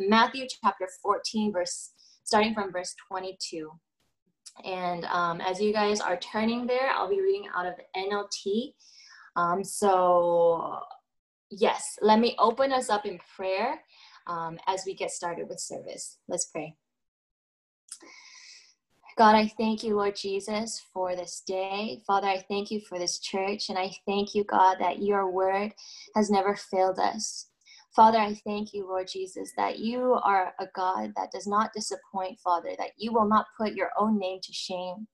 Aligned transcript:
Matthew 0.00 0.46
chapter 0.62 0.88
14, 1.02 1.52
verse 1.52 1.92
starting 2.24 2.54
from 2.54 2.72
verse 2.72 2.94
22. 3.10 3.70
And 4.64 5.04
um, 5.06 5.40
as 5.40 5.60
you 5.60 5.72
guys 5.72 6.00
are 6.00 6.18
turning 6.18 6.66
there, 6.66 6.90
I'll 6.90 7.08
be 7.08 7.20
reading 7.20 7.48
out 7.56 7.66
of 7.66 7.74
NLT. 7.96 8.74
Um, 9.36 9.62
so, 9.62 10.80
yes, 11.50 11.96
let 12.02 12.18
me 12.18 12.34
open 12.38 12.72
us 12.72 12.90
up 12.90 13.06
in 13.06 13.18
prayer 13.36 13.80
um, 14.26 14.58
as 14.66 14.82
we 14.84 14.94
get 14.94 15.10
started 15.10 15.48
with 15.48 15.60
service. 15.60 16.18
Let's 16.28 16.46
pray. 16.46 16.74
God, 19.16 19.34
I 19.34 19.48
thank 19.58 19.82
you, 19.82 19.96
Lord 19.96 20.14
Jesus, 20.14 20.80
for 20.92 21.16
this 21.16 21.42
day. 21.44 22.02
Father, 22.06 22.28
I 22.28 22.44
thank 22.48 22.70
you 22.70 22.80
for 22.80 23.00
this 23.00 23.18
church, 23.18 23.68
and 23.68 23.76
I 23.76 23.90
thank 24.06 24.32
you, 24.32 24.44
God, 24.44 24.76
that 24.78 25.02
your 25.02 25.28
word 25.28 25.72
has 26.14 26.30
never 26.30 26.54
failed 26.54 27.00
us. 27.00 27.46
Father, 27.98 28.18
I 28.18 28.34
thank 28.46 28.72
you, 28.72 28.86
Lord 28.86 29.08
Jesus, 29.12 29.52
that 29.56 29.80
you 29.80 30.20
are 30.22 30.54
a 30.60 30.66
God 30.72 31.12
that 31.16 31.32
does 31.32 31.48
not 31.48 31.72
disappoint, 31.74 32.38
Father, 32.38 32.70
that 32.78 32.90
you 32.96 33.12
will 33.12 33.28
not 33.28 33.46
put 33.58 33.74
your 33.74 33.90
own 33.98 34.20
name 34.20 34.38
to 34.40 34.52
shame. 34.52 35.08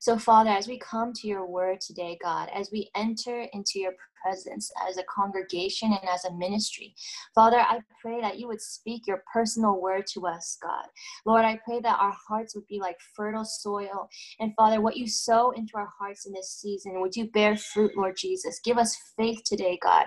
So, 0.00 0.18
Father, 0.18 0.50
as 0.50 0.66
we 0.66 0.80
come 0.80 1.12
to 1.14 1.28
your 1.28 1.46
word 1.46 1.80
today, 1.80 2.18
God, 2.20 2.50
as 2.52 2.70
we 2.72 2.90
enter 2.96 3.46
into 3.52 3.78
your 3.78 3.92
presence 4.22 4.70
as 4.88 4.98
a 4.98 5.04
congregation 5.04 5.92
and 5.92 6.08
as 6.08 6.24
a 6.24 6.34
ministry, 6.34 6.94
Father, 7.36 7.60
I 7.60 7.80
pray 8.02 8.20
that 8.20 8.38
you 8.38 8.48
would 8.48 8.60
speak 8.60 9.06
your 9.06 9.22
personal 9.32 9.80
word 9.80 10.04
to 10.14 10.26
us, 10.26 10.58
God. 10.62 10.86
Lord, 11.24 11.44
I 11.44 11.60
pray 11.64 11.80
that 11.80 12.00
our 12.00 12.14
hearts 12.28 12.54
would 12.54 12.66
be 12.66 12.80
like 12.80 12.96
fertile 13.14 13.44
soil. 13.44 14.08
And 14.40 14.52
Father, 14.56 14.80
what 14.80 14.96
you 14.96 15.08
sow 15.08 15.52
into 15.52 15.76
our 15.76 15.88
hearts 15.98 16.26
in 16.26 16.32
this 16.32 16.50
season, 16.50 17.00
would 17.00 17.14
you 17.14 17.30
bear 17.30 17.56
fruit, 17.56 17.92
Lord 17.96 18.16
Jesus? 18.18 18.60
Give 18.64 18.78
us 18.78 18.96
faith 19.16 19.42
today, 19.44 19.78
God. 19.82 20.06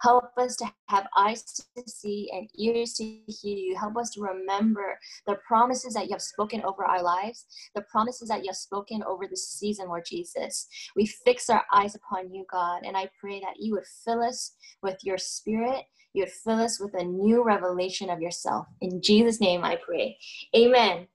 Help 0.00 0.24
us 0.38 0.56
to 0.56 0.72
have 0.88 1.06
eyes 1.16 1.42
to 1.44 1.82
see 1.86 2.30
and 2.32 2.48
ears 2.58 2.94
to 2.94 3.04
hear 3.04 3.56
you. 3.56 3.76
Help 3.78 3.96
us 3.96 4.10
to 4.10 4.20
remember 4.20 4.98
the 5.26 5.36
promises 5.46 5.94
that 5.94 6.06
you 6.06 6.12
have 6.12 6.22
spoken 6.22 6.62
over 6.62 6.84
our 6.84 7.02
lives, 7.02 7.46
the 7.74 7.82
promises 7.82 8.28
that 8.28 8.42
you 8.42 8.48
have 8.48 8.56
spoken 8.56 9.02
over 9.06 9.26
this 9.26 9.48
season, 9.48 9.88
Lord 9.88 10.04
Jesus. 10.06 10.68
We 10.96 11.06
fix 11.06 11.50
our 11.50 11.64
eyes 11.72 11.94
upon 11.94 12.32
you, 12.32 12.44
God, 12.50 12.82
and 12.84 12.96
I 12.96 13.10
pray 13.20 13.40
that 13.40 13.56
you 13.58 13.72
would 13.74 13.86
fill 14.04 14.22
us 14.22 14.54
with 14.82 14.98
your 15.02 15.18
spirit. 15.18 15.84
You 16.14 16.24
would 16.24 16.32
fill 16.32 16.60
us 16.60 16.78
with 16.78 16.94
a 16.94 17.04
new 17.04 17.42
revelation 17.42 18.10
of 18.10 18.20
yourself. 18.20 18.66
In 18.82 19.00
Jesus' 19.00 19.40
name 19.40 19.64
I 19.64 19.76
pray. 19.76 20.18
Amen. 20.54 21.06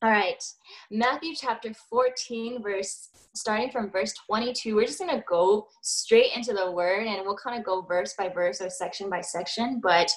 All 0.00 0.10
right, 0.10 0.40
Matthew 0.92 1.34
chapter 1.34 1.74
14, 1.74 2.62
verse 2.62 3.08
starting 3.34 3.70
from 3.70 3.90
verse 3.90 4.12
22. 4.26 4.74
We're 4.74 4.86
just 4.86 4.98
gonna 4.98 5.22
go 5.28 5.66
straight 5.82 6.32
into 6.34 6.52
the 6.52 6.70
word 6.70 7.06
and 7.06 7.22
we'll 7.24 7.36
kind 7.36 7.58
of 7.58 7.64
go 7.64 7.82
verse 7.82 8.14
by 8.18 8.28
verse 8.28 8.60
or 8.60 8.68
section 8.68 9.08
by 9.08 9.20
section. 9.20 9.80
But 9.82 10.10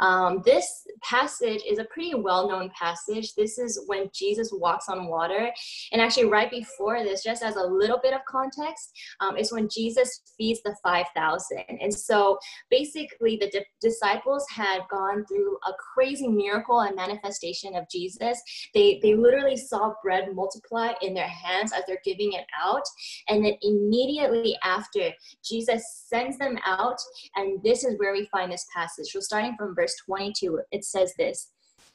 um, 0.00 0.42
this 0.44 0.86
passage 1.02 1.62
is 1.68 1.78
a 1.78 1.84
pretty 1.84 2.14
well 2.14 2.48
known 2.48 2.70
passage. 2.78 3.34
This 3.34 3.58
is 3.58 3.82
when 3.86 4.10
Jesus 4.14 4.50
walks 4.52 4.88
on 4.88 5.06
water. 5.06 5.50
And 5.92 6.00
actually, 6.00 6.26
right 6.26 6.50
before 6.50 7.02
this, 7.02 7.22
just 7.22 7.42
as 7.42 7.56
a 7.56 7.62
little 7.62 7.98
bit 8.02 8.14
of 8.14 8.20
context, 8.28 8.92
um, 9.20 9.36
is 9.36 9.52
when 9.52 9.68
Jesus 9.68 10.20
feeds 10.36 10.60
the 10.62 10.76
5,000. 10.82 11.58
And 11.80 11.92
so 11.92 12.38
basically, 12.70 13.36
the 13.36 13.50
di- 13.50 13.66
disciples 13.80 14.44
had 14.50 14.80
gone 14.90 15.24
through 15.26 15.56
a 15.66 15.72
crazy 15.94 16.28
miracle 16.28 16.80
and 16.80 16.94
manifestation 16.94 17.74
of 17.74 17.88
Jesus. 17.90 18.40
They, 18.74 19.00
they 19.02 19.14
literally 19.26 19.56
saw 19.56 19.94
bread 20.02 20.34
multiply 20.34 20.92
in 21.02 21.14
their 21.14 21.28
hands 21.28 21.72
as 21.72 21.82
they're 21.86 21.98
giving 22.04 22.32
it 22.32 22.44
out. 22.58 22.82
And 23.28 23.44
then 23.44 23.54
immediately 23.62 24.56
after, 24.62 25.10
Jesus 25.44 26.04
sends 26.08 26.38
them 26.38 26.58
out. 26.64 26.98
And 27.34 27.62
this 27.62 27.84
is 27.84 27.98
where 27.98 28.12
we 28.12 28.28
find 28.30 28.50
this 28.50 28.66
passage. 28.74 29.08
So, 29.08 29.20
starting 29.20 29.56
from 29.58 29.74
verse 29.74 29.94
22, 30.06 30.60
it 30.70 30.84
says 30.84 31.12
this 31.18 31.50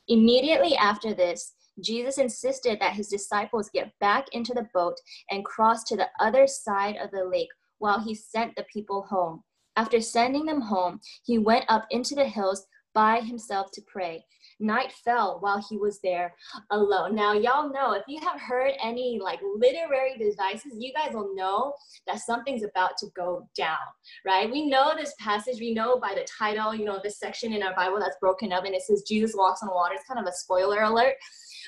Immediately 0.07 0.75
after 0.75 1.13
this, 1.13 1.53
Jesus 1.79 2.17
insisted 2.17 2.79
that 2.79 2.93
his 2.93 3.07
disciples 3.07 3.69
get 3.73 3.91
back 3.99 4.25
into 4.33 4.53
the 4.53 4.67
boat 4.73 4.95
and 5.29 5.45
cross 5.45 5.83
to 5.85 5.95
the 5.95 6.09
other 6.19 6.45
side 6.45 6.97
of 6.97 7.11
the 7.11 7.23
lake 7.23 7.49
while 7.79 7.99
he 7.99 8.13
sent 8.13 8.55
the 8.55 8.65
people 8.71 9.03
home. 9.09 9.41
After 9.77 10.01
sending 10.01 10.45
them 10.45 10.61
home, 10.61 10.99
he 11.23 11.37
went 11.37 11.65
up 11.69 11.87
into 11.89 12.13
the 12.13 12.25
hills 12.25 12.67
by 12.93 13.21
himself 13.21 13.71
to 13.71 13.81
pray 13.87 14.25
night 14.61 14.91
fell 15.03 15.37
while 15.41 15.63
he 15.69 15.77
was 15.77 15.99
there 16.01 16.33
alone. 16.71 17.15
Now, 17.15 17.33
y'all 17.33 17.71
know 17.71 17.93
if 17.93 18.03
you 18.07 18.19
have 18.21 18.39
heard 18.39 18.73
any 18.81 19.19
like 19.21 19.39
literary 19.55 20.17
devices, 20.17 20.77
you 20.79 20.93
guys 20.93 21.13
will 21.13 21.35
know 21.35 21.73
that 22.07 22.19
something's 22.19 22.63
about 22.63 22.97
to 22.99 23.07
go 23.15 23.47
down, 23.55 23.77
right? 24.25 24.51
We 24.51 24.69
know 24.69 24.93
this 24.95 25.13
passage, 25.19 25.59
we 25.59 25.73
know 25.73 25.99
by 25.99 26.13
the 26.15 26.27
title, 26.37 26.75
you 26.75 26.85
know, 26.85 26.99
this 27.03 27.19
section 27.19 27.53
in 27.53 27.63
our 27.63 27.75
Bible 27.75 27.99
that's 27.99 28.17
broken 28.19 28.51
up 28.53 28.65
and 28.65 28.75
it 28.75 28.83
says 28.83 29.03
Jesus 29.07 29.35
walks 29.35 29.61
on 29.63 29.69
water. 29.69 29.95
It's 29.95 30.07
kind 30.07 30.19
of 30.19 30.31
a 30.31 30.35
spoiler 30.35 30.81
alert. 30.83 31.15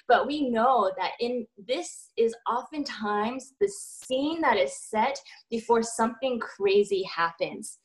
But 0.08 0.28
we 0.28 0.50
know 0.50 0.92
that 0.98 1.12
in 1.20 1.46
this 1.58 2.10
is 2.18 2.36
oftentimes 2.50 3.54
the 3.60 3.70
scene 3.70 4.42
that 4.42 4.58
is 4.58 4.76
set 4.76 5.18
before 5.50 5.84
something 5.84 6.40
crazy 6.40 7.04
happens. 7.04 7.80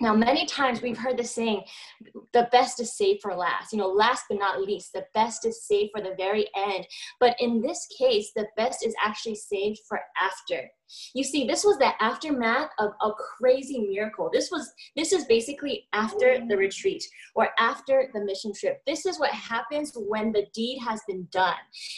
Now, 0.00 0.14
many 0.14 0.44
times 0.44 0.82
we've 0.82 0.98
heard 0.98 1.16
the 1.16 1.24
saying, 1.24 1.62
the 2.32 2.48
best 2.50 2.80
is 2.80 2.96
saved 2.96 3.22
for 3.22 3.34
last. 3.34 3.72
You 3.72 3.78
know, 3.78 3.88
last 3.88 4.24
but 4.28 4.38
not 4.38 4.60
least, 4.60 4.92
the 4.92 5.06
best 5.14 5.46
is 5.46 5.66
saved 5.66 5.92
for 5.94 6.02
the 6.02 6.16
very 6.16 6.48
end. 6.56 6.86
But 7.20 7.36
in 7.38 7.62
this 7.62 7.86
case, 7.96 8.32
the 8.34 8.46
best 8.56 8.84
is 8.84 8.94
actually 9.02 9.36
saved 9.36 9.78
for 9.88 10.00
after. 10.20 10.68
You 11.14 11.24
see, 11.24 11.46
this 11.46 11.64
was 11.64 11.78
the 11.78 11.90
aftermath 12.02 12.70
of 12.78 12.92
a 13.02 13.10
crazy 13.12 13.78
miracle. 13.80 14.30
This 14.32 14.50
was 14.50 14.72
this 14.96 15.12
is 15.12 15.24
basically 15.24 15.86
after 15.92 16.26
mm-hmm. 16.26 16.48
the 16.48 16.56
retreat 16.56 17.04
or 17.34 17.48
after 17.58 18.10
the 18.12 18.24
mission 18.24 18.52
trip. 18.52 18.82
This 18.86 19.06
is 19.06 19.18
what 19.18 19.30
happens 19.30 19.92
when 19.94 20.32
the 20.32 20.46
deed 20.54 20.78
has 20.78 21.00
been 21.06 21.26
done. 21.30 21.54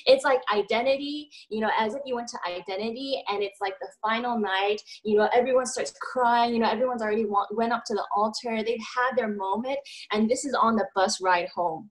It's 0.07 0.25
like 0.25 0.41
identity, 0.53 1.31
you 1.49 1.61
know, 1.61 1.71
as 1.79 1.95
if 1.95 2.03
you 2.05 2.15
went 2.15 2.29
to 2.29 2.39
identity 2.49 3.23
and 3.29 3.43
it's 3.43 3.61
like 3.61 3.75
the 3.81 3.89
final 4.03 4.39
night, 4.39 4.81
you 5.05 5.17
know, 5.17 5.29
everyone 5.33 5.67
starts 5.67 5.93
crying, 6.01 6.55
you 6.55 6.61
know, 6.61 6.71
everyone's 6.71 7.03
already 7.03 7.27
went 7.51 7.73
up 7.73 7.85
to 7.87 7.95
the 7.95 8.07
altar. 8.15 8.63
They've 8.63 8.79
had 8.95 9.17
their 9.17 9.29
moment 9.29 9.79
and 10.13 10.29
this 10.29 10.45
is 10.45 10.55
on 10.55 10.77
the 10.77 10.87
bus 10.95 11.21
ride 11.21 11.49
home. 11.55 11.91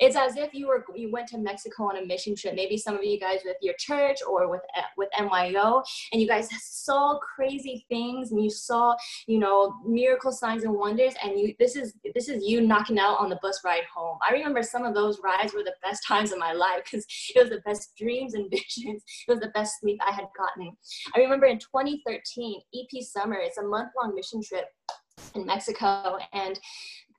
It's 0.00 0.16
as 0.16 0.36
if 0.36 0.54
you 0.54 0.68
were 0.68 0.84
you 0.94 1.10
went 1.10 1.28
to 1.28 1.38
Mexico 1.38 1.84
on 1.84 1.98
a 1.98 2.06
mission 2.06 2.34
trip. 2.36 2.54
Maybe 2.54 2.76
some 2.76 2.96
of 2.96 3.04
you 3.04 3.18
guys 3.18 3.40
with 3.44 3.56
your 3.60 3.74
church 3.78 4.18
or 4.28 4.48
with 4.50 4.60
with 4.96 5.08
NYO, 5.18 5.82
and 6.12 6.20
you 6.20 6.28
guys 6.28 6.48
saw 6.62 7.18
crazy 7.18 7.84
things 7.88 8.32
and 8.32 8.42
you 8.42 8.50
saw 8.50 8.94
you 9.26 9.38
know 9.38 9.74
miracle 9.86 10.32
signs 10.32 10.64
and 10.64 10.74
wonders. 10.74 11.14
And 11.22 11.38
you 11.38 11.54
this 11.58 11.76
is 11.76 11.94
this 12.14 12.28
is 12.28 12.44
you 12.44 12.60
knocking 12.60 12.98
out 12.98 13.18
on 13.18 13.28
the 13.28 13.38
bus 13.42 13.60
ride 13.64 13.84
home. 13.94 14.18
I 14.26 14.32
remember 14.32 14.62
some 14.62 14.84
of 14.84 14.94
those 14.94 15.20
rides 15.22 15.54
were 15.54 15.64
the 15.64 15.74
best 15.82 16.04
times 16.08 16.32
of 16.32 16.38
my 16.38 16.52
life 16.52 16.82
because 16.84 17.06
it 17.34 17.40
was 17.40 17.50
the 17.50 17.60
best 17.60 17.92
dreams 17.96 18.34
and 18.34 18.50
visions. 18.50 19.02
It 19.26 19.30
was 19.30 19.40
the 19.40 19.48
best 19.48 19.80
sleep 19.80 20.00
I 20.06 20.12
had 20.12 20.26
gotten. 20.36 20.76
I 21.14 21.20
remember 21.20 21.46
in 21.46 21.58
2013, 21.58 22.60
EP 22.74 23.02
Summer. 23.02 23.36
It's 23.40 23.58
a 23.58 23.62
month 23.62 23.90
long 24.00 24.14
mission 24.14 24.42
trip 24.42 24.66
in 25.34 25.46
Mexico, 25.46 26.18
and 26.32 26.58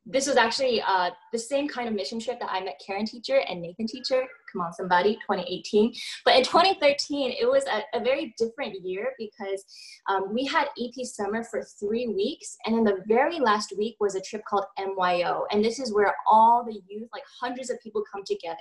this 0.05 0.27
was 0.27 0.37
actually 0.37 0.81
uh, 0.81 1.09
the 1.31 1.39
same 1.39 1.67
kind 1.67 1.87
of 1.87 1.93
mission 1.93 2.19
trip 2.19 2.39
that 2.39 2.51
I 2.51 2.63
met 2.63 2.79
Karen 2.85 3.05
teacher 3.05 3.41
and 3.49 3.61
Nathan 3.61 3.87
teacher. 3.87 4.23
Come 4.51 4.61
on, 4.61 4.71
somebody, 4.71 5.15
2018. 5.15 5.93
But 6.23 6.35
in 6.35 6.43
2013, 6.43 7.31
it 7.39 7.49
was 7.49 7.65
a, 7.65 7.81
a 7.99 8.03
very 8.03 8.35
different 8.37 8.75
year 8.85 9.13
because 9.17 9.65
um, 10.07 10.33
we 10.33 10.45
had 10.45 10.67
EP 10.79 11.05
summer 11.05 11.43
for 11.43 11.63
three 11.79 12.07
weeks. 12.07 12.55
And 12.65 12.75
then 12.75 12.83
the 12.83 13.03
very 13.07 13.39
last 13.39 13.73
week 13.77 13.95
was 13.99 14.13
a 14.15 14.21
trip 14.21 14.43
called 14.47 14.65
MYO. 14.77 15.45
And 15.51 15.65
this 15.65 15.79
is 15.79 15.93
where 15.93 16.13
all 16.31 16.63
the 16.63 16.79
youth, 16.87 17.09
like 17.11 17.23
hundreds 17.41 17.71
of 17.71 17.81
people 17.81 18.03
come 18.11 18.23
together. 18.25 18.57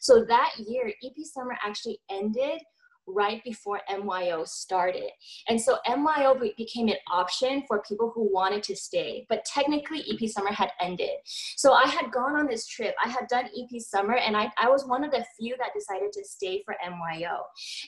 So 0.00 0.24
that 0.24 0.52
year, 0.56 0.92
EP 1.04 1.14
summer 1.24 1.56
actually 1.64 1.98
ended 2.10 2.60
right 3.06 3.42
before 3.44 3.80
MYO 3.90 4.44
started. 4.44 5.10
And 5.48 5.60
so 5.60 5.78
NYO 5.86 6.38
became 6.56 6.88
an 6.88 6.96
option 7.10 7.62
for 7.66 7.82
people 7.86 8.12
who 8.14 8.32
wanted 8.32 8.62
to 8.64 8.76
stay, 8.76 9.26
but 9.28 9.44
technically 9.44 10.04
EP 10.10 10.28
Summer 10.28 10.52
had 10.52 10.70
ended. 10.80 11.10
So 11.56 11.72
I 11.72 11.86
had 11.86 12.10
gone 12.10 12.36
on 12.36 12.46
this 12.46 12.66
trip. 12.66 12.94
I 13.04 13.08
had 13.08 13.28
done 13.28 13.46
EP 13.46 13.80
Summer 13.80 14.16
and 14.16 14.36
I, 14.36 14.50
I 14.58 14.68
was 14.68 14.86
one 14.86 15.04
of 15.04 15.10
the 15.10 15.24
few 15.38 15.56
that 15.58 15.74
decided 15.74 16.12
to 16.12 16.24
stay 16.24 16.62
for 16.64 16.74
MYO. 16.84 17.38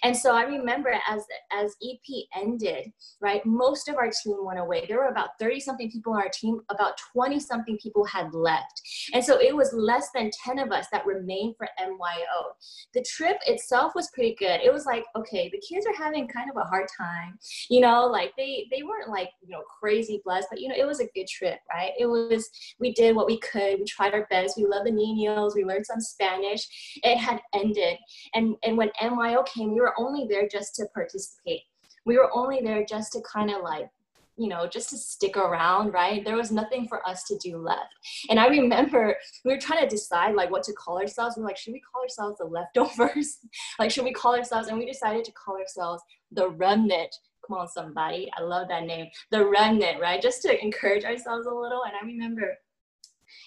And 0.03 0.17
so 0.17 0.35
I 0.35 0.43
remember 0.43 0.95
as, 1.09 1.25
as 1.53 1.75
EP 1.83 2.25
ended, 2.37 2.93
right, 3.21 3.45
most 3.45 3.89
of 3.89 3.97
our 3.97 4.11
team 4.11 4.37
went 4.45 4.59
away. 4.59 4.85
There 4.87 4.99
were 4.99 5.09
about 5.09 5.31
30 5.41 5.61
something 5.61 5.91
people 5.91 6.13
on 6.13 6.23
our 6.23 6.31
team, 6.33 6.61
about 6.71 6.95
20 7.13 7.41
something 7.41 7.79
people 7.83 8.05
had 8.05 8.33
left. 8.35 8.83
And 9.13 9.25
so 9.25 9.41
it 9.41 9.55
was 9.55 9.73
less 9.73 10.11
than 10.15 10.31
10 10.45 10.59
of 10.59 10.73
us 10.73 10.87
that 10.93 11.07
remained 11.07 11.57
for 11.57 11.69
MYO. 11.79 12.55
The 12.95 13.03
trip 13.03 13.39
itself 13.47 13.93
was 13.95 14.11
pretty 14.11 14.37
good. 14.39 14.61
It 14.61 14.73
was 14.73 14.87
like 14.87 15.05
okay, 15.17 15.49
the 15.49 15.61
kids 15.61 15.87
are 15.87 15.95
having 15.95 16.29
kind 16.29 16.51
of 16.51 16.57
a 16.57 16.65
hard 16.65 16.87
time. 16.97 17.39
You 17.69 17.81
know, 17.81 18.07
like 18.07 18.33
they 18.37 18.67
they 18.71 18.83
weren't 18.83 19.09
like 19.09 19.31
you 19.43 19.51
know 19.51 19.63
crazy 19.81 20.21
blessed, 20.25 20.49
but 20.51 20.61
you 20.61 20.69
know 20.69 20.75
it 20.77 20.87
was 20.87 21.01
a 21.01 21.09
good 21.15 21.27
trip, 21.27 21.59
right? 21.73 21.93
It 21.99 22.07
was 22.07 22.49
we 22.79 22.93
did 22.93 23.17
what 23.17 23.27
we 23.27 23.39
could. 23.41 23.79
We 23.79 23.85
tried 23.85 24.15
our 24.15 24.27
best. 24.31 24.57
We 24.57 24.67
loved 24.67 24.87
the 24.87 24.93
niños. 24.93 25.55
We 25.55 25.65
learned 25.65 25.87
some 25.87 26.01
Spanish. 26.01 26.69
It 27.03 27.19
had 27.19 27.41
ended, 27.55 27.99
and 28.35 28.57
and 28.63 28.77
when 28.77 28.91
NYO 29.01 29.45
came, 29.47 29.73
we 29.73 29.81
were 29.81 29.95
only 29.99 30.27
there 30.29 30.49
just 30.49 30.75
to 30.77 30.87
participate. 30.95 31.63
We 32.05 32.17
were 32.17 32.31
only 32.35 32.61
there 32.63 32.85
just 32.85 33.13
to 33.13 33.21
kind 33.31 33.51
of 33.51 33.63
like 33.63 33.89
you 34.39 34.49
know, 34.49 34.69
just 34.69 34.91
to 34.91 34.97
stick 34.97 35.37
around, 35.37 35.93
right? 35.93 36.25
There 36.25 36.37
was 36.37 36.53
nothing 36.53 36.87
for 36.87 37.07
us 37.07 37.25
to 37.25 37.37
do 37.39 37.59
left. 37.59 37.93
And 38.31 38.39
I 38.39 38.47
remember 38.47 39.17
we 39.45 39.53
were 39.53 39.61
trying 39.61 39.83
to 39.83 39.89
decide 39.89 40.35
like 40.37 40.51
what 40.51 40.63
to 40.65 40.73
call 40.73 40.99
ourselves. 40.99 41.37
We 41.37 41.43
are 41.43 41.47
like, 41.47 41.57
should 41.57 41.73
we 41.73 41.83
call 41.93 42.03
ourselves 42.03 42.39
the 42.39 42.45
leftovers? 42.45 43.39
like, 43.79 43.91
should 43.91 44.05
we 44.05 44.13
call 44.13 44.37
ourselves? 44.37 44.69
And 44.69 44.79
we 44.79 44.87
decided 44.87 45.25
to 45.25 45.33
call 45.33 45.57
ourselves 45.59 46.03
the 46.31 46.51
remnant. 46.51 47.15
Come 47.47 47.59
on, 47.59 47.69
somebody. 47.69 48.31
I 48.39 48.43
love 48.43 48.69
that 48.69 48.85
name. 48.85 49.09
The 49.33 49.45
remnant, 49.45 50.01
right? 50.01 50.23
Just 50.23 50.43
to 50.43 50.63
encourage 50.63 51.05
ourselves 51.05 51.47
a 51.47 51.55
little. 51.55 51.83
And 51.85 51.95
I 52.01 52.07
remember 52.07 52.57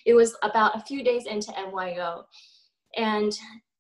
it 0.06 0.14
was 0.14 0.36
about 0.44 0.76
a 0.76 0.84
few 0.84 1.04
days 1.04 1.26
into 1.26 1.52
NYO. 1.52 2.24
And 2.98 3.32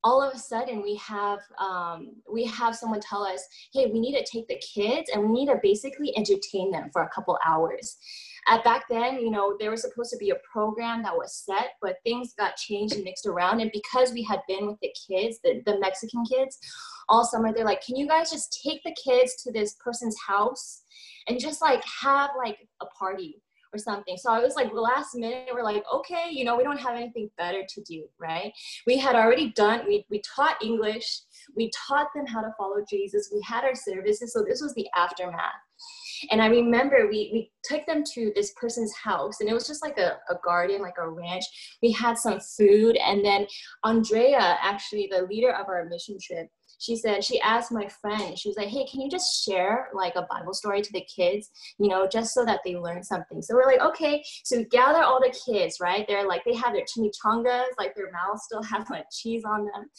all 0.03 0.21
of 0.21 0.33
a 0.33 0.37
sudden 0.37 0.81
we 0.81 0.95
have 0.95 1.39
um, 1.59 2.13
we 2.31 2.43
have 2.45 2.75
someone 2.75 2.99
tell 2.99 3.23
us 3.23 3.43
hey 3.73 3.87
we 3.87 3.99
need 3.99 4.17
to 4.17 4.25
take 4.31 4.47
the 4.47 4.59
kids 4.59 5.09
and 5.13 5.23
we 5.23 5.31
need 5.31 5.47
to 5.47 5.59
basically 5.61 6.15
entertain 6.17 6.71
them 6.71 6.89
for 6.91 7.03
a 7.03 7.09
couple 7.09 7.37
hours. 7.45 7.97
At 8.47 8.63
back 8.63 8.85
then 8.89 9.19
you 9.19 9.29
know 9.29 9.55
there 9.59 9.71
was 9.71 9.81
supposed 9.81 10.11
to 10.11 10.17
be 10.17 10.31
a 10.31 10.37
program 10.51 11.03
that 11.03 11.15
was 11.15 11.43
set 11.45 11.71
but 11.81 11.97
things 12.03 12.33
got 12.37 12.55
changed 12.55 12.95
and 12.95 13.03
mixed 13.03 13.25
around. 13.25 13.59
And 13.59 13.71
because 13.71 14.11
we 14.13 14.23
had 14.23 14.39
been 14.47 14.67
with 14.67 14.79
the 14.81 14.93
kids 15.07 15.39
the, 15.43 15.61
the 15.65 15.79
mexican 15.79 16.23
kids 16.25 16.57
all 17.09 17.25
summer 17.25 17.53
they're 17.53 17.65
like 17.65 17.85
can 17.85 17.95
you 17.95 18.07
guys 18.07 18.31
just 18.31 18.61
take 18.63 18.81
the 18.83 18.95
kids 19.03 19.35
to 19.43 19.51
this 19.51 19.75
person's 19.83 20.17
house 20.25 20.83
and 21.27 21.39
just 21.39 21.61
like 21.61 21.83
have 21.83 22.31
like 22.37 22.57
a 22.81 22.85
party 22.85 23.41
or 23.73 23.79
something. 23.79 24.17
So 24.17 24.31
I 24.31 24.39
was 24.39 24.55
like, 24.55 24.71
the 24.71 24.81
last 24.81 25.15
minute, 25.15 25.49
we're 25.53 25.63
like, 25.63 25.83
okay, 25.93 26.27
you 26.29 26.43
know, 26.43 26.57
we 26.57 26.63
don't 26.63 26.79
have 26.79 26.95
anything 26.95 27.29
better 27.37 27.63
to 27.67 27.81
do, 27.81 28.03
right? 28.19 28.53
We 28.85 28.97
had 28.97 29.15
already 29.15 29.51
done, 29.51 29.85
we, 29.87 30.05
we 30.09 30.21
taught 30.21 30.61
English, 30.63 31.21
we 31.55 31.71
taught 31.87 32.07
them 32.15 32.25
how 32.25 32.41
to 32.41 32.53
follow 32.57 32.83
Jesus, 32.89 33.29
we 33.33 33.41
had 33.41 33.63
our 33.63 33.75
services. 33.75 34.33
So 34.33 34.43
this 34.43 34.61
was 34.61 34.73
the 34.73 34.87
aftermath. 34.95 35.51
And 36.29 36.41
I 36.41 36.47
remember 36.47 37.07
we, 37.07 37.31
we 37.33 37.51
took 37.63 37.85
them 37.87 38.03
to 38.13 38.31
this 38.35 38.53
person's 38.59 38.93
house, 38.95 39.39
and 39.39 39.49
it 39.49 39.53
was 39.53 39.65
just 39.65 39.83
like 39.83 39.97
a, 39.97 40.17
a 40.29 40.35
garden, 40.43 40.81
like 40.81 40.97
a 41.01 41.09
ranch. 41.09 41.45
We 41.81 41.91
had 41.91 42.17
some 42.17 42.39
food, 42.39 42.95
and 42.97 43.25
then 43.25 43.47
Andrea, 43.83 44.57
actually, 44.61 45.09
the 45.11 45.23
leader 45.23 45.51
of 45.51 45.67
our 45.67 45.85
mission 45.85 46.17
trip, 46.21 46.47
she 46.81 46.95
said 46.95 47.23
she 47.23 47.39
asked 47.41 47.71
my 47.71 47.87
friend 47.87 48.37
she 48.37 48.49
was 48.49 48.57
like 48.57 48.67
hey 48.67 48.85
can 48.85 48.99
you 48.99 49.09
just 49.09 49.45
share 49.45 49.89
like 49.93 50.15
a 50.15 50.27
bible 50.29 50.53
story 50.53 50.81
to 50.81 50.91
the 50.93 51.05
kids 51.15 51.49
you 51.79 51.87
know 51.87 52.07
just 52.07 52.33
so 52.33 52.43
that 52.43 52.59
they 52.65 52.75
learn 52.75 53.03
something 53.03 53.41
so 53.41 53.55
we're 53.55 53.65
like 53.65 53.81
okay 53.81 54.23
so 54.43 54.57
we 54.57 54.65
gather 54.65 55.03
all 55.03 55.19
the 55.19 55.33
kids 55.45 55.77
right 55.79 56.05
they're 56.07 56.27
like 56.27 56.43
they 56.43 56.55
have 56.55 56.73
their 56.73 56.85
chimichangas 56.85 57.65
like 57.77 57.95
their 57.95 58.11
mouths 58.11 58.43
still 58.43 58.63
have 58.71 58.89
like 58.89 59.05
cheese 59.11 59.43
on 59.45 59.65
them 59.65 59.89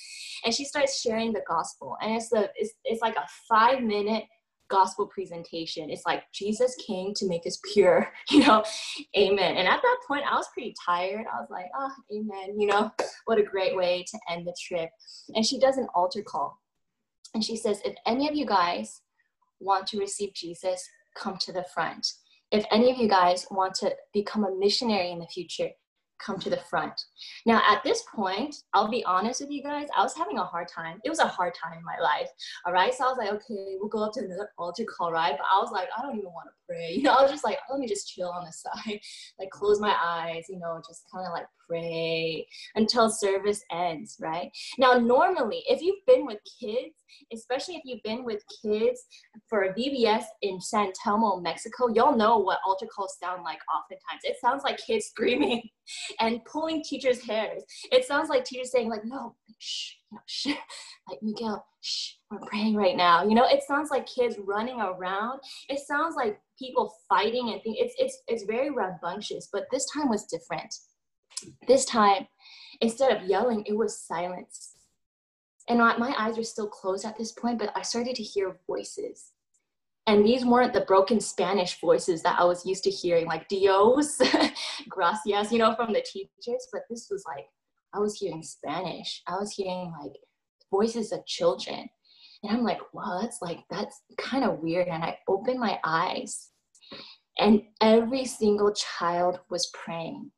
and 0.45 0.55
she 0.55 0.65
starts 0.65 1.01
sharing 1.01 1.33
the 1.33 1.43
gospel 1.47 1.97
and 2.03 2.17
it's 2.17 2.29
the 2.29 2.51
it's, 2.57 2.73
it's 2.85 3.01
like 3.01 3.17
a 3.17 3.27
five 3.49 3.83
minute 3.83 4.25
gospel 4.73 5.07
presentation. 5.07 5.91
It's 5.91 6.07
like 6.07 6.25
Jesus 6.33 6.75
came 6.87 7.13
to 7.15 7.29
make 7.29 7.47
us 7.47 7.61
pure, 7.73 8.11
you 8.31 8.41
know, 8.41 8.65
amen. 9.17 9.57
And 9.59 9.69
at 9.69 9.83
that 9.83 9.97
point, 10.09 10.25
I 10.29 10.35
was 10.35 10.49
pretty 10.55 10.75
tired. 10.85 11.27
I 11.33 11.41
was 11.41 11.49
like, 11.51 11.67
oh, 11.77 11.93
amen, 12.11 12.59
you 12.59 12.67
know, 12.67 12.91
what 13.27 13.39
a 13.39 13.43
great 13.43 13.77
way 13.77 14.05
to 14.11 14.19
end 14.31 14.47
the 14.47 14.57
trip. 14.61 14.89
And 15.37 15.45
she 15.45 15.61
does 15.61 15.77
an 15.77 15.89
altar 15.95 16.23
call. 16.23 16.59
And 17.35 17.45
she 17.45 17.57
says, 17.57 17.81
if 17.85 17.95
any 18.07 18.29
of 18.29 18.35
you 18.35 18.47
guys 18.47 19.01
want 19.61 19.87
to 19.89 19.99
receive 19.99 20.35
Jesus, 20.35 20.89
come 21.17 21.39
to 21.39 21.53
the 21.53 21.65
front. 21.75 22.07
If 22.51 22.65
any 22.71 22.91
of 22.91 22.99
you 22.99 23.09
guys 23.09 23.47
want 23.51 23.75
to 23.77 23.95
become 24.13 24.45
a 24.45 24.55
missionary 24.55 25.11
in 25.11 25.19
the 25.19 25.27
future, 25.27 25.71
come 26.25 26.39
to 26.41 26.51
the 26.51 26.61
front. 26.69 27.01
Now, 27.47 27.63
at 27.69 27.83
this 27.85 28.05
point, 28.15 28.57
I'll 28.75 28.91
be 28.91 29.05
honest 29.05 29.41
with 29.41 29.51
you 29.51 29.63
guys, 29.63 29.89
I 29.97 30.03
was 30.03 30.15
having 30.15 30.39
a 30.39 30.45
hard 30.45 30.69
time. 30.69 31.01
It 31.05 31.11
was 31.11 31.19
a 31.19 31.27
hard 31.27 31.55
time 31.55 31.79
in 31.79 31.85
my 31.85 31.99
life. 32.03 32.29
All 32.67 32.73
right. 32.73 32.93
So 32.95 33.05
I 33.05 33.09
was 33.09 33.19
like, 33.19 33.33
okay, 33.33 33.77
we'll 33.79 33.89
go 33.89 34.05
up 34.05 34.13
to 34.15 34.21
another 34.21 34.51
altar 34.59 34.85
call, 34.85 35.13
right? 35.13 35.35
But 35.37 35.47
I 35.53 35.61
was 35.61 35.73
like, 35.73 35.89
I 35.97 36.03
don't 36.03 36.17
even 36.17 36.33
want 36.33 36.49
to 36.49 36.67
pray. 36.67 36.93
You 37.03 37.05
know, 37.05 37.15
I 37.15 37.23
was 37.23 37.31
just 37.31 37.45
like, 37.45 37.59
let 37.71 37.81
me 37.81 37.87
just 37.87 38.09
chill 38.09 38.29
on 38.29 38.45
the 38.45 38.53
side, 38.53 39.01
like 39.39 39.51
close 39.51 39.81
my 39.81 39.95
eyes, 40.03 40.45
you 40.49 40.59
know, 40.59 40.81
just 40.87 41.05
kind 41.13 41.27
of 41.27 41.33
like 41.33 41.47
pray 41.69 42.47
until 42.75 43.11
service 43.11 43.63
ends, 43.73 44.17
right? 44.21 44.51
Now, 44.79 44.95
normally, 44.95 45.63
if 45.69 45.81
you've 45.81 46.05
been 46.07 46.27
with 46.27 46.39
kids, 46.61 46.95
especially 47.33 47.77
if 47.77 47.83
you've 47.85 48.03
been 48.03 48.25
with 48.25 48.43
kids 48.63 49.05
for 49.49 49.75
VBS 49.77 50.25
in 50.43 50.61
San 50.61 50.93
Telmo, 50.93 51.43
Mexico, 51.43 51.89
y'all 51.89 52.17
know 52.17 52.39
what 52.39 52.59
altar 52.67 52.87
calls 52.87 53.17
sound 53.23 53.43
like 53.43 53.59
oftentimes. 53.75 54.21
It 54.25 54.37
sounds 54.41 54.63
like 54.65 54.79
kids 54.79 55.07
screaming 55.11 55.63
and 56.21 56.45
pulling 56.45 56.83
teachers' 56.83 57.12
hairs. 57.21 57.63
It 57.91 58.05
sounds 58.05 58.29
like 58.29 58.45
teachers 58.45 58.71
saying, 58.71 58.89
like, 58.89 59.05
no, 59.05 59.35
shh, 59.59 59.93
shh, 60.27 60.47
like 61.09 61.23
Miguel, 61.23 61.65
shh, 61.81 62.13
we're 62.31 62.39
praying 62.41 62.75
right 62.75 62.97
now. 62.97 63.25
You 63.25 63.35
know, 63.35 63.47
it 63.47 63.63
sounds 63.63 63.91
like 63.91 64.07
kids 64.07 64.37
running 64.39 64.81
around. 64.81 65.41
It 65.69 65.81
sounds 65.81 66.17
like 66.17 66.41
people 66.59 66.95
fighting 67.09 67.51
and 67.51 67.63
things. 67.63 67.77
It's 67.79 67.95
it's 67.99 68.19
it's 68.29 68.45
very 68.45 68.71
rambunctious, 68.71 69.49
but 69.53 69.67
this 69.71 69.87
time 69.93 70.09
was 70.09 70.25
different. 70.25 70.75
This 71.67 71.85
time, 71.85 72.27
instead 72.81 73.17
of 73.17 73.29
yelling, 73.29 73.65
it 73.67 73.77
was 73.77 73.99
silence. 73.99 74.75
And 75.69 75.79
my 75.79 76.15
eyes 76.19 76.37
were 76.37 76.45
still 76.45 76.69
closed 76.69 77.05
at 77.05 77.17
this 77.17 77.33
point, 77.33 77.59
but 77.59 77.73
I 77.77 77.83
started 77.83 78.17
to 78.17 78.23
hear 78.23 78.59
voices. 78.67 79.31
And 80.07 80.27
these 80.27 80.45
weren't 80.45 80.73
the 80.73 80.81
broken 80.83 81.21
Spanish 81.21 81.81
voices 81.81 82.23
that 82.23 82.39
I 82.39 82.45
was 82.45 82.67
used 82.67 82.83
to 82.85 82.91
hearing, 82.91 83.27
like 83.27 83.49
Dios, 83.49 84.21
gracias, 84.89 85.53
you 85.53 85.59
know, 85.59 85.75
from 85.75 85.93
the 85.93 86.03
teachers. 86.03 86.67
But 86.73 86.83
this 86.91 87.09
was 87.11 87.25
like, 87.27 87.47
I 87.95 87.99
was 87.99 88.17
hearing 88.17 88.43
Spanish. 88.43 89.23
I 89.29 89.37
was 89.37 89.53
hearing 89.53 89.93
like 90.03 90.13
voices 90.71 91.13
of 91.13 91.25
children. 91.27 91.89
And 92.43 92.57
I'm 92.57 92.65
like, 92.65 92.81
wow, 92.93 93.21
that's 93.21 93.41
like, 93.41 93.61
that's 93.71 94.03
kind 94.19 94.45
of 94.45 94.59
weird. 94.59 94.89
And 94.89 95.05
I 95.05 95.19
opened 95.29 95.61
my 95.61 95.79
eyes, 95.85 96.51
and 97.39 97.63
every 97.81 98.25
single 98.25 98.73
child 98.73 99.39
was 99.51 99.71
praying. 99.73 100.33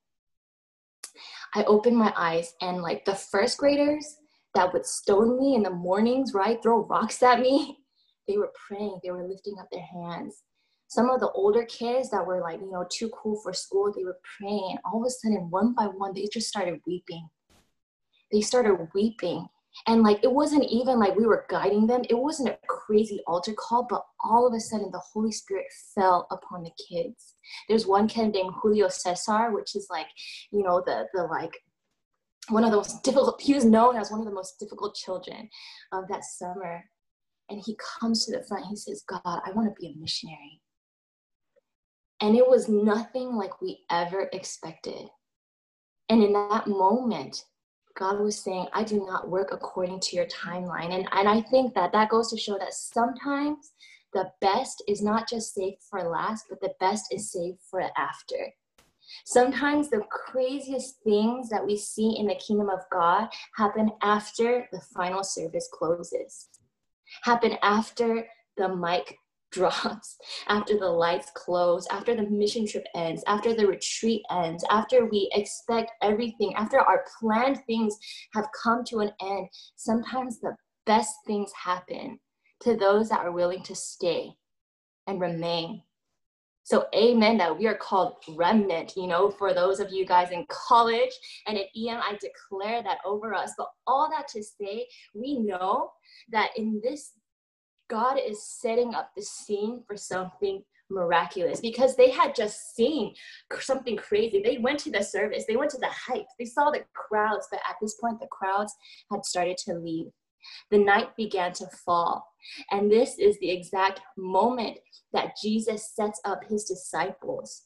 I 1.54 1.64
opened 1.64 1.96
my 1.96 2.12
eyes 2.16 2.54
and 2.60 2.82
like 2.82 3.04
the 3.04 3.14
first 3.14 3.58
graders 3.58 4.16
that 4.54 4.72
would 4.72 4.86
stone 4.86 5.38
me 5.38 5.54
in 5.54 5.62
the 5.62 5.70
mornings, 5.70 6.34
right? 6.34 6.60
Throw 6.62 6.84
rocks 6.84 7.22
at 7.22 7.40
me. 7.40 7.78
They 8.26 8.38
were 8.38 8.52
praying, 8.68 9.00
they 9.02 9.10
were 9.10 9.26
lifting 9.26 9.56
up 9.58 9.68
their 9.70 9.82
hands. 9.82 10.42
Some 10.88 11.10
of 11.10 11.20
the 11.20 11.30
older 11.32 11.64
kids 11.64 12.10
that 12.10 12.26
were 12.26 12.40
like, 12.40 12.60
you 12.60 12.70
know, 12.70 12.86
too 12.90 13.10
cool 13.10 13.40
for 13.42 13.52
school, 13.52 13.92
they 13.92 14.04
were 14.04 14.18
praying. 14.38 14.68
And 14.70 14.78
all 14.84 15.02
of 15.02 15.06
a 15.06 15.10
sudden, 15.10 15.50
one 15.50 15.74
by 15.74 15.86
one, 15.86 16.14
they 16.14 16.28
just 16.32 16.48
started 16.48 16.80
weeping. 16.86 17.28
They 18.30 18.40
started 18.40 18.88
weeping. 18.94 19.48
And 19.86 20.02
like, 20.02 20.22
it 20.22 20.30
wasn't 20.30 20.64
even 20.70 20.98
like 21.00 21.16
we 21.16 21.26
were 21.26 21.46
guiding 21.50 21.86
them. 21.86 22.02
It 22.08 22.14
wasn't 22.14 22.50
a 22.50 22.58
crazy 22.68 23.20
altar 23.26 23.54
call, 23.54 23.86
but 23.88 24.04
all 24.24 24.46
of 24.46 24.54
a 24.54 24.60
sudden, 24.60 24.90
the 24.92 25.02
Holy 25.12 25.32
Spirit 25.32 25.66
fell 25.94 26.28
upon 26.30 26.62
the 26.62 26.70
kids. 26.88 27.34
There's 27.68 27.86
one 27.86 28.06
kid 28.06 28.32
named 28.32 28.54
Julio 28.62 28.88
Cesar, 28.88 29.50
which 29.50 29.74
is 29.74 29.88
like, 29.90 30.06
you 30.52 30.62
know, 30.62 30.82
the, 30.86 31.06
the 31.12 31.24
like, 31.24 31.58
one 32.50 32.62
of 32.62 32.70
the 32.70 32.76
most 32.76 33.02
difficult, 33.04 33.40
he 33.42 33.54
was 33.54 33.64
known 33.64 33.96
as 33.96 34.10
one 34.10 34.20
of 34.20 34.26
the 34.26 34.32
most 34.32 34.58
difficult 34.60 34.94
children 34.94 35.48
of 35.92 36.06
that 36.08 36.24
summer. 36.24 36.84
And 37.50 37.62
he 37.64 37.76
comes 38.00 38.24
to 38.24 38.32
the 38.32 38.44
front, 38.44 38.66
he 38.66 38.76
says, 38.76 39.04
God, 39.06 39.20
I 39.24 39.50
want 39.52 39.68
to 39.68 39.80
be 39.80 39.88
a 39.92 40.00
missionary. 40.00 40.60
And 42.20 42.36
it 42.36 42.48
was 42.48 42.68
nothing 42.68 43.34
like 43.34 43.60
we 43.60 43.80
ever 43.90 44.28
expected. 44.32 45.08
And 46.08 46.22
in 46.22 46.32
that 46.32 46.66
moment, 46.66 47.44
God 47.96 48.20
was 48.20 48.38
saying, 48.38 48.66
I 48.72 48.82
do 48.82 49.04
not 49.06 49.28
work 49.28 49.50
according 49.52 50.00
to 50.00 50.16
your 50.16 50.26
timeline. 50.26 50.92
And, 50.92 51.08
and 51.12 51.28
I 51.28 51.42
think 51.42 51.74
that 51.74 51.92
that 51.92 52.08
goes 52.08 52.30
to 52.30 52.38
show 52.38 52.58
that 52.58 52.74
sometimes 52.74 53.72
the 54.12 54.30
best 54.40 54.82
is 54.88 55.02
not 55.02 55.28
just 55.28 55.54
saved 55.54 55.82
for 55.88 56.02
last, 56.02 56.46
but 56.48 56.60
the 56.60 56.74
best 56.80 57.12
is 57.12 57.30
saved 57.30 57.58
for 57.70 57.82
after. 57.96 58.52
Sometimes 59.26 59.90
the 59.90 60.02
craziest 60.10 61.00
things 61.02 61.48
that 61.50 61.64
we 61.64 61.76
see 61.76 62.16
in 62.18 62.26
the 62.26 62.34
kingdom 62.34 62.70
of 62.70 62.80
God 62.90 63.28
happen 63.56 63.90
after 64.02 64.66
the 64.72 64.80
final 64.94 65.22
service 65.22 65.68
closes, 65.72 66.48
happen 67.22 67.56
after 67.62 68.26
the 68.56 68.74
mic 68.74 69.16
drops, 69.52 70.16
after 70.48 70.76
the 70.76 70.88
lights 70.88 71.30
close, 71.34 71.86
after 71.88 72.16
the 72.16 72.28
mission 72.28 72.66
trip 72.66 72.84
ends, 72.96 73.22
after 73.28 73.54
the 73.54 73.66
retreat 73.66 74.22
ends, 74.28 74.64
after 74.68 75.06
we 75.06 75.30
expect 75.32 75.92
everything, 76.02 76.52
after 76.56 76.80
our 76.80 77.04
planned 77.20 77.60
things 77.66 77.96
have 78.34 78.48
come 78.60 78.82
to 78.84 78.98
an 78.98 79.12
end. 79.22 79.46
Sometimes 79.76 80.40
the 80.40 80.56
best 80.86 81.14
things 81.24 81.52
happen 81.52 82.18
to 82.62 82.76
those 82.76 83.08
that 83.10 83.20
are 83.20 83.30
willing 83.30 83.62
to 83.62 83.74
stay 83.76 84.30
and 85.06 85.20
remain 85.20 85.82
so, 86.64 86.86
amen, 86.94 87.36
that 87.36 87.58
we 87.58 87.66
are 87.66 87.76
called 87.76 88.14
remnant, 88.30 88.94
you 88.96 89.06
know, 89.06 89.30
for 89.30 89.52
those 89.52 89.80
of 89.80 89.92
you 89.92 90.06
guys 90.06 90.30
in 90.30 90.46
college 90.48 91.12
and 91.46 91.58
at 91.58 91.66
EM, 91.76 92.00
I 92.00 92.18
declare 92.18 92.82
that 92.82 92.98
over 93.04 93.34
us. 93.34 93.52
But 93.58 93.68
all 93.86 94.08
that 94.10 94.28
to 94.28 94.42
say, 94.42 94.86
we 95.14 95.38
know 95.38 95.90
that 96.30 96.52
in 96.56 96.80
this, 96.82 97.12
God 97.90 98.18
is 98.18 98.42
setting 98.42 98.94
up 98.94 99.10
the 99.14 99.20
scene 99.20 99.82
for 99.86 99.94
something 99.94 100.62
miraculous 100.90 101.60
because 101.60 101.96
they 101.96 102.10
had 102.10 102.34
just 102.34 102.74
seen 102.74 103.14
something 103.60 103.96
crazy. 103.98 104.40
They 104.42 104.56
went 104.56 104.78
to 104.80 104.90
the 104.90 105.02
service, 105.02 105.44
they 105.46 105.56
went 105.56 105.70
to 105.72 105.78
the 105.78 105.90
hype, 105.90 106.26
they 106.38 106.46
saw 106.46 106.70
the 106.70 106.84
crowds, 106.94 107.46
but 107.50 107.60
at 107.68 107.76
this 107.82 107.96
point, 108.00 108.20
the 108.20 108.28
crowds 108.28 108.74
had 109.12 109.26
started 109.26 109.58
to 109.66 109.74
leave. 109.74 110.06
The 110.70 110.78
night 110.78 111.16
began 111.16 111.52
to 111.54 111.66
fall. 111.84 112.26
And 112.70 112.90
this 112.90 113.18
is 113.18 113.38
the 113.38 113.50
exact 113.50 114.00
moment 114.16 114.78
that 115.12 115.36
Jesus 115.42 115.92
sets 115.94 116.20
up 116.24 116.44
his 116.44 116.64
disciples 116.64 117.62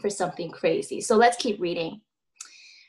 for 0.00 0.10
something 0.10 0.50
crazy. 0.50 1.00
So 1.00 1.16
let's 1.16 1.36
keep 1.36 1.60
reading. 1.60 2.00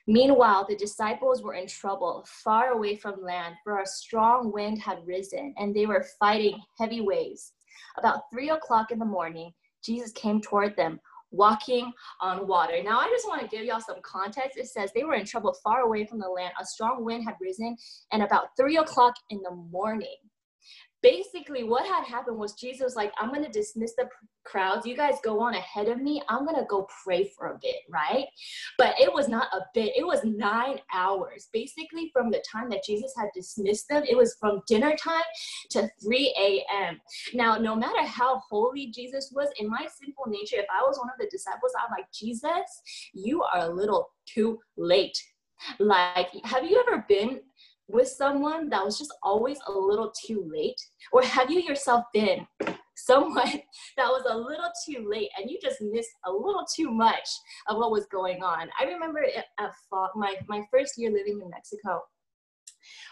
Meanwhile, 0.08 0.66
the 0.68 0.76
disciples 0.76 1.44
were 1.44 1.54
in 1.54 1.68
trouble, 1.68 2.26
far 2.28 2.70
away 2.70 2.96
from 2.96 3.22
land, 3.22 3.56
for 3.64 3.80
a 3.80 3.86
strong 3.86 4.52
wind 4.52 4.80
had 4.80 5.06
risen, 5.06 5.54
and 5.58 5.76
they 5.76 5.86
were 5.86 6.06
fighting 6.20 6.60
heavy 6.80 7.02
waves. 7.02 7.54
About 7.98 8.24
three 8.32 8.50
o'clock 8.50 8.90
in 8.90 8.98
the 8.98 9.06
morning, 9.06 9.52
Jesus 9.84 10.12
came 10.14 10.42
toward 10.42 10.76
them, 10.76 11.00
walking 11.32 11.92
on 12.22 12.48
water. 12.48 12.82
Now, 12.84 13.00
I 13.00 13.08
just 13.10 13.28
want 13.28 13.42
to 13.42 13.48
give 13.48 13.66
y'all 13.66 13.82
some 13.82 14.02
context. 14.02 14.58
It 14.58 14.68
says 14.68 14.92
they 14.94 15.04
were 15.04 15.16
in 15.16 15.26
trouble 15.26 15.56
far 15.64 15.82
away 15.82 16.06
from 16.06 16.20
the 16.20 16.28
land. 16.28 16.54
A 16.60 16.66
strong 16.66 17.04
wind 17.04 17.24
had 17.26 17.36
risen, 17.42 17.76
and 18.12 18.24
about 18.24 18.50
three 18.58 18.78
o'clock 18.78 19.16
in 19.30 19.42
the 19.44 19.56
morning, 19.72 20.18
basically 21.02 21.64
what 21.64 21.86
had 21.86 22.04
happened 22.04 22.38
was 22.38 22.54
jesus 22.54 22.96
like 22.96 23.12
i'm 23.20 23.34
to 23.34 23.50
dismiss 23.50 23.94
the 23.96 24.10
crowds. 24.50 24.86
You 24.86 24.96
guys 24.96 25.16
go 25.24 25.40
on 25.40 25.54
ahead 25.54 25.88
of 25.88 26.02
me. 26.02 26.22
I'm 26.28 26.46
to 26.48 26.66
go 26.68 26.88
pray 27.04 27.32
for 27.38 27.48
a 27.48 27.60
bit 27.62 27.76
right? 27.90 28.26
But 28.78 29.00
it 29.00 29.12
was 29.12 29.28
not 29.28 29.48
a 29.54 29.62
bit. 29.74 29.94
It 29.96 30.06
was 30.06 30.24
nine 30.24 30.80
hours. 30.94 31.50
Basically 31.54 32.10
from 32.14 32.32
the 32.32 32.44
time 32.52 32.70
that 32.70 32.84
jesus 32.84 33.14
had 33.18 33.30
dismissed 33.34 33.88
them 33.90 34.04
it 34.10 34.18
was 34.18 34.36
from 34.40 34.62
dinner 34.68 34.96
time 34.96 35.22
to 35.70 35.90
3 36.02 36.36
a.m 36.40 37.00
now 37.34 37.58
no 37.58 37.76
matter 37.76 38.04
how 38.04 38.42
holy 38.50 38.88
jesus 38.88 39.32
was 39.36 39.50
in 39.60 39.70
my 39.70 39.88
simple 40.02 40.26
nature 40.28 40.56
if 40.58 40.66
i 40.72 40.82
was 40.88 40.98
one 40.98 41.10
of 41.10 41.20
the 41.20 41.28
disciples 41.30 41.72
i'm 41.78 41.92
like 41.92 42.06
jesus 42.12 42.82
you 43.14 43.44
are 43.44 43.70
a 43.70 43.74
little 43.74 44.10
too 44.26 44.60
late. 44.78 45.18
Like 45.80 46.30
have 46.46 46.64
you 46.64 46.84
ever 46.88 47.06
been 47.08 47.42
with 47.90 48.08
someone 48.08 48.70
that 48.70 48.86
was 48.86 48.98
just 48.98 49.14
always 49.24 49.58
a 49.68 49.72
little 49.72 50.14
too 50.26 50.50
late? 50.54 50.80
Or 51.12 51.24
have 51.24 51.50
you 51.50 51.60
yourself 51.60 52.06
been 52.14 52.48
someone 52.96 53.52
that 53.98 54.08
was 54.08 54.24
a 54.30 54.38
little 54.38 54.72
too 54.86 55.08
late 55.10 55.30
and 55.38 55.50
you 55.50 55.58
just 55.62 55.82
missed 55.82 56.12
a 56.26 56.32
little 56.32 56.66
too 56.76 56.92
much 56.92 57.28
of 57.68 57.78
what 57.78 57.92
was 57.92 58.06
going 58.12 58.44
on? 58.44 58.70
I 58.80 58.86
remember 58.86 59.24
at 59.24 59.74
my, 60.16 60.36
my 60.48 60.62
first 60.72 60.94
year 60.98 61.12
living 61.12 61.40
in 61.42 61.50
Mexico, 61.50 62.02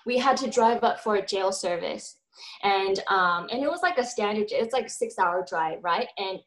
we 0.05 0.17
had 0.17 0.37
to 0.37 0.49
drive 0.49 0.83
up 0.83 0.99
for 0.99 1.15
a 1.15 1.25
jail 1.25 1.51
service. 1.51 2.19
And 2.61 2.99
um, 3.09 3.47
and 3.51 3.63
it 3.63 3.69
was 3.69 3.81
like 3.81 3.97
a 3.97 4.05
standard, 4.05 4.47
it's 4.51 4.73
like 4.73 4.91
six 4.91 5.17
hour 5.17 5.43
drive, 5.49 5.79
right? 5.83 6.07
And 6.19 6.37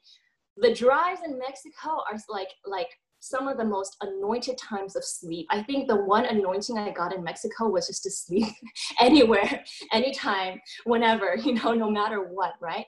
the 0.57 0.73
drives 0.73 1.21
in 1.27 1.37
Mexico 1.37 2.03
are 2.09 2.17
like 2.29 2.51
like 2.65 2.89
some 3.21 3.49
of 3.49 3.59
the 3.59 3.65
most 3.65 3.97
anointed 4.01 4.59
times 4.59 4.97
of 4.97 5.05
sleep. 5.05 5.47
I 5.51 5.63
think 5.63 5.87
the 5.87 5.97
one 5.97 6.25
anointing 6.25 6.79
I 6.79 6.91
got 6.91 7.15
in 7.15 7.23
Mexico 7.23 7.69
was 7.69 7.87
just 7.87 8.03
to 8.05 8.11
sleep 8.11 8.49
anywhere, 9.01 9.63
anytime, 9.93 10.61
whenever, 10.85 11.37
you 11.45 11.55
know, 11.55 11.73
no 11.73 11.91
matter 11.91 12.25
what, 12.25 12.55
right? 12.61 12.87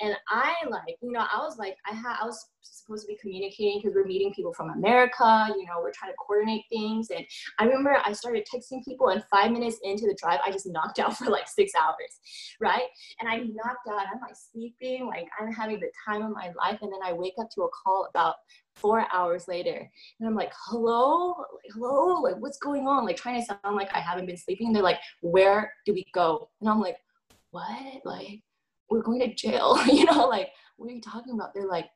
And 0.00 0.16
I 0.28 0.54
like, 0.68 0.96
you 1.02 1.12
know, 1.12 1.20
I 1.32 1.38
was 1.38 1.58
like, 1.58 1.76
I 1.90 1.94
had, 1.94 2.16
I 2.20 2.24
was 2.24 2.48
supposed 2.64 3.06
to 3.06 3.12
be 3.12 3.18
communicating 3.20 3.80
because 3.80 3.94
we're 3.94 4.06
meeting 4.06 4.32
people 4.32 4.52
from 4.52 4.70
America, 4.70 5.48
you 5.56 5.66
know, 5.66 5.80
we're 5.80 5.92
trying 5.92 6.12
to 6.12 6.16
coordinate 6.16 6.64
things. 6.70 7.10
And 7.10 7.24
I 7.58 7.64
remember 7.64 7.96
I 8.04 8.12
started 8.12 8.46
texting 8.52 8.84
people, 8.84 9.08
and 9.08 9.22
five 9.30 9.52
minutes 9.52 9.78
into 9.82 10.06
the 10.06 10.16
drive, 10.20 10.40
I 10.44 10.50
just 10.50 10.66
knocked 10.66 10.98
out 11.00 11.16
for 11.16 11.30
like 11.30 11.48
six 11.48 11.72
hours, 11.74 12.18
right? 12.60 12.88
And 13.20 13.28
I 13.28 13.38
knocked 13.38 13.88
out, 13.90 14.06
I'm 14.12 14.20
like 14.20 14.36
sleeping, 14.36 15.06
like 15.06 15.28
I'm 15.40 15.52
having 15.52 15.80
the 15.80 15.90
time 16.06 16.22
of 16.22 16.32
my 16.32 16.52
life. 16.56 16.78
And 16.82 16.92
then 16.92 17.00
I 17.04 17.12
wake 17.12 17.34
up 17.40 17.48
to 17.54 17.62
a 17.62 17.68
call 17.68 18.08
about 18.10 18.36
four 18.74 19.06
hours 19.12 19.46
later 19.46 19.88
and 20.18 20.28
i'm 20.28 20.34
like 20.34 20.52
hello? 20.66 21.28
Like, 21.28 21.72
hello? 21.74 22.20
Like 22.20 22.36
what's 22.38 22.58
going 22.58 22.88
on? 22.88 23.04
Like 23.04 23.16
trying 23.16 23.40
to 23.40 23.46
sound 23.46 23.76
like 23.76 23.88
i 23.94 24.00
haven't 24.00 24.26
been 24.26 24.36
sleeping. 24.36 24.66
And 24.68 24.76
they're 24.76 24.82
like 24.82 24.98
where 25.20 25.72
do 25.86 25.94
we 25.94 26.04
go? 26.12 26.50
And 26.60 26.68
i'm 26.68 26.80
like 26.80 26.96
what? 27.50 28.04
Like 28.04 28.40
we're 28.90 29.02
going 29.02 29.20
to 29.20 29.34
jail. 29.34 29.78
You 29.86 30.04
know 30.06 30.26
like 30.26 30.50
what 30.76 30.90
are 30.90 30.94
you 30.94 31.00
talking 31.00 31.34
about? 31.34 31.54
They're 31.54 31.68
like 31.68 31.88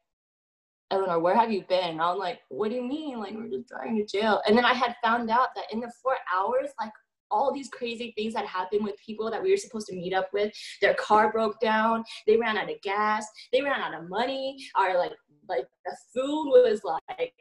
eleanor 0.90 1.18
where 1.18 1.36
have 1.36 1.52
you 1.52 1.62
been 1.68 1.90
and 1.90 2.02
i'm 2.02 2.18
like 2.18 2.40
what 2.48 2.70
do 2.70 2.76
you 2.76 2.82
mean 2.82 3.18
like 3.18 3.34
we're 3.34 3.48
just 3.48 3.68
driving 3.68 3.96
to 3.96 4.06
jail 4.06 4.40
and 4.46 4.56
then 4.56 4.64
i 4.64 4.72
had 4.72 4.94
found 5.02 5.30
out 5.30 5.48
that 5.54 5.66
in 5.72 5.80
the 5.80 5.92
four 6.02 6.16
hours 6.34 6.70
like 6.80 6.92
all 7.30 7.52
these 7.52 7.68
crazy 7.68 8.12
things 8.16 8.34
that 8.34 8.46
happened 8.46 8.82
with 8.82 8.94
people 9.04 9.30
that 9.30 9.42
we 9.42 9.50
were 9.50 9.56
supposed 9.56 9.86
to 9.86 9.94
meet 9.94 10.14
up 10.14 10.30
with. 10.32 10.50
Their 10.80 10.94
car 10.94 11.30
broke 11.30 11.60
down. 11.60 12.02
They 12.26 12.38
ran 12.38 12.56
out 12.56 12.70
of 12.70 12.80
gas. 12.82 13.26
They 13.52 13.60
ran 13.60 13.80
out 13.80 13.92
of 13.94 14.08
money. 14.08 14.56
Our 14.76 14.96
like 14.96 15.12
like 15.46 15.66
the 15.84 15.96
food 16.14 16.48
was 16.48 16.80
like 16.84 17.34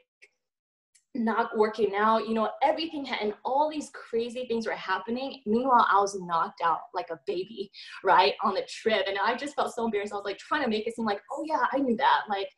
not 1.17 1.57
working 1.57 1.95
out, 1.95 2.27
you 2.27 2.33
know, 2.33 2.49
everything 2.61 3.03
had, 3.03 3.19
and 3.21 3.33
all 3.43 3.69
these 3.69 3.89
crazy 3.91 4.45
things 4.47 4.67
were 4.67 4.73
happening. 4.73 5.41
Meanwhile, 5.45 5.87
I 5.91 5.99
was 5.99 6.19
knocked 6.21 6.61
out 6.63 6.79
like 6.93 7.07
a 7.11 7.19
baby, 7.25 7.71
right, 8.03 8.33
on 8.43 8.53
the 8.53 8.67
trip. 8.69 9.05
And 9.07 9.17
I 9.23 9.35
just 9.35 9.55
felt 9.55 9.73
so 9.73 9.85
embarrassed. 9.85 10.13
I 10.13 10.17
was 10.17 10.25
like 10.25 10.37
trying 10.37 10.63
to 10.63 10.69
make 10.69 10.87
it 10.87 10.95
seem 10.95 11.05
like, 11.05 11.21
oh 11.31 11.43
yeah, 11.47 11.65
I 11.71 11.79
knew 11.79 11.95
that. 11.97 12.21
Like, 12.29 12.49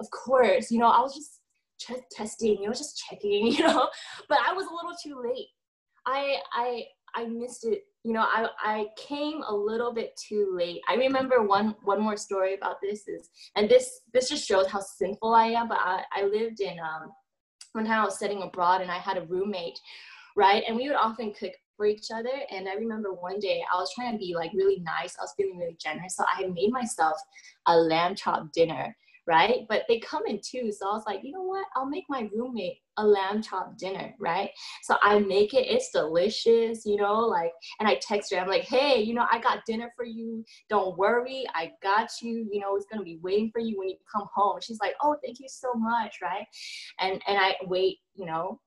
of 0.00 0.10
course, 0.10 0.70
you 0.70 0.78
know, 0.78 0.88
I 0.88 1.00
was 1.00 1.14
just 1.14 1.40
testing, 2.10 2.60
you 2.60 2.66
know, 2.66 2.72
just 2.72 3.02
checking, 3.08 3.46
you 3.52 3.62
know, 3.62 3.88
but 4.28 4.38
I 4.46 4.52
was 4.52 4.66
a 4.66 4.74
little 4.74 4.96
too 5.02 5.22
late. 5.22 5.48
I, 6.06 6.36
I, 6.52 6.84
I 7.14 7.26
missed 7.26 7.66
it 7.66 7.84
you 8.04 8.12
know 8.14 8.22
I, 8.22 8.48
I 8.62 8.86
came 8.96 9.42
a 9.42 9.54
little 9.54 9.92
bit 9.92 10.18
too 10.28 10.52
late. 10.56 10.80
I 10.88 10.94
remember 10.94 11.42
one 11.42 11.74
one 11.82 12.00
more 12.00 12.16
story 12.16 12.54
about 12.54 12.76
this 12.80 13.06
is 13.08 13.28
and 13.56 13.68
this 13.68 14.00
this 14.14 14.28
just 14.28 14.46
shows 14.46 14.66
how 14.66 14.80
sinful 14.80 15.34
i 15.34 15.46
am 15.46 15.68
but 15.68 15.78
i, 15.78 16.02
I 16.14 16.24
lived 16.24 16.60
in 16.60 16.78
um 16.78 17.10
one 17.72 17.84
time 17.84 18.00
i 18.00 18.04
was 18.04 18.16
studying 18.16 18.42
abroad 18.42 18.80
and 18.80 18.90
i 18.90 18.98
had 18.98 19.18
a 19.18 19.26
roommate 19.26 19.78
right? 20.36 20.62
And 20.68 20.76
we 20.76 20.86
would 20.86 20.96
often 20.96 21.34
cook 21.34 21.52
for 21.76 21.84
each 21.84 22.06
other 22.14 22.30
and 22.50 22.68
i 22.68 22.74
remember 22.74 23.12
one 23.12 23.38
day 23.40 23.62
i 23.72 23.76
was 23.76 23.92
trying 23.94 24.12
to 24.12 24.18
be 24.18 24.34
like 24.34 24.52
really 24.54 24.78
nice. 24.80 25.16
I 25.18 25.22
was 25.22 25.34
feeling 25.36 25.58
really 25.58 25.76
generous 25.82 26.16
so 26.16 26.24
i 26.32 26.46
made 26.46 26.70
myself 26.70 27.16
a 27.66 27.76
lamb 27.76 28.14
chop 28.14 28.52
dinner 28.52 28.96
right? 29.28 29.66
But 29.68 29.82
they 29.88 29.98
come 30.00 30.22
in 30.26 30.40
two. 30.42 30.72
So 30.72 30.88
I 30.88 30.94
was 30.94 31.04
like, 31.06 31.20
you 31.22 31.32
know 31.32 31.42
what? 31.42 31.66
I'll 31.76 31.86
make 31.86 32.06
my 32.08 32.30
roommate 32.34 32.78
a 32.96 33.06
lamb 33.06 33.42
chop 33.42 33.76
dinner, 33.76 34.14
right? 34.18 34.50
So 34.82 34.96
I 35.02 35.18
make 35.18 35.52
it, 35.52 35.66
it's 35.68 35.90
delicious, 35.90 36.86
you 36.86 36.96
know, 36.96 37.14
like, 37.20 37.52
and 37.78 37.86
I 37.86 38.00
text 38.00 38.32
her, 38.32 38.40
I'm 38.40 38.48
like, 38.48 38.64
hey, 38.64 39.02
you 39.02 39.12
know, 39.12 39.26
I 39.30 39.38
got 39.38 39.66
dinner 39.66 39.92
for 39.94 40.06
you. 40.06 40.44
Don't 40.70 40.96
worry, 40.96 41.44
I 41.54 41.72
got 41.82 42.08
you. 42.22 42.48
You 42.50 42.60
know, 42.60 42.74
it's 42.74 42.86
gonna 42.90 43.04
be 43.04 43.20
waiting 43.22 43.50
for 43.52 43.60
you 43.60 43.78
when 43.78 43.90
you 43.90 43.96
come 44.10 44.26
home. 44.34 44.60
She's 44.62 44.80
like, 44.80 44.94
oh, 45.02 45.14
thank 45.22 45.38
you 45.40 45.48
so 45.48 45.74
much, 45.74 46.16
right? 46.22 46.46
And 46.98 47.22
and 47.28 47.38
I 47.38 47.54
wait, 47.66 47.98
you 48.14 48.24
know, 48.24 48.58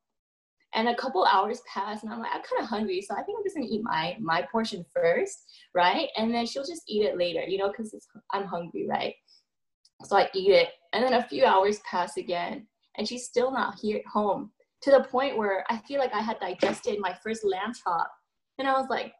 and 0.73 0.87
a 0.87 0.95
couple 0.95 1.25
hours 1.25 1.61
pass 1.71 2.03
and 2.03 2.11
i'm 2.11 2.19
like 2.19 2.31
i'm 2.33 2.41
kind 2.41 2.61
of 2.63 2.69
hungry 2.69 3.01
so 3.01 3.13
i 3.15 3.21
think 3.23 3.37
i'm 3.37 3.43
just 3.43 3.55
gonna 3.55 3.67
eat 3.69 3.83
my 3.83 4.15
my 4.19 4.41
portion 4.51 4.85
first 4.95 5.51
right 5.75 6.07
and 6.17 6.33
then 6.33 6.45
she'll 6.45 6.65
just 6.65 6.83
eat 6.87 7.03
it 7.03 7.17
later 7.17 7.41
you 7.41 7.57
know 7.57 7.67
because 7.69 7.93
i'm 8.31 8.45
hungry 8.45 8.87
right 8.87 9.15
so 10.03 10.17
I 10.17 10.29
eat 10.33 10.51
it. 10.51 10.69
And 10.93 11.03
then 11.03 11.13
a 11.13 11.23
few 11.23 11.45
hours 11.45 11.79
pass 11.89 12.17
again, 12.17 12.67
and 12.97 13.07
she's 13.07 13.25
still 13.25 13.51
not 13.51 13.79
here 13.79 13.97
at 13.97 14.05
home 14.05 14.51
to 14.81 14.91
the 14.91 15.03
point 15.03 15.37
where 15.37 15.63
I 15.69 15.77
feel 15.87 15.99
like 15.99 16.13
I 16.13 16.21
had 16.21 16.39
digested 16.39 16.99
my 16.99 17.15
first 17.23 17.45
lamb 17.45 17.73
chop. 17.73 18.11
And 18.57 18.67
I 18.67 18.73
was 18.73 18.89
like, 18.89 19.13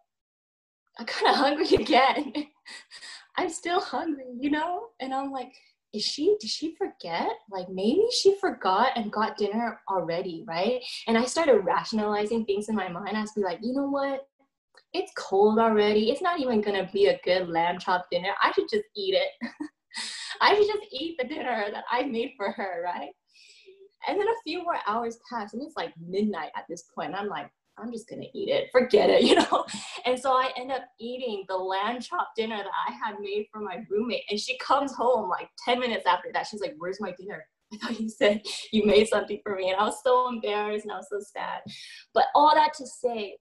I'm 0.98 1.06
kind 1.06 1.28
of 1.28 1.36
hungry 1.36 1.76
again. 1.82 2.34
I'm 3.38 3.50
still 3.50 3.80
hungry, 3.80 4.26
you 4.40 4.50
know? 4.50 4.88
And 5.00 5.14
I'm 5.14 5.32
like, 5.32 5.54
is 5.94 6.04
she, 6.04 6.36
did 6.40 6.50
she 6.50 6.76
forget? 6.76 7.30
Like 7.50 7.70
maybe 7.70 8.06
she 8.12 8.38
forgot 8.40 8.92
and 8.96 9.12
got 9.12 9.38
dinner 9.38 9.80
already, 9.90 10.44
right? 10.48 10.82
And 11.08 11.18
I 11.18 11.26
started 11.26 11.60
rationalizing 11.60 12.46
things 12.46 12.70
in 12.70 12.76
my 12.76 12.88
mind. 12.88 13.18
I 13.18 13.22
was 13.22 13.34
be 13.34 13.42
like, 13.42 13.60
you 13.62 13.74
know 13.74 13.88
what? 13.88 14.22
It's 14.94 15.12
cold 15.18 15.60
already. 15.60 16.12
It's 16.12 16.22
not 16.22 16.40
even 16.40 16.62
gonna 16.62 16.90
be 16.92 17.08
a 17.08 17.20
good 17.24 17.50
lamb 17.50 17.80
chop 17.80 18.06
dinner. 18.12 18.32
I 18.42 18.52
should 18.52 18.70
just 18.70 18.86
eat 18.96 19.16
it. 19.16 19.50
I 20.42 20.56
should 20.56 20.68
just 20.68 20.88
eat 20.92 21.18
the 21.18 21.28
dinner 21.28 21.68
that 21.72 21.84
I 21.92 22.04
made 22.04 22.34
for 22.38 22.52
her, 22.52 22.82
right? 22.84 23.12
And 24.08 24.20
then 24.20 24.28
a 24.28 24.42
few 24.44 24.64
more 24.64 24.78
hours 24.88 25.20
pass, 25.30 25.54
and 25.54 25.62
it's 25.62 25.76
like 25.76 25.94
midnight 26.00 26.52
at 26.56 26.66
this 26.70 26.86
point. 26.96 27.14
I'm 27.16 27.28
like, 27.28 27.52
I'm 27.78 27.92
just 27.92 28.10
gonna 28.10 28.26
eat 28.34 28.50
it, 28.50 28.70
forget 28.72 29.10
it, 29.10 29.24
you 29.24 29.36
know? 29.36 29.66
And 30.06 30.20
so 30.20 30.32
I 30.32 30.52
end 30.58 30.72
up 30.72 30.84
eating 31.00 31.46
the 31.48 31.56
lamb 31.56 32.00
chop 32.00 32.30
dinner 32.36 32.58
that 32.58 32.66
I 32.88 32.94
had 32.94 33.20
made 33.20 33.48
for 33.52 33.62
my 33.62 33.86
roommate. 33.90 34.24
And 34.30 34.40
she 34.40 34.58
comes 34.58 34.94
home 34.94 35.30
like 35.30 35.50
10 35.66 35.80
minutes 35.80 36.06
after 36.08 36.30
that. 36.34 36.48
She's 36.48 36.62
like, 36.62 36.76
Where's 36.78 37.02
my 37.02 37.14
dinner? 37.18 37.46
I 37.74 37.78
thought 37.78 38.00
you 38.00 38.10
said 38.10 38.42
you 38.72 38.86
made 38.86 39.08
something 39.08 39.40
for 39.44 39.56
me. 39.56 39.70
And 39.70 39.80
I 39.80 39.86
was 39.86 40.02
so 40.04 40.28
embarrassed 40.28 40.84
and 40.86 40.92
I 40.92 40.98
was 40.98 41.08
so 41.10 41.20
sad. 41.20 41.62
But 42.14 42.26
all 42.36 42.54
that 42.54 42.74
to 42.76 42.86
say, 42.86 43.38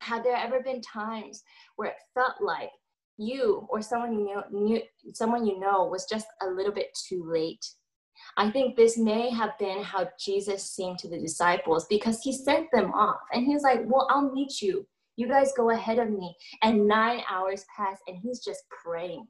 had 0.00 0.22
there 0.22 0.36
ever 0.36 0.60
been 0.60 0.82
times 0.82 1.42
where 1.76 1.88
it 1.88 1.96
felt 2.14 2.34
like 2.40 2.70
you 3.16 3.66
or 3.70 3.80
someone 3.82 4.18
you 4.18 4.26
know, 4.26 4.44
knew, 4.50 4.82
someone 5.12 5.46
you 5.46 5.58
know 5.58 5.86
was 5.86 6.06
just 6.06 6.26
a 6.42 6.46
little 6.46 6.72
bit 6.72 6.88
too 7.08 7.24
late. 7.26 7.64
I 8.36 8.50
think 8.50 8.76
this 8.76 8.96
may 8.96 9.30
have 9.30 9.58
been 9.58 9.82
how 9.82 10.08
Jesus 10.18 10.70
seemed 10.70 10.98
to 11.00 11.08
the 11.08 11.20
disciples 11.20 11.86
because 11.88 12.20
he 12.22 12.32
sent 12.32 12.68
them 12.72 12.92
off 12.92 13.20
and 13.32 13.44
he's 13.44 13.62
like, 13.62 13.80
Well, 13.84 14.08
I'll 14.10 14.32
meet 14.32 14.62
you. 14.62 14.86
You 15.16 15.28
guys 15.28 15.52
go 15.56 15.70
ahead 15.70 15.98
of 15.98 16.10
me. 16.10 16.34
And 16.62 16.88
nine 16.88 17.22
hours 17.30 17.64
pass 17.76 17.98
and 18.06 18.16
he's 18.22 18.40
just 18.40 18.64
praying. 18.84 19.26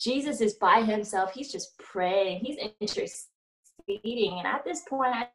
Jesus 0.00 0.40
is 0.40 0.54
by 0.54 0.82
himself. 0.82 1.32
He's 1.32 1.52
just 1.52 1.76
praying. 1.78 2.40
He's 2.40 2.56
interceding. 2.80 4.38
And 4.38 4.46
at 4.46 4.64
this 4.64 4.82
point, 4.88 5.14
I 5.14 5.28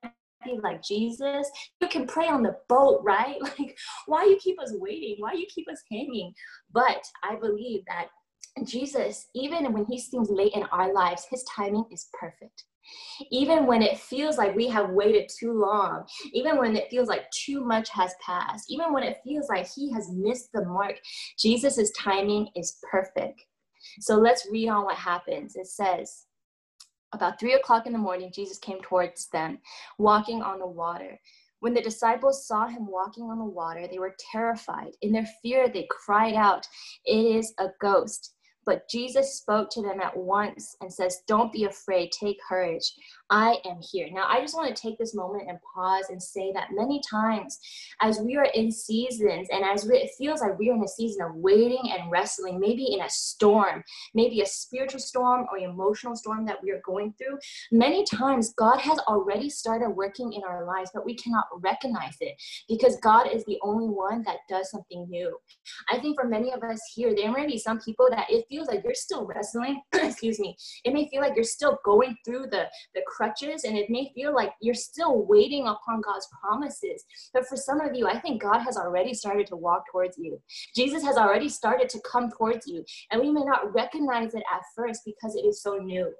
like, 0.64 0.84
Jesus, 0.84 1.50
you 1.82 1.88
can 1.88 2.06
pray 2.08 2.28
on 2.28 2.44
the 2.44 2.56
boat, 2.70 3.02
right? 3.06 3.42
Like, 3.42 3.78
why 4.06 4.26
you 4.26 4.38
keep 4.38 4.60
us 4.62 4.74
waiting? 4.76 5.16
Why 5.20 5.34
you 5.34 5.46
keep 5.54 5.70
us 5.70 5.82
hanging? 5.92 6.34
But 6.74 7.02
I 7.24 7.36
believe 7.36 7.82
that 7.88 8.08
Jesus, 8.66 9.28
even 9.34 9.72
when 9.74 9.86
he 9.86 10.00
seems 10.00 10.30
late 10.30 10.54
in 10.54 10.64
our 10.64 10.94
lives, 10.94 11.26
his 11.30 11.44
timing 11.44 11.86
is 11.92 12.08
perfect. 12.14 12.66
Even 13.32 13.66
when 13.66 13.82
it 13.82 13.98
feels 13.98 14.38
like 14.38 14.56
we 14.56 14.68
have 14.68 14.90
waited 14.90 15.30
too 15.40 15.54
long, 15.54 16.06
even 16.34 16.58
when 16.58 16.76
it 16.76 16.90
feels 16.90 17.08
like 17.08 17.26
too 17.32 17.64
much 17.64 17.90
has 17.90 18.14
passed, 18.26 18.66
even 18.70 18.94
when 18.94 19.04
it 19.04 19.22
feels 19.24 19.48
like 19.50 19.68
he 19.74 19.92
has 19.92 20.12
missed 20.12 20.50
the 20.54 20.66
mark, 20.66 20.96
Jesus' 21.40 21.92
timing 21.98 22.50
is 22.56 22.78
perfect. 22.92 23.42
So 24.02 24.16
let's 24.16 24.48
read 24.52 24.70
on 24.70 24.86
what 24.86 24.96
happens. 24.96 25.56
It 25.56 25.68
says, 25.68 26.26
about 27.14 27.40
three 27.40 27.54
o'clock 27.54 27.86
in 27.86 27.94
the 27.94 28.00
morning, 28.00 28.32
Jesus 28.34 28.58
came 28.58 28.82
towards 28.82 29.28
them, 29.30 29.60
walking 29.98 30.42
on 30.42 30.60
the 30.60 30.68
water. 30.68 31.20
When 31.60 31.74
the 31.74 31.82
disciples 31.82 32.46
saw 32.46 32.68
him 32.68 32.88
walking 32.88 33.24
on 33.24 33.38
the 33.38 33.46
water, 33.46 33.88
they 33.88 34.00
were 34.00 34.16
terrified. 34.32 34.92
In 35.02 35.14
their 35.14 35.28
fear, 35.42 35.70
they 35.70 35.88
cried 35.90 36.34
out, 36.34 36.68
It 37.06 37.38
is 37.38 37.54
a 37.58 37.68
ghost. 37.80 38.34
But 38.66 38.90
Jesus 38.90 39.38
spoke 39.38 39.70
to 39.72 39.82
them 39.82 40.00
at 40.02 40.16
once 40.16 40.76
and 40.82 40.92
says, 40.92 41.22
Don't 41.28 41.52
be 41.52 41.66
afraid, 41.66 42.12
take 42.12 42.38
courage. 42.48 42.94
I 43.34 43.58
am 43.66 43.80
here. 43.82 44.08
Now, 44.12 44.26
I 44.30 44.42
just 44.42 44.56
want 44.56 44.74
to 44.74 44.80
take 44.80 45.00
this 45.00 45.16
moment 45.16 45.50
and 45.50 45.58
pause 45.74 46.06
and 46.10 46.22
say 46.22 46.52
that 46.54 46.68
many 46.72 47.02
times, 47.10 47.58
as 48.00 48.20
we 48.20 48.38
are 48.38 48.46
in 48.54 48.72
seasons 48.72 49.48
and 49.52 49.66
as 49.66 49.88
we, 49.88 49.98
it 49.98 50.12
feels 50.20 50.42
like 50.42 50.60
we 50.60 50.70
are 50.70 50.76
in 50.76 50.84
a 50.84 50.88
season 50.88 51.26
of 51.26 51.34
waiting 51.34 51.82
and 51.92 52.12
wrestling, 52.12 52.60
maybe 52.60 52.94
in 52.94 53.02
a 53.02 53.10
storm, 53.10 53.84
maybe 54.14 54.42
a 54.42 54.46
spiritual 54.46 55.00
storm 55.00 55.48
or 55.52 55.58
emotional 55.58 56.16
storm 56.16 56.46
that 56.46 56.62
we 56.62 56.70
are 56.70 56.82
going 56.86 57.12
through, 57.18 57.40
many 57.72 58.06
times 58.06 58.54
God 58.56 58.78
has 58.78 59.00
already 59.00 59.50
started 59.50 59.90
working 59.90 60.34
in 60.34 60.44
our 60.44 60.68
lives, 60.68 60.92
but 60.94 61.04
we 61.04 61.16
cannot 61.16 61.46
recognize 61.58 62.16
it 62.20 62.40
because 62.70 63.00
God 63.02 63.28
is 63.34 63.44
the 63.46 63.58
only 63.64 63.88
one 63.88 64.22
that 64.28 64.38
does 64.48 64.70
something 64.70 65.08
new. 65.10 65.36
I 65.90 65.98
think 65.98 66.22
for 66.22 66.28
many 66.28 66.52
of 66.52 66.62
us 66.62 66.80
here, 66.94 67.16
there 67.16 67.32
may 67.32 67.48
be 67.48 67.58
some 67.58 67.80
people 67.80 68.10
that 68.12 68.30
it 68.30 68.46
feels 68.48 68.68
like 68.68 68.84
you're 68.84 68.94
still 68.94 69.26
wrestling, 69.26 69.82
excuse 69.94 70.40
me, 70.40 70.56
it 70.86 70.94
may 70.94 71.10
feel 71.10 71.22
like 71.22 71.34
you're 71.36 71.44
still 71.44 71.80
going 71.84 72.16
through 72.24 72.46
the, 72.52 72.68
the 72.94 73.02
crutches 73.24 73.64
and 73.64 73.78
it 73.78 73.90
may 73.90 74.12
feel 74.14 74.34
like 74.34 74.52
you're 74.62 74.74
still 74.74 75.26
waiting 75.26 75.68
upon 75.68 76.02
God's 76.02 76.28
promises. 76.42 77.04
But 77.34 77.48
for 77.48 77.56
some 77.56 77.80
of 77.82 77.96
you, 77.96 78.08
I 78.08 78.20
think 78.20 78.42
God 78.42 78.60
has 78.60 78.78
already 78.78 79.14
started 79.14 79.48
to 79.48 79.56
walk 79.56 79.84
towards 79.92 80.18
you. 80.18 80.42
Jesus 80.76 81.04
has 81.04 81.18
already 81.18 81.50
started 81.50 81.90
to 81.90 82.02
come 82.02 82.30
towards 82.32 82.68
you. 82.68 82.84
And 83.12 83.22
we 83.22 83.32
may 83.32 83.44
not 83.44 83.74
recognize 83.74 84.34
it 84.34 84.44
at 84.54 84.62
first 84.76 85.02
because 85.06 85.36
it 85.36 85.46
is 85.46 85.62
so 85.62 85.78
new. 85.78 86.12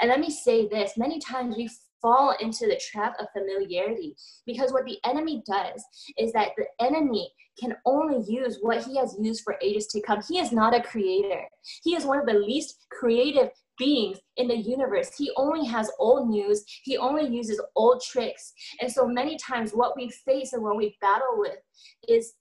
And 0.00 0.10
let 0.10 0.20
me 0.20 0.30
say 0.30 0.68
this 0.68 0.92
many 0.96 1.18
times 1.18 1.56
we 1.56 1.68
fall 2.00 2.36
into 2.38 2.66
the 2.66 2.80
trap 2.92 3.14
of 3.18 3.26
familiarity 3.32 4.14
because 4.44 4.72
what 4.72 4.84
the 4.84 4.98
enemy 5.06 5.42
does 5.46 5.82
is 6.18 6.32
that 6.34 6.50
the 6.56 6.66
enemy 6.78 7.32
can 7.58 7.74
only 7.86 8.22
use 8.30 8.58
what 8.60 8.84
he 8.84 8.98
has 8.98 9.16
used 9.18 9.42
for 9.42 9.56
ages 9.62 9.86
to 9.86 10.02
come. 10.02 10.20
He 10.28 10.38
is 10.38 10.52
not 10.52 10.74
a 10.74 10.82
creator. 10.82 11.42
He 11.82 11.94
is 11.94 12.04
one 12.04 12.18
of 12.18 12.26
the 12.26 12.34
least 12.34 12.84
creative 12.90 13.50
beings 13.78 14.18
in 14.36 14.48
the 14.48 14.56
universe. 14.56 15.10
He 15.16 15.30
only 15.36 15.66
has 15.66 15.90
old 15.98 16.28
news. 16.28 16.64
He 16.82 16.96
only 16.96 17.28
uses 17.28 17.60
old 17.76 18.02
tricks. 18.02 18.52
And 18.80 18.90
so 18.90 19.06
many 19.06 19.36
times 19.38 19.72
what 19.72 19.96
we 19.96 20.08
face 20.08 20.52
and 20.52 20.62
what 20.62 20.76
we 20.76 20.96
battle 21.00 21.34
with 21.36 21.58
is 22.08 22.34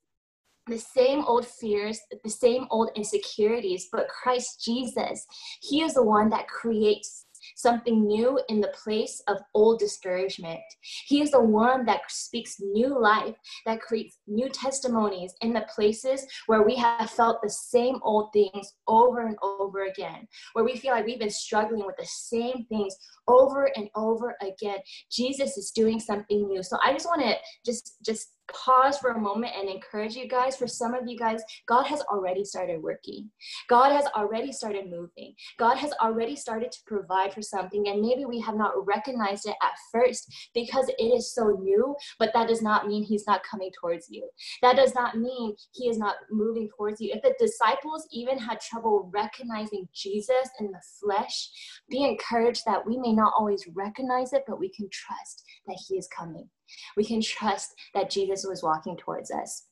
the 0.67 0.77
same 0.77 1.23
old 1.25 1.45
fears, 1.45 1.99
the 2.23 2.29
same 2.29 2.67
old 2.69 2.89
insecurities, 2.95 3.89
but 3.91 4.07
Christ 4.07 4.63
Jesus, 4.63 5.25
He 5.61 5.81
is 5.81 5.93
the 5.93 6.03
one 6.03 6.29
that 6.29 6.47
creates 6.47 7.22
something 7.55 8.05
new 8.05 8.39
in 8.49 8.61
the 8.61 8.73
place 8.83 9.21
of 9.27 9.37
old 9.53 9.79
discouragement. 9.79 10.59
He 11.05 11.21
is 11.21 11.31
the 11.31 11.41
one 11.41 11.85
that 11.85 12.01
speaks 12.09 12.57
new 12.59 12.99
life, 12.99 13.35
that 13.65 13.81
creates 13.81 14.17
new 14.27 14.49
testimonies 14.49 15.33
in 15.41 15.53
the 15.53 15.65
places 15.73 16.25
where 16.47 16.63
we 16.63 16.75
have 16.75 17.09
felt 17.09 17.41
the 17.41 17.49
same 17.49 17.99
old 18.03 18.31
things 18.33 18.73
over 18.87 19.27
and 19.27 19.37
over 19.41 19.85
again, 19.85 20.27
where 20.53 20.65
we 20.65 20.77
feel 20.77 20.93
like 20.93 21.05
we've 21.05 21.19
been 21.19 21.29
struggling 21.29 21.85
with 21.85 21.97
the 21.97 22.07
same 22.07 22.65
things 22.69 22.95
over 23.27 23.71
and 23.75 23.89
over 23.95 24.35
again. 24.41 24.77
Jesus 25.11 25.57
is 25.57 25.71
doing 25.71 25.99
something 25.99 26.47
new. 26.47 26.63
So 26.63 26.77
I 26.83 26.93
just 26.93 27.05
want 27.05 27.21
to 27.21 27.35
just 27.65 27.97
just 28.05 28.29
pause 28.53 28.97
for 28.97 29.11
a 29.11 29.19
moment 29.19 29.53
and 29.57 29.69
encourage 29.69 30.15
you 30.15 30.27
guys. 30.27 30.55
For 30.55 30.67
some 30.67 30.93
of 30.93 31.07
you 31.07 31.17
guys, 31.17 31.41
God 31.67 31.83
has 31.83 32.01
already 32.01 32.43
started 32.43 32.81
working. 32.81 33.29
God 33.69 33.91
has 33.91 34.05
already 34.15 34.51
started 34.51 34.89
moving. 34.89 35.33
God 35.57 35.77
has 35.77 35.91
already 36.01 36.35
started 36.35 36.71
to 36.71 36.79
provide 36.85 37.33
for 37.33 37.41
something. 37.41 37.87
And 37.87 38.01
maybe 38.01 38.25
we 38.25 38.39
have 38.41 38.55
not 38.55 38.73
recognized 38.85 39.47
it 39.47 39.55
at 39.61 39.73
first 39.91 40.31
because 40.53 40.87
it 40.97 41.03
is 41.03 41.33
so 41.33 41.57
new, 41.61 41.95
but 42.19 42.31
that 42.33 42.47
does 42.47 42.61
not 42.61 42.87
mean 42.87 43.03
He's 43.03 43.27
not 43.27 43.41
coming 43.43 43.71
towards 43.79 44.07
you. 44.09 44.29
That 44.61 44.75
does 44.75 44.95
not 44.95 45.17
mean 45.17 45.55
He 45.73 45.89
is 45.89 45.97
not 45.97 46.15
moving 46.31 46.69
towards 46.75 47.01
you. 47.01 47.13
If 47.13 47.21
the 47.21 47.35
disciples 47.39 48.07
even 48.11 48.37
had 48.37 48.59
trouble 48.59 49.09
recognizing 49.13 49.87
Jesus 49.93 50.49
in 50.59 50.67
the 50.67 50.81
flesh, 51.01 51.49
be 51.89 52.03
encouraged 52.03 52.63
that 52.65 52.85
we 52.85 52.97
may 52.97 53.13
not 53.13 53.33
always 53.37 53.65
recognize 53.73 54.33
it, 54.33 54.43
but 54.47 54.59
we 54.59 54.69
can 54.69 54.89
trust 54.91 55.43
that 55.67 55.77
He 55.87 55.95
is 55.95 56.07
coming 56.07 56.49
we 56.97 57.05
can 57.05 57.21
trust 57.21 57.73
that 57.93 58.09
Jesus 58.09 58.45
was 58.47 58.63
walking 58.63 58.97
towards 58.97 59.31
us. 59.31 59.65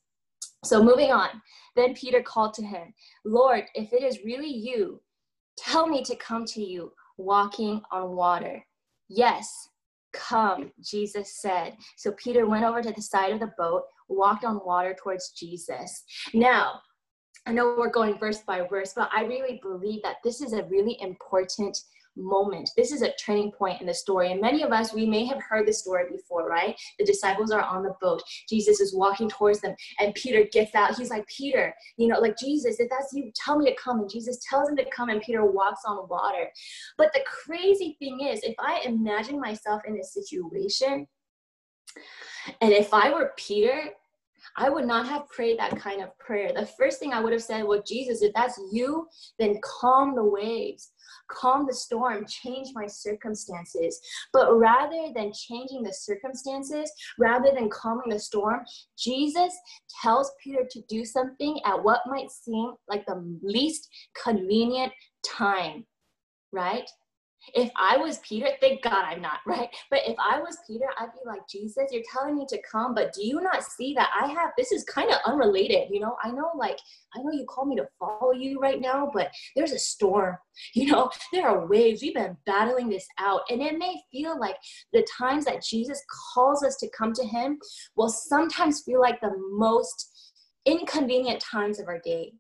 So, 0.64 0.84
moving 0.84 1.12
on, 1.12 1.30
then 1.76 1.96
Peter 1.96 2.22
called 2.22 2.54
to 2.56 2.64
him, 2.64 2.94
Lord, 3.26 3.66
if 3.74 3.94
it 3.94 4.04
is 4.04 4.20
really 4.24 4.52
you, 4.52 5.02
tell 5.58 5.88
me 5.88 6.04
to 6.04 6.16
come 6.16 6.46
to 6.46 6.62
you 6.62 6.92
walking 7.18 7.82
on 7.92 8.16
water. 8.16 8.64
Yes, 9.10 9.70
come, 10.14 10.72
Jesus 10.84 11.36
said. 11.42 11.76
So 11.98 12.12
Peter 12.14 12.46
went 12.46 12.66
over 12.66 12.82
to 12.82 12.92
the 12.92 13.02
side 13.02 13.32
of 13.32 13.40
the 13.40 13.54
boat, 13.58 13.84
walked 14.10 14.44
on 14.44 14.62
water 14.66 14.96
towards 15.02 15.32
Jesus. 15.32 16.04
Now, 16.34 16.82
I 17.46 17.54
know 17.54 17.76
we're 17.78 17.90
going 17.90 18.20
verse 18.20 18.40
by 18.40 18.66
verse, 18.70 18.94
but 18.96 19.10
I 19.16 19.24
really 19.24 19.60
believe 19.64 20.02
that 20.04 20.18
this 20.24 20.42
is 20.42 20.54
a 20.54 20.64
really 20.66 20.98
important 21.02 21.78
moment. 22.16 22.70
This 22.76 22.92
is 22.92 23.02
a 23.02 23.14
turning 23.14 23.52
point 23.52 23.82
in 23.82 23.88
the 23.88 23.94
story. 23.94 24.32
And 24.32 24.42
many 24.42 24.64
of 24.64 24.72
us, 24.72 24.94
we 24.94 25.06
may 25.06 25.26
have 25.26 25.42
heard 25.42 25.68
the 25.68 25.74
story 25.74 26.06
before, 26.12 26.48
right? 26.48 26.76
The 27.00 27.06
disciples 27.06 27.52
are 27.52 27.64
on 27.64 27.84
the 27.84 27.96
boat. 28.02 28.22
Jesus 28.50 28.80
is 28.80 28.96
walking 28.96 29.30
towards 29.30 29.62
them, 29.62 29.76
and 30.00 30.14
Peter 30.16 30.46
gets 30.52 30.76
out. 30.76 30.98
He's 30.98 31.10
like, 31.10 31.28
Peter, 31.28 31.74
you 31.98 32.08
know, 32.08 32.20
like, 32.20 32.38
Jesus, 32.38 32.80
if 32.80 32.90
that's 32.90 33.14
you, 33.14 33.32
tell 33.36 33.58
me 33.58 33.66
to 33.66 33.76
come. 33.82 34.00
And 34.00 34.10
Jesus 34.10 34.40
tells 34.50 34.70
him 34.70 34.76
to 34.78 34.86
come, 34.90 35.10
and 35.10 35.22
Peter 35.22 35.46
walks 35.46 35.82
on 35.86 36.08
water. 36.10 36.50
But 36.98 37.12
the 37.14 37.24
crazy 37.26 37.96
thing 38.00 38.20
is, 38.22 38.42
if 38.44 38.56
I 38.60 38.82
imagine 38.86 39.40
myself 39.40 39.82
in 39.88 39.98
a 39.98 40.04
situation, 40.04 41.08
and 42.62 42.72
if 42.72 42.94
I 42.94 43.12
were 43.12 43.34
Peter, 43.38 43.92
I 44.58 44.70
would 44.70 44.86
not 44.86 45.08
have 45.08 45.30
prayed 45.30 45.60
that 45.60 45.78
kind 45.78 46.02
of 46.02 46.18
prayer. 46.18 46.52
The 46.54 46.66
first 46.66 47.00
thing 47.00 47.14
I 47.14 47.22
would 47.22 47.32
have 47.32 47.44
said, 47.44 47.64
Well, 47.64 47.84
Jesus, 47.86 48.22
if 48.22 48.34
that's 48.34 48.60
you, 48.72 49.08
then 49.40 49.60
calm 49.64 50.16
the 50.16 50.24
waves 50.24 50.92
calm 51.32 51.66
the 51.68 51.74
storm, 51.74 52.26
change 52.28 52.70
my 52.74 52.88
circumstances. 52.88 54.00
But 54.34 54.58
rather 54.58 55.10
than 55.16 55.32
changing 55.34 55.84
the 55.84 55.94
circumstances, 55.94 56.92
rather 57.18 57.52
than 57.54 57.70
calming 57.70 58.10
the 58.10 58.20
storm, 58.20 58.62
Jesus 58.98 59.54
tells 60.02 60.32
Peter 60.44 60.68
to 60.70 60.82
do 60.88 61.06
something 61.06 61.60
at 61.66 61.84
what 61.84 62.02
might 62.08 62.32
seem 62.32 62.74
like 62.88 63.06
the 63.06 63.24
least 63.42 63.90
convenient 64.22 64.92
time, 65.26 65.86
right? 66.52 66.90
If 67.54 67.72
I 67.76 67.98
was 67.98 68.20
Peter, 68.20 68.48
thank 68.60 68.84
God 68.84 69.04
I'm 69.06 69.22
not, 69.22 69.40
right? 69.46 69.70
But 69.90 70.02
if 70.06 70.16
I 70.20 70.40
was 70.40 70.58
Peter, 70.68 70.86
I'd 71.00 71.14
be 71.14 71.28
like, 71.28 71.48
Jesus, 71.48 71.86
you're 71.92 72.04
telling 72.12 72.38
me 72.38 72.46
to 72.50 72.62
come, 72.70 72.94
but 72.94 73.14
do 73.14 73.26
you 73.26 73.42
not 73.42 73.64
see 73.64 73.94
that 73.96 74.10
I 74.20 74.28
have 74.28 74.52
this 74.58 74.72
is 74.72 74.84
kind 74.84 75.10
of 75.10 75.18
unrelated, 75.26 75.90
you 75.92 76.00
know? 76.00 76.16
I 76.24 76.32
know, 76.32 76.52
like, 76.56 76.78
I 77.16 77.22
know 77.22 77.32
you 77.32 77.46
call 77.46 77.66
me 77.66 77.76
to 77.78 77.88
follow 78.00 78.32
you 78.32 78.60
right 78.60 78.80
now, 78.80 79.10
but 79.14 79.32
there's 79.56 79.72
a 79.72 79.80
storm, 79.80 80.38
you 80.74 80.92
know? 80.92 81.10
There 81.34 81.48
are 81.48 81.68
waves. 81.68 82.02
We've 82.02 82.14
been 82.14 82.38
battling 82.46 82.90
this 82.90 83.08
out. 83.18 83.42
And 83.50 83.62
it 83.62 83.78
may 83.78 83.96
feel 84.12 84.40
like 84.40 84.56
the 84.94 85.06
times 85.18 85.46
that 85.46 85.64
Jesus 85.64 86.02
calls 86.34 86.64
us 86.64 86.78
to 86.78 86.90
come 86.90 87.14
to 87.14 87.26
Him 87.26 87.58
will 87.96 88.10
sometimes 88.10 88.82
feel 88.82 89.02
like 89.02 89.20
the 89.22 89.34
most 89.52 90.10
inconvenient 90.66 91.40
times 91.40 91.80
of 91.80 91.88
our 91.88 92.00
day. 92.00 92.34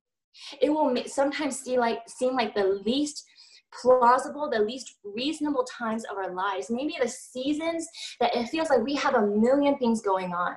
It 0.61 0.69
will 0.69 0.95
sometimes 1.07 1.59
seem 1.59 1.79
like 1.79 1.99
seem 2.07 2.35
like 2.35 2.55
the 2.55 2.81
least 2.85 3.25
plausible, 3.79 4.49
the 4.49 4.59
least 4.59 4.95
reasonable 5.03 5.65
times 5.65 6.03
of 6.05 6.17
our 6.17 6.33
lives. 6.33 6.69
Maybe 6.69 6.95
the 7.01 7.07
seasons 7.07 7.87
that 8.19 8.35
it 8.35 8.49
feels 8.49 8.69
like 8.69 8.81
we 8.81 8.95
have 8.95 9.15
a 9.15 9.27
million 9.27 9.77
things 9.77 10.01
going 10.01 10.33
on. 10.33 10.55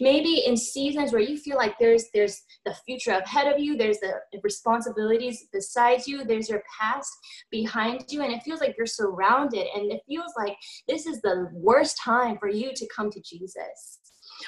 Maybe 0.00 0.44
in 0.44 0.56
seasons 0.56 1.12
where 1.12 1.22
you 1.22 1.36
feel 1.36 1.56
like 1.56 1.78
there's 1.78 2.06
there's 2.12 2.42
the 2.66 2.74
future 2.84 3.12
ahead 3.12 3.52
of 3.52 3.60
you, 3.60 3.76
there's 3.76 4.00
the 4.00 4.14
responsibilities 4.42 5.46
beside 5.52 6.04
you, 6.06 6.24
there's 6.24 6.48
your 6.48 6.62
past 6.80 7.10
behind 7.50 8.04
you, 8.08 8.22
and 8.22 8.32
it 8.32 8.42
feels 8.42 8.60
like 8.60 8.74
you're 8.76 8.86
surrounded, 8.86 9.66
and 9.74 9.92
it 9.92 10.00
feels 10.08 10.32
like 10.36 10.56
this 10.88 11.06
is 11.06 11.20
the 11.20 11.48
worst 11.52 11.96
time 12.02 12.38
for 12.38 12.48
you 12.48 12.72
to 12.74 12.88
come 12.94 13.10
to 13.10 13.20
Jesus. 13.20 14.00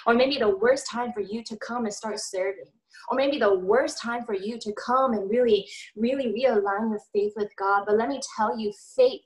Or 0.07 0.15
maybe 0.15 0.37
the 0.37 0.57
worst 0.57 0.91
time 0.91 1.13
for 1.13 1.21
you 1.21 1.45
to 1.45 1.57
come 1.59 1.85
and 1.85 1.95
start 1.95 2.19
serving 2.19 2.65
or 3.09 3.17
maybe 3.17 3.39
the 3.39 3.59
worst 3.59 4.01
time 4.01 4.25
for 4.25 4.35
you 4.35 4.59
to 4.59 4.73
come 4.75 5.13
and 5.13 5.31
really, 5.31 5.69
really 5.97 6.27
realign 6.27 6.91
your 6.91 7.01
faith 7.13 7.33
with 7.37 7.51
God. 7.57 7.85
But 7.87 7.97
let 7.97 8.09
me 8.09 8.21
tell 8.37 8.59
you, 8.59 8.73
faith 8.97 9.23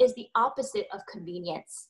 is 0.00 0.14
the 0.14 0.28
opposite 0.34 0.86
of 0.92 1.00
convenience. 1.10 1.88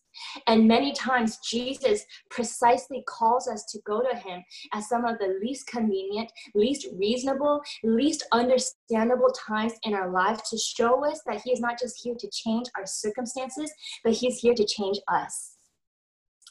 And 0.48 0.66
many 0.66 0.92
times, 0.92 1.38
Jesus 1.38 2.04
precisely 2.30 3.04
calls 3.06 3.46
us 3.46 3.64
to 3.66 3.78
go 3.87 4.02
to 4.02 4.16
Him 4.16 4.42
at 4.74 4.85
some 4.85 5.04
of 5.04 5.18
the 5.18 5.38
least 5.42 5.68
convenient, 5.68 6.30
least 6.54 6.88
reasonable, 6.98 7.62
least 7.85 8.26
understandable 8.33 9.30
times 9.33 9.74
in 9.85 9.94
our 9.94 10.11
life 10.11 10.40
to 10.50 10.59
show 10.59 11.04
us 11.09 11.20
that 11.26 11.42
He 11.42 11.52
is 11.52 11.61
not 11.61 11.78
just 11.78 12.02
here 12.02 12.16
to 12.18 12.30
change 12.33 12.66
our 12.76 12.87
circumstances, 12.87 13.72
but 14.02 14.14
He's 14.14 14.38
here 14.38 14.54
to 14.54 14.66
change 14.66 14.98
us. 15.09 15.56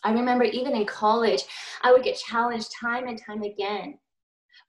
I 0.04 0.14
remember 0.14 0.46
even 0.46 0.76
in 0.76 0.86
college, 0.86 1.44
I 1.84 1.92
would 1.92 2.04
get 2.04 2.18
challenged 2.18 2.72
time 2.80 3.08
and 3.08 3.22
time 3.22 3.42
again 3.42 4.00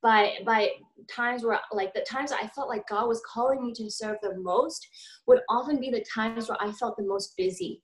by 0.03 0.35
by 0.45 0.71
times 1.09 1.45
where 1.45 1.61
like 1.73 1.93
the 1.95 2.05
times 2.09 2.33
I 2.33 2.47
felt 2.49 2.69
like 2.69 2.89
God 2.89 3.09
was 3.09 3.23
calling 3.31 3.63
me 3.63 3.73
to 3.75 3.91
serve 3.91 4.17
the 4.23 4.39
most 4.39 4.87
would 5.27 5.41
often 5.49 5.81
be 5.81 5.91
the 5.91 6.05
times 6.13 6.49
where 6.49 6.59
I 6.61 6.73
felt 6.73 6.97
the 6.97 7.05
most 7.05 7.37
busy 7.37 7.83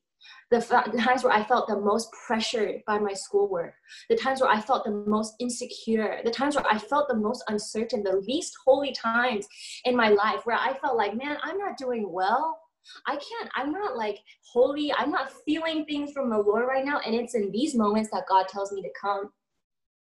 the, 0.50 0.58
the, 0.92 0.98
times 0.98 1.24
where 1.24 1.32
I 1.32 1.44
felt 1.44 1.68
the 1.68 1.80
most 1.80 2.08
pressured 2.26 2.82
by 2.86 2.98
my 2.98 3.12
schoolwork, 3.12 3.74
the 4.08 4.16
times 4.16 4.40
where 4.40 4.50
I 4.50 4.60
felt 4.60 4.84
the 4.84 5.04
most 5.06 5.34
insecure, 5.40 6.20
the 6.24 6.30
times 6.30 6.56
where 6.56 6.66
I 6.70 6.78
felt 6.78 7.08
the 7.08 7.16
most 7.16 7.42
uncertain, 7.48 8.02
the 8.02 8.22
least 8.26 8.54
holy 8.64 8.92
times 8.92 9.46
in 9.84 9.96
my 9.96 10.08
life 10.08 10.40
where 10.44 10.56
I 10.56 10.74
felt 10.78 10.96
like, 10.96 11.16
man, 11.16 11.36
I'm 11.42 11.58
not 11.58 11.76
doing 11.76 12.10
well. 12.12 12.58
I 13.06 13.16
can't, 13.16 13.50
I'm 13.56 13.72
not 13.72 13.96
like 13.96 14.18
holy, 14.52 14.92
I'm 14.92 15.10
not 15.10 15.32
feeling 15.44 15.84
things 15.84 16.12
from 16.12 16.30
the 16.30 16.38
Lord 16.38 16.66
right 16.68 16.84
now. 16.84 17.00
And 17.04 17.14
it's 17.14 17.34
in 17.34 17.50
these 17.50 17.74
moments 17.74 18.10
that 18.12 18.24
God 18.28 18.46
tells 18.46 18.70
me 18.72 18.82
to 18.82 18.90
come 19.00 19.30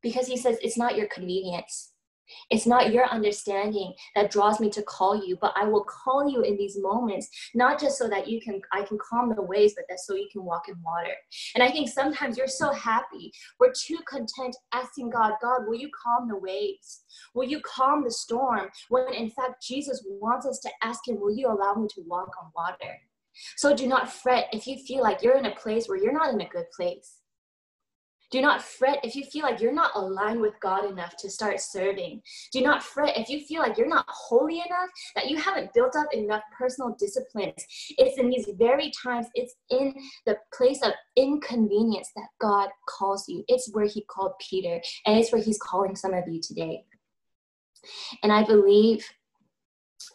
because 0.01 0.27
He 0.27 0.35
says, 0.35 0.57
it's 0.61 0.77
not 0.77 0.97
your 0.97 1.07
convenience. 1.07 1.93
It's 2.49 2.65
not 2.65 2.91
your 2.91 3.05
understanding 3.05 3.93
that 4.15 4.31
draws 4.31 4.59
me 4.59 4.69
to 4.71 4.83
call 4.83 5.25
you, 5.25 5.37
but 5.39 5.53
I 5.55 5.65
will 5.65 5.83
call 5.85 6.29
you 6.29 6.41
in 6.41 6.57
these 6.57 6.77
moments, 6.79 7.29
not 7.53 7.79
just 7.79 7.97
so 7.97 8.07
that 8.09 8.27
you 8.27 8.41
can 8.41 8.61
I 8.71 8.83
can 8.83 8.97
calm 8.97 9.33
the 9.35 9.41
waves, 9.41 9.73
but 9.75 9.85
that 9.89 9.99
so 9.99 10.15
you 10.15 10.27
can 10.31 10.43
walk 10.43 10.67
in 10.67 10.75
water. 10.83 11.13
And 11.55 11.63
I 11.63 11.71
think 11.71 11.89
sometimes 11.89 12.37
you're 12.37 12.47
so 12.47 12.71
happy, 12.71 13.31
we're 13.59 13.73
too 13.73 13.99
content 14.07 14.55
asking 14.73 15.09
God, 15.09 15.33
God, 15.41 15.61
will 15.67 15.75
you 15.75 15.89
calm 16.03 16.27
the 16.27 16.37
waves? 16.37 17.03
Will 17.33 17.47
you 17.47 17.61
calm 17.61 18.03
the 18.03 18.11
storm? 18.11 18.69
When 18.89 19.13
in 19.13 19.29
fact 19.29 19.63
Jesus 19.63 20.03
wants 20.07 20.45
us 20.45 20.59
to 20.59 20.69
ask 20.81 21.07
him, 21.07 21.19
will 21.19 21.35
you 21.35 21.47
allow 21.47 21.75
me 21.75 21.87
to 21.95 22.03
walk 22.07 22.31
on 22.41 22.51
water? 22.55 22.95
So 23.57 23.75
do 23.75 23.87
not 23.87 24.11
fret 24.11 24.47
if 24.53 24.65
you 24.65 24.77
feel 24.77 25.01
like 25.01 25.21
you're 25.21 25.37
in 25.37 25.45
a 25.45 25.55
place 25.55 25.87
where 25.87 25.97
you're 25.97 26.13
not 26.13 26.33
in 26.33 26.41
a 26.41 26.47
good 26.47 26.69
place. 26.75 27.17
Do 28.31 28.41
not 28.41 28.61
fret 28.61 28.99
if 29.03 29.15
you 29.15 29.23
feel 29.23 29.43
like 29.43 29.61
you're 29.61 29.73
not 29.73 29.91
aligned 29.95 30.41
with 30.41 30.59
God 30.59 30.89
enough 30.89 31.15
to 31.17 31.29
start 31.29 31.59
serving. 31.59 32.21
Do 32.51 32.61
not 32.61 32.83
fret 32.83 33.17
if 33.17 33.29
you 33.29 33.45
feel 33.45 33.61
like 33.61 33.77
you're 33.77 33.87
not 33.87 34.05
holy 34.07 34.55
enough, 34.55 34.89
that 35.15 35.29
you 35.29 35.37
haven't 35.37 35.73
built 35.73 35.95
up 35.95 36.13
enough 36.13 36.43
personal 36.57 36.95
disciplines. 36.99 37.65
It's 37.97 38.17
in 38.17 38.29
these 38.29 38.49
very 38.57 38.91
times, 39.03 39.27
it's 39.35 39.55
in 39.69 39.93
the 40.25 40.37
place 40.53 40.81
of 40.83 40.93
inconvenience 41.15 42.09
that 42.15 42.27
God 42.39 42.69
calls 42.87 43.27
you. 43.27 43.43
It's 43.47 43.69
where 43.73 43.85
He 43.85 44.03
called 44.05 44.33
Peter, 44.39 44.81
and 45.05 45.17
it's 45.19 45.31
where 45.31 45.41
He's 45.41 45.59
calling 45.59 45.95
some 45.95 46.13
of 46.13 46.27
you 46.27 46.41
today. 46.41 46.83
And 48.23 48.31
I 48.31 48.43
believe 48.43 49.07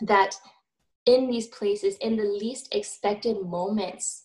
that 0.01 0.35
in 1.07 1.29
these 1.29 1.49
places, 1.49 1.96
in 2.01 2.16
the 2.16 2.25
least 2.25 2.75
expected 2.75 3.40
moments, 3.42 4.25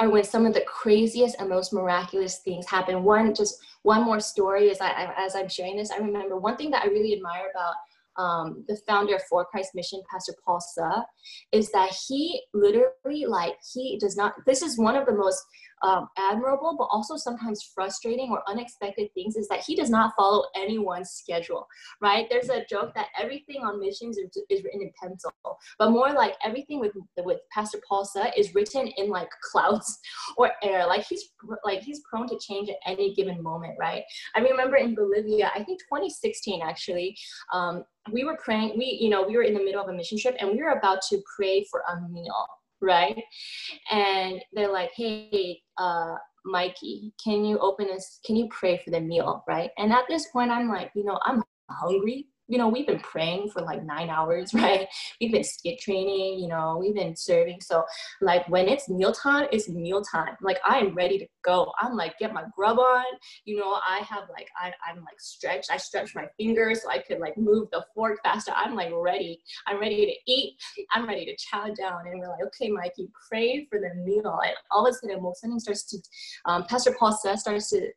are 0.00 0.10
when 0.10 0.24
some 0.24 0.46
of 0.46 0.54
the 0.54 0.62
craziest 0.62 1.36
and 1.38 1.48
most 1.48 1.72
miraculous 1.72 2.38
things 2.38 2.68
happen. 2.68 3.04
One, 3.04 3.34
just 3.34 3.56
one 3.82 4.04
more 4.04 4.20
story 4.20 4.70
as 4.70 4.80
I 4.80 5.12
as 5.16 5.34
I'm 5.36 5.48
sharing 5.48 5.76
this, 5.76 5.90
I 5.90 5.98
remember 5.98 6.36
one 6.36 6.56
thing 6.56 6.70
that 6.72 6.84
I 6.84 6.88
really 6.88 7.14
admire 7.14 7.50
about 7.54 7.74
um, 8.16 8.64
the 8.68 8.78
founder 8.86 9.16
of 9.16 9.22
For 9.28 9.44
Christ 9.44 9.70
Mission, 9.74 10.00
Pastor 10.10 10.34
Paul 10.44 10.60
Suh, 10.60 11.02
is 11.52 11.70
that 11.72 11.94
he 12.08 12.42
literally 12.52 13.26
like 13.26 13.56
he 13.72 13.98
does 14.00 14.16
not. 14.16 14.34
This 14.46 14.62
is 14.62 14.78
one 14.78 14.96
of 14.96 15.06
the 15.06 15.14
most 15.14 15.42
um, 15.84 16.08
admirable, 16.16 16.76
but 16.78 16.84
also 16.84 17.16
sometimes 17.16 17.70
frustrating 17.74 18.30
or 18.30 18.42
unexpected 18.48 19.12
things 19.12 19.36
is 19.36 19.46
that 19.48 19.62
he 19.66 19.76
does 19.76 19.90
not 19.90 20.14
follow 20.16 20.44
anyone's 20.56 21.10
schedule, 21.10 21.68
right? 22.00 22.26
There's 22.30 22.48
a 22.48 22.64
joke 22.64 22.94
that 22.94 23.08
everything 23.20 23.62
on 23.62 23.78
missions 23.78 24.16
is, 24.16 24.30
is 24.48 24.64
written 24.64 24.80
in 24.80 24.90
pencil, 25.00 25.30
but 25.78 25.90
more 25.90 26.10
like 26.12 26.36
everything 26.42 26.80
with 26.80 26.92
with 27.18 27.40
Pastor 27.52 27.78
Paul 27.86 28.06
Suh 28.06 28.30
is 28.34 28.54
written 28.54 28.88
in 28.96 29.10
like 29.10 29.28
clouds 29.52 29.98
or 30.38 30.52
air. 30.62 30.86
Like 30.86 31.04
he's 31.06 31.22
like 31.64 31.82
he's 31.82 32.00
prone 32.10 32.28
to 32.28 32.38
change 32.38 32.70
at 32.70 32.76
any 32.86 33.14
given 33.14 33.42
moment, 33.42 33.74
right? 33.78 34.04
I 34.34 34.40
remember 34.40 34.76
in 34.76 34.94
Bolivia, 34.94 35.50
I 35.54 35.62
think 35.64 35.80
2016 35.80 36.62
actually, 36.62 37.14
um, 37.52 37.84
we 38.10 38.24
were 38.24 38.38
praying. 38.42 38.78
We 38.78 38.98
you 39.00 39.10
know 39.10 39.22
we 39.22 39.36
were 39.36 39.42
in 39.42 39.52
the 39.52 39.62
middle 39.62 39.82
of 39.82 39.90
a 39.90 39.92
mission 39.92 40.18
trip 40.18 40.34
and 40.40 40.50
we 40.50 40.62
were 40.62 40.78
about 40.78 41.02
to 41.10 41.20
pray 41.36 41.66
for 41.70 41.82
a 41.92 42.08
meal 42.08 42.46
right? 42.80 43.22
And 43.90 44.42
they're 44.52 44.72
like, 44.72 44.90
hey, 44.96 45.60
uh, 45.78 46.14
Mikey, 46.44 47.12
can 47.22 47.44
you 47.44 47.58
open 47.58 47.86
this? 47.86 48.20
Can 48.24 48.36
you 48.36 48.48
pray 48.50 48.80
for 48.84 48.90
the 48.90 49.00
meal, 49.00 49.42
right? 49.48 49.70
And 49.78 49.92
at 49.92 50.04
this 50.08 50.28
point, 50.28 50.50
I'm 50.50 50.68
like, 50.68 50.90
you 50.94 51.04
know, 51.04 51.18
I'm 51.24 51.42
hungry 51.70 52.26
you 52.48 52.58
know, 52.58 52.68
we've 52.68 52.86
been 52.86 53.00
praying 53.00 53.50
for 53.50 53.62
like 53.62 53.84
nine 53.84 54.10
hours, 54.10 54.52
right? 54.54 54.86
We've 55.20 55.32
been 55.32 55.44
skit 55.44 55.80
training, 55.80 56.38
you 56.40 56.48
know, 56.48 56.78
we've 56.80 56.94
been 56.94 57.16
serving. 57.16 57.60
So 57.60 57.84
like 58.20 58.48
when 58.48 58.68
it's 58.68 58.88
mealtime, 58.88 59.46
it's 59.52 59.68
mealtime. 59.68 60.36
Like 60.42 60.58
I 60.64 60.78
am 60.78 60.94
ready 60.94 61.18
to 61.18 61.26
go. 61.44 61.72
I'm 61.80 61.96
like, 61.96 62.18
get 62.18 62.34
my 62.34 62.44
grub 62.54 62.78
on. 62.78 63.04
You 63.44 63.58
know, 63.58 63.78
I 63.88 63.98
have 64.08 64.24
like, 64.30 64.48
I, 64.60 64.72
I'm 64.88 64.98
like 64.98 65.18
stretched. 65.18 65.70
I 65.70 65.76
stretch 65.76 66.14
my 66.14 66.26
fingers 66.38 66.82
so 66.82 66.90
I 66.90 66.98
could 66.98 67.18
like 67.18 67.36
move 67.38 67.68
the 67.72 67.84
fork 67.94 68.18
faster. 68.22 68.52
I'm 68.54 68.74
like 68.74 68.92
ready. 68.94 69.40
I'm 69.66 69.80
ready 69.80 70.06
to 70.06 70.32
eat. 70.32 70.56
I'm 70.92 71.06
ready 71.06 71.24
to 71.26 71.36
chow 71.36 71.66
down. 71.74 72.06
And 72.06 72.20
we're 72.20 72.28
like, 72.28 72.44
okay, 72.46 72.70
Mikey, 72.70 73.08
pray 73.28 73.66
for 73.70 73.80
the 73.80 73.94
meal. 74.04 74.38
And 74.44 74.54
all 74.70 74.86
of 74.86 74.90
a 74.90 74.94
sudden, 74.94 75.20
something 75.34 75.60
starts 75.60 75.84
to, 75.84 75.98
um, 76.44 76.64
Pastor 76.64 76.94
Paul 76.98 77.12
says, 77.12 77.40
starts 77.40 77.70
to 77.70 77.88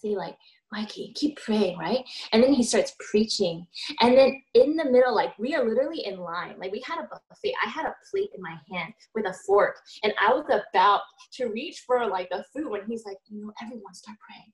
say 0.00 0.16
like, 0.16 0.36
Mikey, 0.72 1.12
keep 1.16 1.36
praying, 1.36 1.78
right? 1.78 2.04
And 2.32 2.42
then 2.42 2.52
he 2.52 2.62
starts 2.62 2.94
preaching. 3.10 3.66
And 4.00 4.16
then 4.16 4.40
in 4.54 4.76
the 4.76 4.84
middle, 4.84 5.14
like 5.14 5.36
we 5.38 5.54
are 5.54 5.68
literally 5.68 6.04
in 6.06 6.18
line. 6.18 6.54
Like 6.58 6.72
we 6.72 6.82
had 6.86 6.98
a 6.98 7.08
buffet. 7.08 7.54
I 7.64 7.68
had 7.68 7.86
a 7.86 7.94
plate 8.10 8.30
in 8.34 8.42
my 8.42 8.56
hand 8.70 8.92
with 9.14 9.26
a 9.26 9.34
fork. 9.46 9.76
And 10.04 10.12
I 10.20 10.32
was 10.32 10.44
about 10.48 11.00
to 11.34 11.46
reach 11.46 11.82
for 11.86 12.06
like 12.06 12.28
the 12.30 12.44
food 12.54 12.70
when 12.70 12.82
he's 12.86 13.04
like, 13.04 13.18
you 13.28 13.40
know, 13.40 13.52
everyone 13.62 13.94
start 13.94 14.18
praying. 14.28 14.52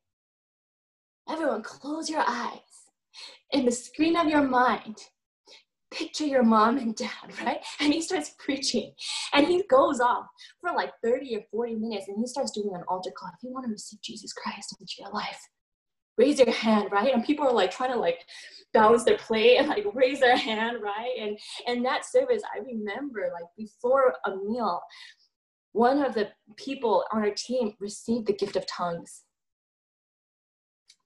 Everyone 1.29 1.63
close 1.63 2.09
your 2.09 2.25
eyes. 2.27 2.61
In 3.51 3.65
the 3.65 3.73
screen 3.73 4.17
of 4.17 4.29
your 4.29 4.43
mind, 4.43 4.97
picture 5.91 6.25
your 6.25 6.43
mom 6.43 6.79
and 6.79 6.95
dad, 6.95 7.11
right? 7.45 7.61
And 7.81 7.93
he 7.93 8.01
starts 8.01 8.35
preaching. 8.39 8.93
And 9.33 9.47
he 9.47 9.65
goes 9.69 10.01
off 10.01 10.27
for 10.61 10.73
like 10.73 10.93
30 11.05 11.37
or 11.37 11.43
40 11.51 11.75
minutes 11.75 12.09
and 12.09 12.17
he 12.19 12.27
starts 12.27 12.53
doing 12.53 12.71
an 12.75 12.85
altar 12.89 13.11
call. 13.17 13.31
If 13.35 13.43
you 13.43 13.53
want 13.53 13.67
to 13.67 13.73
receive 13.73 14.01
Jesus 14.03 14.33
Christ 14.33 14.77
into 14.81 14.95
your 14.99 15.11
life, 15.11 15.41
raise 16.19 16.39
your 16.39 16.51
hand, 16.51 16.89
right? 16.93 17.13
And 17.13 17.25
people 17.25 17.47
are 17.47 17.53
like 17.53 17.71
trying 17.71 17.93
to 17.93 17.99
like 17.99 18.21
balance 18.73 19.05
their 19.05 19.19
plate 19.19 19.59
and 19.59 19.69
like 19.69 19.85
raise 19.95 20.21
their 20.21 20.37
hand, 20.37 20.79
right? 20.83 21.13
And 21.19 21.39
and 21.67 21.85
that 21.85 22.05
service, 22.05 22.43
I 22.55 22.61
remember 22.61 23.31
like 23.33 23.49
before 23.57 24.15
a 24.25 24.37
meal, 24.37 24.81
one 25.73 26.03
of 26.03 26.15
the 26.15 26.29
people 26.57 27.05
on 27.13 27.23
our 27.23 27.35
team 27.35 27.75
received 27.81 28.27
the 28.27 28.33
gift 28.33 28.57
of 28.57 28.67
tongues. 28.67 29.23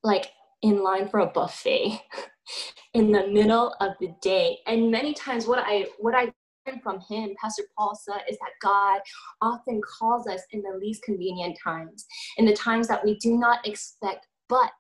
Like 0.03 0.31
in 0.63 0.83
line 0.83 1.09
for 1.09 1.21
a 1.21 1.27
buffet 1.27 2.01
in 2.95 3.13
the 3.13 3.27
middle 3.29 3.75
of 3.81 3.93
the 4.01 4.15
day. 4.21 4.59
And 4.67 4.91
many 4.91 5.15
times 5.15 5.47
what 5.47 5.63
I 5.65 5.87
what 5.99 6.15
I 6.15 6.33
learned 6.67 6.83
from 6.83 7.01
him, 7.09 7.35
Pastor 7.41 7.65
Paul 7.77 7.95
said, 7.95 8.23
is 8.29 8.39
that 8.39 8.51
God 8.61 9.01
often 9.41 9.81
calls 9.81 10.27
us 10.27 10.43
in 10.53 10.63
the 10.63 10.79
least 10.79 11.03
convenient 11.03 11.59
times, 11.63 12.07
in 12.37 12.45
the 12.45 12.55
times 12.55 12.89
that 12.89 13.05
we 13.05 13.17
do 13.19 13.37
not 13.37 13.67
expect, 13.67 14.27
but 14.51 14.71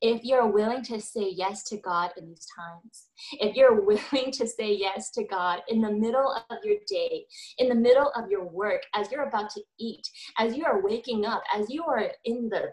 if 0.00 0.24
you're 0.24 0.46
willing 0.46 0.82
to 0.84 1.00
say 1.00 1.30
yes 1.30 1.64
to 1.64 1.76
God 1.76 2.10
in 2.16 2.26
these 2.26 2.46
times, 2.56 3.08
if 3.32 3.54
you're 3.54 3.80
willing 3.84 4.32
to 4.32 4.46
say 4.46 4.74
yes 4.74 5.10
to 5.12 5.24
God 5.24 5.60
in 5.68 5.80
the 5.80 5.92
middle 5.92 6.34
of 6.50 6.58
your 6.64 6.78
day, 6.88 7.26
in 7.58 7.68
the 7.68 7.74
middle 7.74 8.10
of 8.16 8.30
your 8.30 8.44
work, 8.44 8.82
as 8.94 9.10
you're 9.12 9.28
about 9.28 9.50
to 9.50 9.62
eat, 9.78 10.06
as 10.38 10.56
you 10.56 10.64
are 10.64 10.82
waking 10.82 11.24
up, 11.26 11.42
as 11.54 11.70
you 11.70 11.84
are 11.84 12.10
in 12.24 12.48
the 12.48 12.72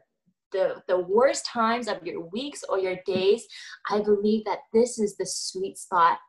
the, 0.53 0.81
the 0.87 0.99
worst 0.99 1.45
times 1.45 1.89
of 1.89 2.01
your 2.05 2.21
weeks 2.29 2.63
or 2.69 2.79
your 2.79 2.95
days, 3.05 3.45
I 3.89 3.99
believe 3.99 4.45
that 4.45 4.59
this 4.73 4.97
is 4.97 5.17
the 5.17 5.25
sweet 5.25 5.77
spot. 5.77 6.19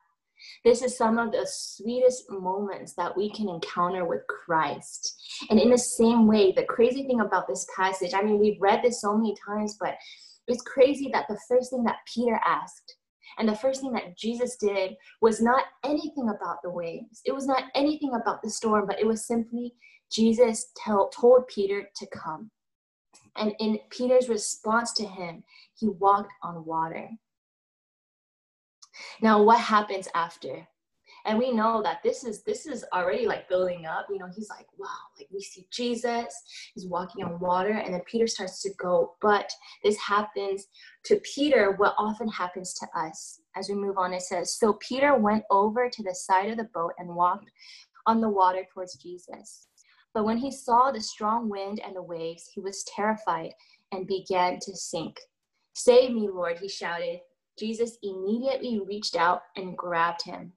This 0.65 0.83
is 0.83 0.97
some 0.97 1.19
of 1.19 1.33
the 1.33 1.47
sweetest 1.49 2.31
moments 2.31 2.95
that 2.95 3.17
we 3.17 3.31
can 3.31 3.49
encounter 3.49 4.05
with 4.05 4.27
Christ. 4.27 5.17
And 5.51 5.59
in 5.59 5.71
the 5.71 5.79
same 5.79 6.27
way, 6.27 6.53
the 6.53 6.65
crazy 6.65 7.05
thing 7.05 7.21
about 7.21 7.47
this 7.47 7.67
passage, 7.77 8.15
I 8.15 8.23
mean, 8.23 8.39
we've 8.39 8.61
read 8.61 8.83
this 8.83 9.01
so 9.01 9.17
many 9.17 9.35
times, 9.47 9.77
but 9.81 9.97
it's 10.47 10.63
crazy 10.63 11.11
that 11.13 11.27
the 11.29 11.39
first 11.49 11.71
thing 11.71 11.85
that 11.85 11.99
Peter 12.13 12.41
asked 12.45 12.97
and 13.39 13.49
the 13.49 13.57
first 13.57 13.81
thing 13.81 13.93
that 13.93 14.17
Jesus 14.17 14.57
did 14.57 14.97
was 15.21 15.41
not 15.41 15.65
anything 15.85 16.31
about 16.31 16.63
the 16.63 16.71
waves. 16.71 17.21
It 17.25 17.33
was 17.33 17.47
not 17.47 17.65
anything 17.75 18.13
about 18.15 18.43
the 18.43 18.51
storm, 18.51 18.87
but 18.87 18.99
it 18.99 19.07
was 19.07 19.27
simply 19.27 19.75
Jesus 20.11 20.73
tell, 20.77 21.09
told 21.11 21.47
Peter 21.49 21.89
to 21.97 22.07
come. 22.07 22.51
And 23.37 23.55
in 23.61 23.79
Peter's 23.91 24.29
response 24.29 24.93
to 24.95 25.07
him, 25.07 25.45
he 25.75 25.89
walked 25.89 26.33
on 26.43 26.65
water. 26.65 27.11
Now, 29.23 29.43
what 29.43 29.61
happens 29.61 30.09
after? 30.15 30.67
and 31.25 31.39
we 31.39 31.53
know 31.53 31.83
that 31.83 32.03
this 32.03 32.25
is 32.25 32.43
this 32.43 32.67
is 32.67 32.85
already 32.93 33.27
like 33.27 33.49
building 33.49 33.87
up. 33.87 34.07
You 34.11 34.19
know 34.19 34.29
he's 34.35 34.49
like 34.49 34.67
wow 34.79 34.89
like 35.19 35.29
we 35.33 35.41
see 35.41 35.67
jesus. 35.71 36.35
He's 36.75 36.87
walking 36.87 37.25
on 37.25 37.39
water. 37.39 37.73
And 37.73 37.95
then 37.95 38.01
peter 38.11 38.27
starts 38.27 38.63
to 38.63 38.71
go. 38.79 39.15
But 39.21 39.51
this 39.85 39.99
happens 39.99 40.67
to 41.05 41.21
peter 41.35 41.73
what 41.77 41.95
often 41.99 42.29
happens 42.29 42.75
to 42.75 42.87
us. 42.99 43.41
As 43.57 43.69
we 43.69 43.75
move 43.75 43.99
on 43.99 44.13
it 44.13 44.23
says 44.23 44.59
so 44.59 44.75
peter 44.75 45.17
went 45.17 45.45
over 45.51 45.89
to 45.91 46.03
the 46.03 46.15
side 46.15 46.51
of 46.51 46.57
the 46.57 46.69
boat 46.75 46.93
and 46.99 47.15
walked 47.15 47.51
on 48.07 48.21
the 48.21 48.29
water 48.29 48.67
towards 48.73 48.97
jesus. 48.97 49.67
But 50.15 50.25
when 50.25 50.39
he 50.39 50.51
saw 50.51 50.91
the 50.91 51.01
strong 51.01 51.49
wind 51.49 51.81
and 51.85 51.95
the 51.95 52.03
waves 52.03 52.51
he 52.53 52.61
was 52.61 52.85
terrified 52.85 53.53
and 53.93 54.07
began 54.07 54.59
to 54.61 54.77
sink. 54.77 55.19
Save 55.75 56.13
me 56.13 56.29
lord 56.29 56.59
he 56.59 56.69
shouted 56.69 57.21
jesus 57.59 57.99
immediately 58.03 58.81
reached 58.87 59.17
out 59.17 59.43
and 59.57 59.77
grabbed 59.77 60.23
him 60.23 60.53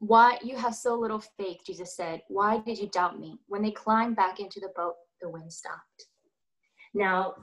why 0.00 0.38
you 0.42 0.56
have 0.56 0.74
so 0.74 0.94
little 0.94 1.20
faith, 1.20 1.58
Jesus 1.64 1.94
said. 1.94 2.22
Why 2.28 2.58
did 2.58 2.78
you 2.78 2.88
doubt 2.88 3.20
me? 3.20 3.38
When 3.48 3.62
they 3.62 3.70
climbed 3.70 4.16
back 4.16 4.40
into 4.40 4.58
the 4.58 4.72
boat, 4.74 4.94
the 5.20 5.28
wind 5.28 5.52
stopped. 5.52 6.06
Now, 6.94 7.34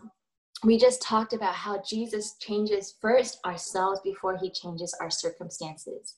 we 0.63 0.79
just 0.79 1.03
talked 1.03 1.33
about 1.33 1.53
how 1.53 1.83
Jesus 1.87 2.35
changes 2.41 2.95
first 2.99 3.37
ourselves 3.45 4.01
before 4.03 4.37
he 4.37 4.49
changes 4.49 4.95
our 4.99 5.11
circumstances. 5.11 6.15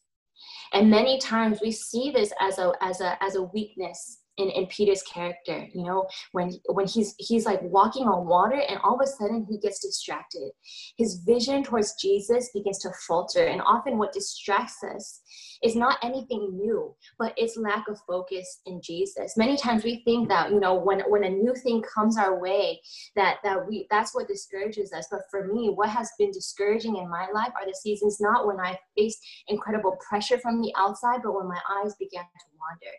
And 0.72 0.90
many 0.90 1.20
times 1.20 1.60
we 1.62 1.74
see 1.74 2.10
this 2.10 2.32
as 2.40 2.58
a 2.58 2.72
as 2.82 3.02
a 3.02 3.22
as 3.22 3.36
a 3.36 3.44
weakness 3.44 4.20
in, 4.40 4.50
in 4.52 4.66
Peter's 4.68 5.04
character, 5.04 5.68
you 5.74 5.84
know, 5.84 6.08
when 6.32 6.54
when 6.70 6.88
he's 6.88 7.14
he's 7.18 7.46
like 7.46 7.62
walking 7.62 8.08
on 8.08 8.26
water 8.26 8.62
and 8.70 8.80
all 8.84 8.96
of 8.96 9.02
a 9.02 9.08
sudden 9.08 9.46
he 9.50 9.58
gets 9.60 9.80
distracted. 9.80 10.52
His 10.98 11.22
vision 11.26 11.64
towards 11.64 11.96
Jesus 12.02 12.50
begins 12.54 12.80
to 12.80 12.92
falter. 13.06 13.46
And 13.46 13.62
often 13.62 13.98
what 13.98 14.14
distracts 14.14 14.82
us 14.84 15.22
is 15.62 15.76
not 15.76 15.98
anything 16.02 16.58
new, 16.58 16.96
but 17.18 17.34
it's 17.36 17.58
lack 17.58 17.88
of 17.90 18.00
focus 18.08 18.62
in 18.66 18.82
Jesus. 18.82 19.36
Many 19.36 19.58
times 19.58 19.84
we 19.84 20.02
think 20.06 20.30
that, 20.30 20.52
you 20.52 20.60
know, 20.60 20.76
when 20.76 21.02
when 21.02 21.26
a 21.26 21.30
new 21.30 21.54
thing 21.56 21.84
comes 21.94 22.18
our 22.18 22.40
way, 22.40 22.80
that 23.16 23.38
that 23.44 23.68
we 23.68 23.88
that's 23.92 24.16
what 24.16 24.30
discourages 24.30 24.94
us. 24.94 25.08
But 25.12 25.24
for 25.30 25.48
me, 25.54 25.70
what 25.70 25.90
has 25.90 26.10
been 26.18 26.32
discouraging 26.32 26.96
in 26.96 27.10
my 27.10 27.28
life 27.34 27.52
are 27.60 27.68
the 27.68 27.76
seasons 27.76 28.22
not 28.22 28.48
when 28.48 28.60
I 28.60 28.78
faced 28.98 29.20
incredible 29.48 29.98
pressure 30.08 30.40
from 30.40 30.62
the 30.62 30.74
outside, 30.78 31.20
but 31.24 31.36
when 31.36 31.48
my 31.48 31.60
eyes 31.84 31.94
began 32.00 32.24
to 32.24 32.48
wander. 32.58 32.96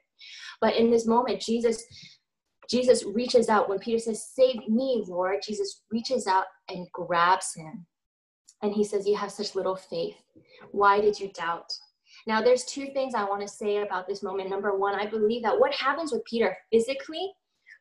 But 0.61 0.77
in 0.77 0.91
this 0.91 1.07
moment, 1.07 1.41
Jesus 1.41 1.85
Jesus 2.71 3.05
reaches 3.05 3.49
out 3.49 3.69
when 3.69 3.81
Peter 3.81 3.99
says, 3.99 4.31
Save 4.33 4.69
me, 4.69 5.03
Lord. 5.09 5.39
Jesus 5.43 5.83
reaches 5.91 6.29
out 6.29 6.45
and 6.69 6.87
grabs 6.93 7.53
him. 7.55 7.85
And 8.63 8.73
he 8.73 8.85
says, 8.85 9.09
You 9.09 9.17
have 9.17 9.33
such 9.33 9.57
little 9.57 9.75
faith. 9.75 10.17
Why 10.71 11.01
did 11.01 11.19
you 11.19 11.33
doubt? 11.33 11.73
Now, 12.27 12.41
there's 12.41 12.65
two 12.65 12.87
things 12.93 13.15
I 13.15 13.25
want 13.25 13.43
to 13.43 13.49
say 13.49 13.79
about 13.79 14.07
this 14.07 14.23
moment. 14.23 14.51
Number 14.51 14.77
one, 14.79 14.95
I 14.95 15.07
believe 15.07 15.43
that 15.43 15.59
what 15.59 15.75
happens 15.75 16.13
with 16.13 16.25
Peter 16.25 16.57
physically, 16.71 17.33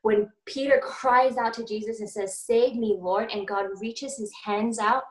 when 0.02 0.30
Peter 0.45 0.80
cries 0.82 1.36
out 1.38 1.54
to 1.56 1.65
Jesus 1.65 1.99
and 1.99 2.10
says, 2.10 2.39
Save 2.39 2.75
me, 2.75 2.97
Lord, 2.99 3.30
and 3.32 3.47
God 3.47 3.65
reaches 3.80 4.17
his 4.17 4.32
hands 4.43 4.80
out 4.80 5.04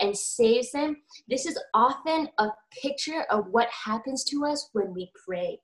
and 0.00 0.16
saves 0.16 0.72
him, 0.72 0.96
this 1.28 1.44
is 1.46 1.58
often 1.74 2.28
a 2.38 2.48
picture 2.80 3.24
of 3.28 3.48
what 3.50 3.68
happens 3.68 4.24
to 4.24 4.46
us 4.46 4.70
when 4.72 4.94
we 4.94 5.10
pray. 5.26 5.58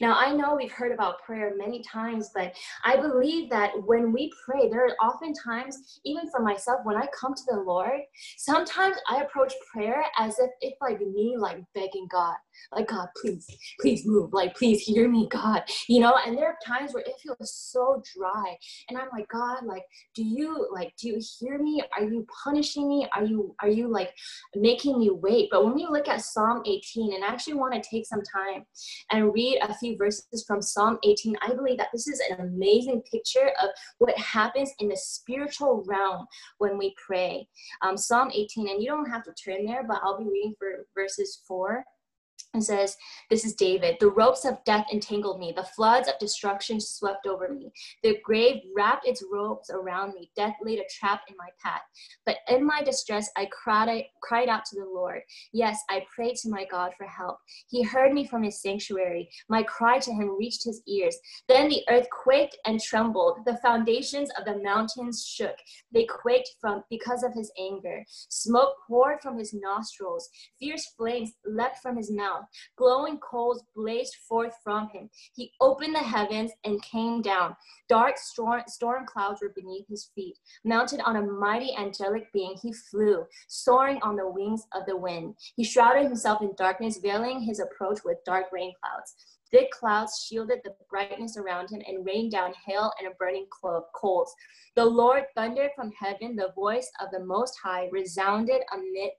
Now, 0.00 0.16
I 0.18 0.32
know 0.32 0.54
we've 0.54 0.72
heard 0.72 0.92
about 0.92 1.22
prayer 1.22 1.54
many 1.56 1.82
times, 1.82 2.30
but 2.34 2.54
I 2.84 2.96
believe 2.96 3.50
that 3.50 3.72
when 3.84 4.12
we 4.12 4.32
pray, 4.44 4.68
there 4.68 4.84
are 4.86 4.96
often 5.00 5.32
times, 5.34 6.00
even 6.04 6.30
for 6.30 6.40
myself, 6.40 6.80
when 6.84 6.96
I 6.96 7.06
come 7.18 7.34
to 7.34 7.42
the 7.48 7.60
Lord, 7.60 8.00
sometimes 8.36 8.96
I 9.08 9.22
approach 9.22 9.52
prayer 9.72 10.04
as 10.18 10.38
if 10.38 10.50
it's 10.60 10.80
like 10.80 11.00
me, 11.00 11.36
like 11.38 11.58
begging 11.74 12.08
God, 12.10 12.36
like, 12.72 12.88
God, 12.88 13.08
please, 13.20 13.46
please 13.80 14.06
move, 14.06 14.32
like, 14.32 14.56
please 14.56 14.82
hear 14.82 15.08
me, 15.08 15.28
God, 15.30 15.62
you 15.88 16.00
know, 16.00 16.14
and 16.24 16.36
there 16.36 16.46
are 16.46 16.56
times 16.66 16.92
where 16.92 17.02
it 17.02 17.14
feels 17.22 17.54
so 17.54 18.02
dry. 18.16 18.56
And 18.88 18.98
I'm 18.98 19.08
like, 19.12 19.28
God, 19.28 19.64
like, 19.64 19.84
do 20.14 20.22
you, 20.22 20.68
like, 20.72 20.94
do 21.00 21.08
you 21.08 21.20
hear 21.38 21.58
me? 21.58 21.82
Are 21.96 22.04
you 22.04 22.26
punishing 22.44 22.88
me? 22.88 23.08
Are 23.14 23.24
you, 23.24 23.54
are 23.62 23.68
you 23.68 23.88
like 23.88 24.12
making 24.54 24.98
me 24.98 25.10
wait? 25.10 25.48
But 25.50 25.64
when 25.64 25.74
we 25.74 25.86
look 25.88 26.08
at 26.08 26.22
Psalm 26.22 26.62
18, 26.66 27.14
and 27.14 27.24
I 27.24 27.28
actually 27.28 27.54
want 27.54 27.74
to 27.74 27.88
take 27.88 28.06
some 28.06 28.22
time 28.22 28.64
and 29.10 29.32
read 29.32 29.58
a 29.62 29.74
few 29.74 29.96
verses 29.96 30.44
from 30.46 30.62
Psalm 30.62 30.98
18, 31.04 31.36
I 31.42 31.54
believe 31.54 31.78
that 31.78 31.88
this 31.92 32.08
is 32.08 32.20
an 32.30 32.40
amazing 32.40 33.02
picture 33.10 33.50
of 33.62 33.70
what 33.98 34.16
happens 34.18 34.72
in 34.80 34.88
the 34.88 34.96
spiritual 34.96 35.84
realm 35.86 36.26
when 36.58 36.78
we 36.78 36.94
pray. 37.04 37.48
Um, 37.82 37.96
Psalm 37.96 38.30
18, 38.32 38.68
and 38.68 38.82
you 38.82 38.88
don't 38.88 39.10
have 39.10 39.24
to 39.24 39.32
turn 39.32 39.64
there, 39.64 39.84
but 39.86 40.00
I'll 40.02 40.18
be 40.18 40.24
reading 40.24 40.54
for 40.58 40.86
verses 40.94 41.42
4 41.46 41.84
and 42.56 42.64
says, 42.64 42.96
This 43.30 43.44
is 43.44 43.54
David. 43.54 43.98
The 44.00 44.10
ropes 44.10 44.44
of 44.44 44.64
death 44.64 44.86
entangled 44.92 45.38
me. 45.38 45.52
The 45.54 45.62
floods 45.62 46.08
of 46.08 46.18
destruction 46.18 46.80
swept 46.80 47.26
over 47.26 47.52
me. 47.52 47.70
The 48.02 48.18
grave 48.24 48.62
wrapped 48.74 49.06
its 49.06 49.22
ropes 49.30 49.70
around 49.70 50.14
me. 50.14 50.30
Death 50.34 50.54
laid 50.62 50.80
a 50.80 50.84
trap 50.90 51.20
in 51.28 51.36
my 51.36 51.48
path. 51.62 51.82
But 52.24 52.38
in 52.48 52.66
my 52.66 52.82
distress, 52.82 53.30
I 53.36 53.46
cried, 53.52 53.88
I 53.88 54.06
cried 54.22 54.48
out 54.48 54.64
to 54.66 54.76
the 54.76 54.86
Lord. 54.86 55.20
Yes, 55.52 55.78
I 55.90 56.04
prayed 56.14 56.36
to 56.36 56.50
my 56.50 56.66
God 56.70 56.92
for 56.96 57.06
help. 57.06 57.36
He 57.68 57.82
heard 57.82 58.12
me 58.12 58.26
from 58.26 58.42
his 58.42 58.60
sanctuary. 58.60 59.28
My 59.48 59.62
cry 59.62 59.98
to 59.98 60.12
him 60.12 60.36
reached 60.38 60.64
his 60.64 60.82
ears. 60.88 61.16
Then 61.48 61.68
the 61.68 61.82
earth 61.90 62.06
quaked 62.10 62.56
and 62.64 62.80
trembled. 62.80 63.40
The 63.44 63.58
foundations 63.58 64.30
of 64.38 64.46
the 64.46 64.62
mountains 64.62 65.26
shook. 65.26 65.56
They 65.92 66.06
quaked 66.06 66.50
from 66.60 66.84
because 66.88 67.22
of 67.22 67.34
his 67.34 67.52
anger. 67.60 68.02
Smoke 68.30 68.74
poured 68.88 69.20
from 69.20 69.38
his 69.38 69.52
nostrils. 69.52 70.30
Fierce 70.58 70.86
flames 70.96 71.32
leapt 71.44 71.78
from 71.82 71.98
his 71.98 72.10
mouth. 72.10 72.45
Glowing 72.76 73.18
coals 73.18 73.62
blazed 73.74 74.16
forth 74.28 74.54
from 74.62 74.88
him. 74.88 75.10
He 75.34 75.52
opened 75.60 75.94
the 75.94 76.00
heavens 76.00 76.52
and 76.64 76.82
came 76.82 77.22
down. 77.22 77.56
Dark 77.88 78.18
storm, 78.18 78.62
storm 78.66 79.06
clouds 79.06 79.40
were 79.40 79.52
beneath 79.54 79.86
his 79.88 80.10
feet. 80.14 80.36
Mounted 80.64 81.00
on 81.00 81.16
a 81.16 81.22
mighty 81.22 81.74
angelic 81.76 82.32
being, 82.32 82.56
he 82.60 82.72
flew, 82.72 83.24
soaring 83.48 84.00
on 84.02 84.16
the 84.16 84.28
wings 84.28 84.66
of 84.74 84.86
the 84.86 84.96
wind. 84.96 85.34
He 85.56 85.64
shrouded 85.64 86.04
himself 86.04 86.42
in 86.42 86.54
darkness, 86.56 86.98
veiling 86.98 87.40
his 87.40 87.60
approach 87.60 88.00
with 88.04 88.24
dark 88.24 88.46
rain 88.52 88.72
clouds. 88.80 89.14
Thick 89.50 89.70
clouds 89.70 90.26
shielded 90.26 90.60
the 90.64 90.74
brightness 90.90 91.36
around 91.36 91.70
him 91.70 91.80
and 91.86 92.04
rained 92.04 92.32
down 92.32 92.52
hail 92.66 92.92
and 93.00 93.16
burning 93.16 93.46
coals. 93.94 94.34
The 94.74 94.84
Lord 94.84 95.24
thundered 95.36 95.70
from 95.76 95.92
heaven. 95.92 96.34
The 96.34 96.52
voice 96.56 96.90
of 97.00 97.10
the 97.12 97.24
Most 97.24 97.56
High 97.62 97.88
resounded 97.92 98.62
amid 98.72 99.12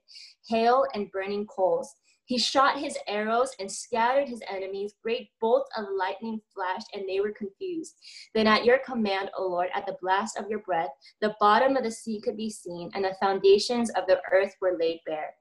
hail 0.46 0.84
and 0.94 1.10
burning 1.10 1.46
coals. 1.46 1.94
He 2.28 2.36
shot 2.36 2.78
his 2.78 2.98
arrows 3.06 3.56
and 3.58 3.72
scattered 3.72 4.28
his 4.28 4.42
enemies. 4.50 4.92
Great 5.02 5.30
bolts 5.40 5.70
of 5.78 5.86
lightning 5.96 6.42
flashed, 6.54 6.88
and 6.92 7.08
they 7.08 7.20
were 7.20 7.32
confused. 7.32 7.96
Then, 8.34 8.46
at 8.46 8.66
your 8.66 8.80
command, 8.84 9.30
O 9.34 9.48
Lord, 9.48 9.70
at 9.74 9.86
the 9.86 9.96
blast 10.02 10.36
of 10.36 10.50
your 10.50 10.58
breath, 10.58 10.90
the 11.22 11.34
bottom 11.40 11.74
of 11.74 11.84
the 11.84 11.90
sea 11.90 12.20
could 12.20 12.36
be 12.36 12.50
seen, 12.50 12.90
and 12.92 13.02
the 13.02 13.16
foundations 13.18 13.88
of 13.92 14.06
the 14.06 14.20
earth 14.30 14.54
were 14.60 14.76
laid 14.78 15.00
bare. 15.06 15.36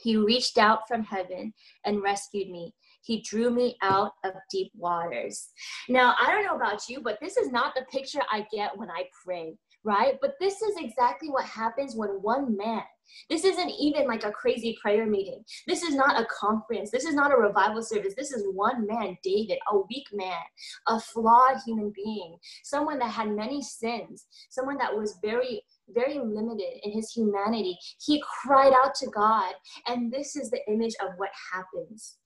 He 0.00 0.16
reached 0.16 0.56
out 0.56 0.88
from 0.88 1.04
heaven 1.04 1.52
and 1.84 2.02
rescued 2.02 2.48
me. 2.48 2.74
He 3.02 3.20
drew 3.20 3.50
me 3.50 3.76
out 3.82 4.12
of 4.24 4.32
deep 4.50 4.72
waters. 4.74 5.50
Now, 5.90 6.14
I 6.18 6.32
don't 6.32 6.46
know 6.46 6.56
about 6.56 6.88
you, 6.88 7.02
but 7.02 7.18
this 7.20 7.36
is 7.36 7.50
not 7.50 7.74
the 7.74 7.84
picture 7.92 8.22
I 8.32 8.46
get 8.50 8.78
when 8.78 8.90
I 8.90 9.04
pray, 9.22 9.58
right? 9.84 10.18
But 10.20 10.34
this 10.40 10.62
is 10.62 10.76
exactly 10.78 11.30
what 11.30 11.44
happens 11.44 11.94
when 11.94 12.10
one 12.22 12.56
man 12.56 12.82
this 13.28 13.44
isn't 13.44 13.70
even 13.70 14.06
like 14.06 14.24
a 14.24 14.30
crazy 14.30 14.76
prayer 14.80 15.06
meeting. 15.06 15.44
This 15.66 15.82
is 15.82 15.94
not 15.94 16.20
a 16.20 16.26
conference. 16.26 16.90
This 16.90 17.04
is 17.04 17.14
not 17.14 17.32
a 17.32 17.36
revival 17.36 17.82
service. 17.82 18.14
This 18.16 18.32
is 18.32 18.46
one 18.52 18.86
man, 18.86 19.16
David, 19.22 19.58
a 19.70 19.78
weak 19.78 20.06
man, 20.12 20.42
a 20.88 21.00
flawed 21.00 21.58
human 21.64 21.92
being, 21.94 22.38
someone 22.62 22.98
that 22.98 23.10
had 23.10 23.30
many 23.30 23.62
sins, 23.62 24.26
someone 24.50 24.78
that 24.78 24.94
was 24.94 25.18
very 25.22 25.62
very 25.90 26.18
limited 26.18 26.80
in 26.82 26.92
his 26.92 27.12
humanity. 27.12 27.76
He 28.02 28.22
cried 28.42 28.72
out 28.72 28.94
to 28.96 29.06
God, 29.08 29.52
and 29.86 30.10
this 30.10 30.34
is 30.34 30.50
the 30.50 30.60
image 30.66 30.94
of 31.02 31.10
what 31.18 31.28
happens. 31.52 32.16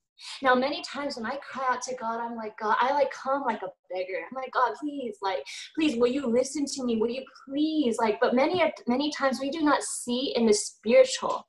Now, 0.43 0.55
many 0.55 0.83
times 0.83 1.17
when 1.17 1.27
I 1.27 1.37
cry 1.37 1.67
out 1.71 1.83
to 1.83 1.95
God, 1.95 2.21
I'm 2.21 2.37
like, 2.37 2.59
God, 2.59 2.77
I 2.81 2.93
like 2.93 3.11
come 3.11 3.43
like 3.45 3.63
a 3.63 3.69
beggar. 3.91 4.21
I'm 4.31 4.37
like, 4.37 4.53
God, 4.53 4.75
please, 4.81 5.17
like, 5.23 5.45
please, 5.75 5.97
will 5.97 6.09
you 6.09 6.27
listen 6.27 6.65
to 6.67 6.85
me? 6.85 6.97
Will 6.97 7.11
you 7.11 7.25
please, 7.47 7.99
like, 7.99 8.19
but 8.21 8.35
many, 8.35 8.63
many 8.87 9.13
times 9.13 9.41
we 9.41 9.51
do 9.51 9.63
not 9.63 9.83
see 9.83 10.33
in 10.37 10.47
the 10.47 10.55
spiritual. 10.55 11.47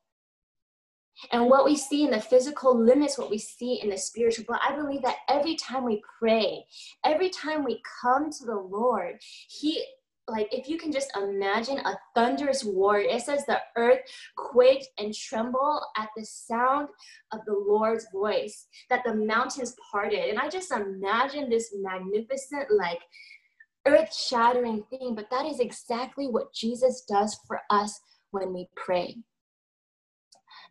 And 1.32 1.46
what 1.50 1.64
we 1.64 1.76
see 1.76 2.04
in 2.04 2.10
the 2.10 2.20
physical 2.20 2.78
limits 2.78 3.18
what 3.18 3.30
we 3.30 3.38
see 3.38 3.80
in 3.82 3.90
the 3.90 3.98
spiritual. 3.98 4.46
But 4.48 4.60
I 4.66 4.74
believe 4.74 5.02
that 5.02 5.16
every 5.28 5.56
time 5.56 5.84
we 5.84 6.02
pray, 6.18 6.64
every 7.04 7.28
time 7.28 7.64
we 7.64 7.82
come 8.02 8.30
to 8.30 8.44
the 8.46 8.56
Lord, 8.56 9.18
He 9.48 9.84
like 10.28 10.48
if 10.52 10.68
you 10.68 10.78
can 10.78 10.92
just 10.92 11.10
imagine 11.16 11.78
a 11.78 11.98
thunderous 12.14 12.62
war 12.64 13.00
it 13.00 13.22
says 13.22 13.44
the 13.46 13.58
earth 13.76 14.00
quaked 14.36 14.86
and 14.98 15.14
trembled 15.14 15.82
at 15.96 16.08
the 16.16 16.24
sound 16.24 16.88
of 17.32 17.40
the 17.46 17.64
lord's 17.66 18.06
voice 18.12 18.66
that 18.90 19.02
the 19.04 19.14
mountains 19.14 19.74
parted. 19.90 20.28
And 20.28 20.38
i 20.38 20.48
just 20.48 20.72
imagine 20.72 21.48
this 21.48 21.74
magnificent 21.80 22.70
like 22.70 23.00
earth 23.86 24.14
shattering 24.14 24.84
thing 24.90 25.14
but 25.14 25.30
that 25.30 25.46
is 25.46 25.58
exactly 25.58 26.26
what 26.26 26.52
jesus 26.54 27.04
does 27.08 27.38
for 27.46 27.60
us 27.70 28.00
when 28.30 28.52
we 28.52 28.68
pray. 28.76 29.16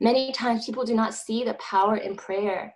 Many 0.02 0.32
times 0.32 0.66
people 0.66 0.86
do 0.86 0.96
not 0.96 1.14
see 1.14 1.44
the 1.44 1.56
power 1.56 1.98
in 1.98 2.16
prayer 2.16 2.74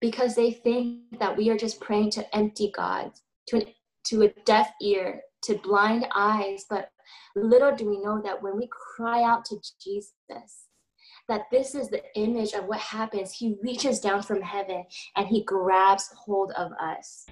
because 0.00 0.34
they 0.34 0.52
think 0.52 1.18
that 1.18 1.36
we 1.36 1.48
are 1.50 1.56
just 1.56 1.80
praying 1.80 2.10
to 2.10 2.36
empty 2.36 2.70
God, 2.74 3.12
to, 3.48 3.56
an, 3.56 3.62
to 4.06 4.22
a 4.22 4.28
deaf 4.44 4.70
ear, 4.82 5.22
to 5.46 5.58
blind 5.58 6.06
eyes. 6.14 6.64
But 6.68 6.90
little 7.34 7.74
do 7.74 7.88
we 7.88 7.98
know 7.98 8.20
that 8.22 8.42
when 8.42 8.56
we 8.56 8.68
cry 8.96 9.22
out 9.22 9.44
to 9.46 9.56
Jesus, 9.82 10.68
that 11.28 11.42
this 11.50 11.74
is 11.74 11.88
the 11.88 12.02
image 12.14 12.52
of 12.52 12.66
what 12.66 12.78
happens. 12.78 13.32
He 13.32 13.56
reaches 13.62 14.00
down 14.00 14.22
from 14.22 14.40
heaven 14.42 14.84
and 15.16 15.26
he 15.26 15.42
grabs 15.44 16.08
hold 16.16 16.52
of 16.52 16.72
us. 16.72 17.26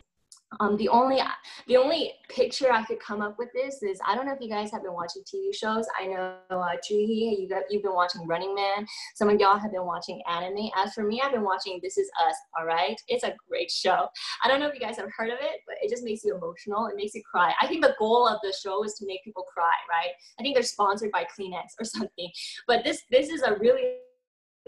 Um, 0.60 0.76
the 0.76 0.88
only 0.88 1.20
the 1.66 1.76
only 1.76 2.12
picture 2.28 2.72
I 2.72 2.84
could 2.84 3.00
come 3.00 3.20
up 3.20 3.38
with 3.38 3.48
this 3.54 3.82
is 3.82 4.00
I 4.06 4.14
don't 4.14 4.26
know 4.26 4.32
if 4.32 4.40
you 4.40 4.48
guys 4.48 4.70
have 4.72 4.82
been 4.82 4.92
watching 4.92 5.22
TV 5.22 5.54
shows. 5.54 5.86
I 6.00 6.06
know 6.06 6.36
uh, 6.50 6.76
Juhi, 6.88 7.38
you 7.38 7.48
got 7.48 7.62
you've 7.70 7.82
been 7.82 7.94
watching 7.94 8.26
Running 8.26 8.54
Man. 8.54 8.86
Some 9.14 9.28
of 9.28 9.40
y'all 9.40 9.58
have 9.58 9.72
been 9.72 9.86
watching 9.86 10.20
anime. 10.28 10.70
As 10.76 10.92
for 10.94 11.04
me, 11.04 11.20
I've 11.24 11.32
been 11.32 11.42
watching 11.42 11.80
This 11.82 11.98
Is 11.98 12.10
Us. 12.26 12.34
All 12.58 12.66
right, 12.66 13.00
it's 13.08 13.24
a 13.24 13.34
great 13.48 13.70
show. 13.70 14.08
I 14.42 14.48
don't 14.48 14.60
know 14.60 14.68
if 14.68 14.74
you 14.74 14.80
guys 14.80 14.96
have 14.96 15.10
heard 15.16 15.30
of 15.30 15.38
it, 15.40 15.60
but 15.66 15.76
it 15.82 15.90
just 15.90 16.04
makes 16.04 16.24
you 16.24 16.34
emotional. 16.36 16.86
It 16.86 16.96
makes 16.96 17.14
you 17.14 17.22
cry. 17.28 17.52
I 17.60 17.66
think 17.66 17.82
the 17.82 17.94
goal 17.98 18.26
of 18.28 18.38
the 18.42 18.52
show 18.52 18.84
is 18.84 18.94
to 18.94 19.06
make 19.06 19.24
people 19.24 19.44
cry. 19.52 19.74
Right? 19.90 20.12
I 20.38 20.42
think 20.42 20.54
they're 20.54 20.62
sponsored 20.62 21.10
by 21.12 21.24
Kleenex 21.24 21.74
or 21.80 21.84
something. 21.84 22.30
But 22.66 22.84
this 22.84 23.02
this 23.10 23.28
is 23.28 23.42
a 23.42 23.56
really 23.58 23.94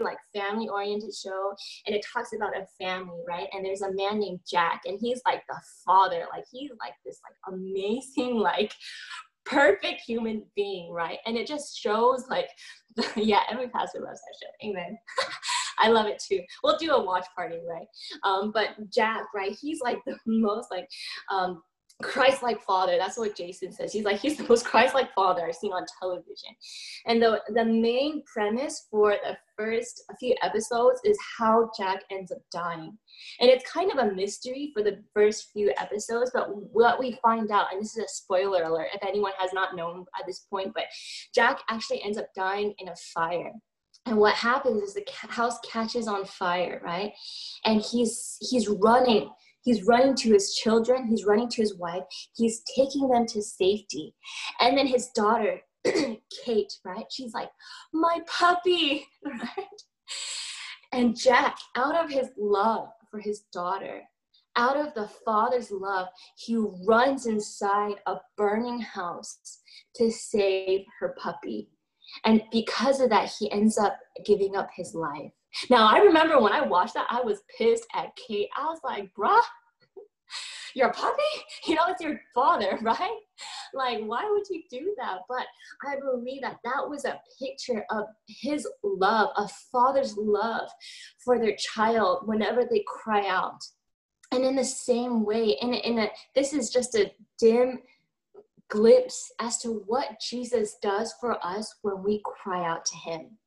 like 0.05 0.17
family 0.33 0.67
oriented 0.67 1.13
show 1.13 1.53
and 1.85 1.95
it 1.95 2.05
talks 2.13 2.33
about 2.33 2.55
a 2.55 2.65
family 2.79 3.21
right 3.27 3.47
and 3.53 3.65
there's 3.65 3.81
a 3.81 3.93
man 3.93 4.19
named 4.19 4.39
jack 4.49 4.81
and 4.85 4.99
he's 5.01 5.21
like 5.25 5.43
the 5.47 5.59
father 5.85 6.25
like 6.31 6.45
he's 6.51 6.71
like 6.79 6.93
this 7.05 7.19
like 7.23 7.53
amazing 7.53 8.35
like 8.39 8.73
perfect 9.45 10.01
human 10.01 10.43
being 10.55 10.91
right 10.91 11.19
and 11.25 11.37
it 11.37 11.47
just 11.47 11.77
shows 11.77 12.25
like 12.29 12.49
yeah 13.15 13.41
every 13.49 13.69
pastor 13.69 13.99
loves 13.99 14.19
that 14.19 14.35
show 14.41 14.69
amen 14.69 14.97
I 15.79 15.89
love 15.89 16.07
it 16.07 16.17
too. 16.17 16.41
We'll 16.63 16.77
do 16.77 16.91
a 16.91 17.03
watch 17.03 17.27
party, 17.35 17.59
right? 17.69 17.85
Um, 18.23 18.51
but 18.51 18.69
Jack, 18.91 19.25
right? 19.35 19.55
He's 19.61 19.79
like 19.79 19.99
the 20.05 20.17
most 20.25 20.71
like 20.71 20.89
um, 21.31 21.61
Christ-like 22.03 22.61
father. 22.61 22.95
That's 22.97 23.17
what 23.17 23.35
Jason 23.35 23.71
says. 23.71 23.91
He's 23.91 24.03
like 24.03 24.19
he's 24.19 24.37
the 24.37 24.47
most 24.47 24.65
Christ-like 24.65 25.13
father 25.15 25.47
I've 25.47 25.55
seen 25.55 25.73
on 25.73 25.85
television. 25.99 26.49
And 27.07 27.21
the 27.21 27.41
the 27.55 27.65
main 27.65 28.23
premise 28.31 28.85
for 28.91 29.15
the 29.23 29.35
first 29.57 30.03
few 30.19 30.35
episodes 30.43 31.01
is 31.03 31.17
how 31.39 31.71
Jack 31.77 32.03
ends 32.11 32.31
up 32.31 32.37
dying. 32.51 32.95
And 33.39 33.49
it's 33.49 33.69
kind 33.69 33.91
of 33.91 33.97
a 33.97 34.13
mystery 34.13 34.71
for 34.75 34.83
the 34.83 35.03
first 35.15 35.49
few 35.51 35.73
episodes, 35.77 36.29
but 36.31 36.49
what 36.51 36.99
we 36.99 37.17
find 37.23 37.49
out, 37.49 37.67
and 37.71 37.81
this 37.81 37.97
is 37.97 38.03
a 38.03 38.07
spoiler 38.07 38.63
alert 38.63 38.89
if 38.93 39.03
anyone 39.03 39.31
has 39.39 39.51
not 39.53 39.75
known 39.75 40.05
at 40.19 40.27
this 40.27 40.45
point, 40.51 40.73
but 40.75 40.85
Jack 41.33 41.61
actually 41.67 42.03
ends 42.03 42.19
up 42.19 42.27
dying 42.35 42.75
in 42.77 42.89
a 42.89 42.95
fire 42.95 43.51
and 44.05 44.17
what 44.17 44.35
happens 44.35 44.81
is 44.81 44.93
the 44.93 45.05
house 45.11 45.59
catches 45.69 46.07
on 46.07 46.25
fire 46.25 46.81
right 46.83 47.11
and 47.65 47.81
he's 47.81 48.37
he's 48.39 48.67
running 48.67 49.29
He's 49.67 49.83
running 49.83 50.15
to 50.15 50.31
his 50.31 50.55
children, 50.55 51.07
he's 51.07 51.25
running 51.25 51.49
to 51.49 51.61
his 51.61 51.75
wife, 51.75 52.03
he's 52.33 52.63
taking 52.73 53.09
them 53.09 53.25
to 53.25 53.41
safety. 53.41 54.15
And 54.61 54.77
then 54.77 54.87
his 54.87 55.09
daughter, 55.13 55.59
Kate, 55.83 56.71
right? 56.85 57.03
She's 57.11 57.33
like, 57.33 57.49
My 57.91 58.19
puppy, 58.27 59.05
right? 59.25 59.67
And 60.93 61.17
Jack, 61.19 61.57
out 61.75 62.01
of 62.01 62.09
his 62.09 62.29
love 62.37 62.87
for 63.11 63.19
his 63.19 63.41
daughter, 63.51 64.03
out 64.55 64.77
of 64.77 64.93
the 64.93 65.09
father's 65.25 65.69
love, 65.69 66.07
he 66.37 66.55
runs 66.85 67.25
inside 67.25 67.95
a 68.05 68.15
burning 68.37 68.79
house 68.79 69.59
to 69.95 70.09
save 70.09 70.85
her 71.01 71.13
puppy. 71.21 71.67
And 72.23 72.41
because 72.53 73.01
of 73.01 73.09
that, 73.09 73.33
he 73.37 73.51
ends 73.51 73.77
up 73.77 73.99
giving 74.25 74.55
up 74.55 74.69
his 74.73 74.95
life. 74.95 75.33
Now, 75.69 75.87
I 75.87 75.99
remember 75.99 76.39
when 76.39 76.53
I 76.53 76.61
watched 76.61 76.93
that, 76.95 77.07
I 77.09 77.21
was 77.21 77.41
pissed 77.57 77.87
at 77.93 78.15
Kate. 78.15 78.49
I 78.57 78.65
was 78.65 78.79
like, 78.83 79.11
bruh, 79.15 79.41
you're 80.75 80.89
a 80.89 80.93
puppy? 80.93 81.21
You 81.65 81.75
know, 81.75 81.83
it's 81.87 82.01
your 82.01 82.19
father, 82.35 82.77
right? 82.81 83.19
Like, 83.73 83.99
why 84.03 84.29
would 84.29 84.45
you 84.49 84.63
do 84.69 84.93
that? 84.97 85.19
But 85.27 85.45
I 85.85 85.95
believe 85.99 86.41
that 86.41 86.57
that 86.63 86.87
was 86.87 87.05
a 87.05 87.19
picture 87.39 87.83
of 87.89 88.05
his 88.27 88.67
love, 88.83 89.29
a 89.37 89.47
father's 89.71 90.15
love 90.17 90.69
for 91.23 91.39
their 91.39 91.55
child 91.57 92.27
whenever 92.27 92.63
they 92.63 92.83
cry 92.87 93.27
out. 93.27 93.59
And 94.31 94.43
in 94.43 94.55
the 94.55 94.63
same 94.63 95.23
way, 95.23 95.57
in, 95.61 95.73
in 95.73 95.99
a, 95.99 96.09
this 96.35 96.53
is 96.53 96.69
just 96.69 96.95
a 96.95 97.11
dim 97.39 97.79
glimpse 98.69 99.31
as 99.39 99.57
to 99.59 99.83
what 99.87 100.19
Jesus 100.21 100.75
does 100.81 101.13
for 101.19 101.43
us 101.45 101.73
when 101.81 102.03
we 102.03 102.21
cry 102.25 102.65
out 102.65 102.85
to 102.85 102.95
him. 102.97 103.37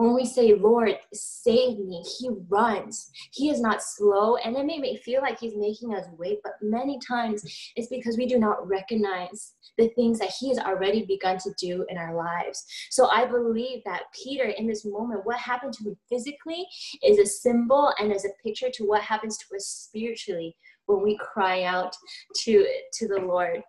When 0.00 0.14
we 0.14 0.24
say, 0.24 0.54
Lord, 0.54 0.98
save 1.12 1.78
me, 1.78 2.02
he 2.18 2.30
runs. 2.48 3.10
He 3.32 3.50
is 3.50 3.60
not 3.60 3.82
slow. 3.82 4.36
And 4.36 4.56
it 4.56 4.64
may 4.64 4.96
feel 4.96 5.20
like 5.20 5.38
he's 5.38 5.54
making 5.54 5.94
us 5.94 6.06
wait, 6.16 6.38
but 6.42 6.54
many 6.62 6.98
times 7.06 7.44
it's 7.76 7.88
because 7.88 8.16
we 8.16 8.24
do 8.24 8.38
not 8.38 8.66
recognize 8.66 9.52
the 9.76 9.88
things 9.90 10.18
that 10.18 10.32
he 10.40 10.48
has 10.48 10.58
already 10.58 11.04
begun 11.04 11.36
to 11.40 11.52
do 11.58 11.84
in 11.90 11.98
our 11.98 12.14
lives. 12.14 12.64
So 12.88 13.10
I 13.10 13.26
believe 13.26 13.82
that 13.84 14.04
Peter, 14.24 14.44
in 14.44 14.66
this 14.66 14.86
moment, 14.86 15.26
what 15.26 15.36
happened 15.36 15.74
to 15.74 15.90
him 15.90 15.96
physically 16.08 16.66
is 17.04 17.18
a 17.18 17.26
symbol 17.26 17.92
and 18.00 18.10
is 18.10 18.24
a 18.24 18.42
picture 18.42 18.70
to 18.72 18.84
what 18.84 19.02
happens 19.02 19.36
to 19.36 19.54
us 19.54 19.66
spiritually 19.66 20.56
when 20.86 21.02
we 21.02 21.18
cry 21.18 21.64
out 21.64 21.94
to, 22.44 22.66
to 22.94 23.06
the 23.06 23.20
Lord. 23.20 23.62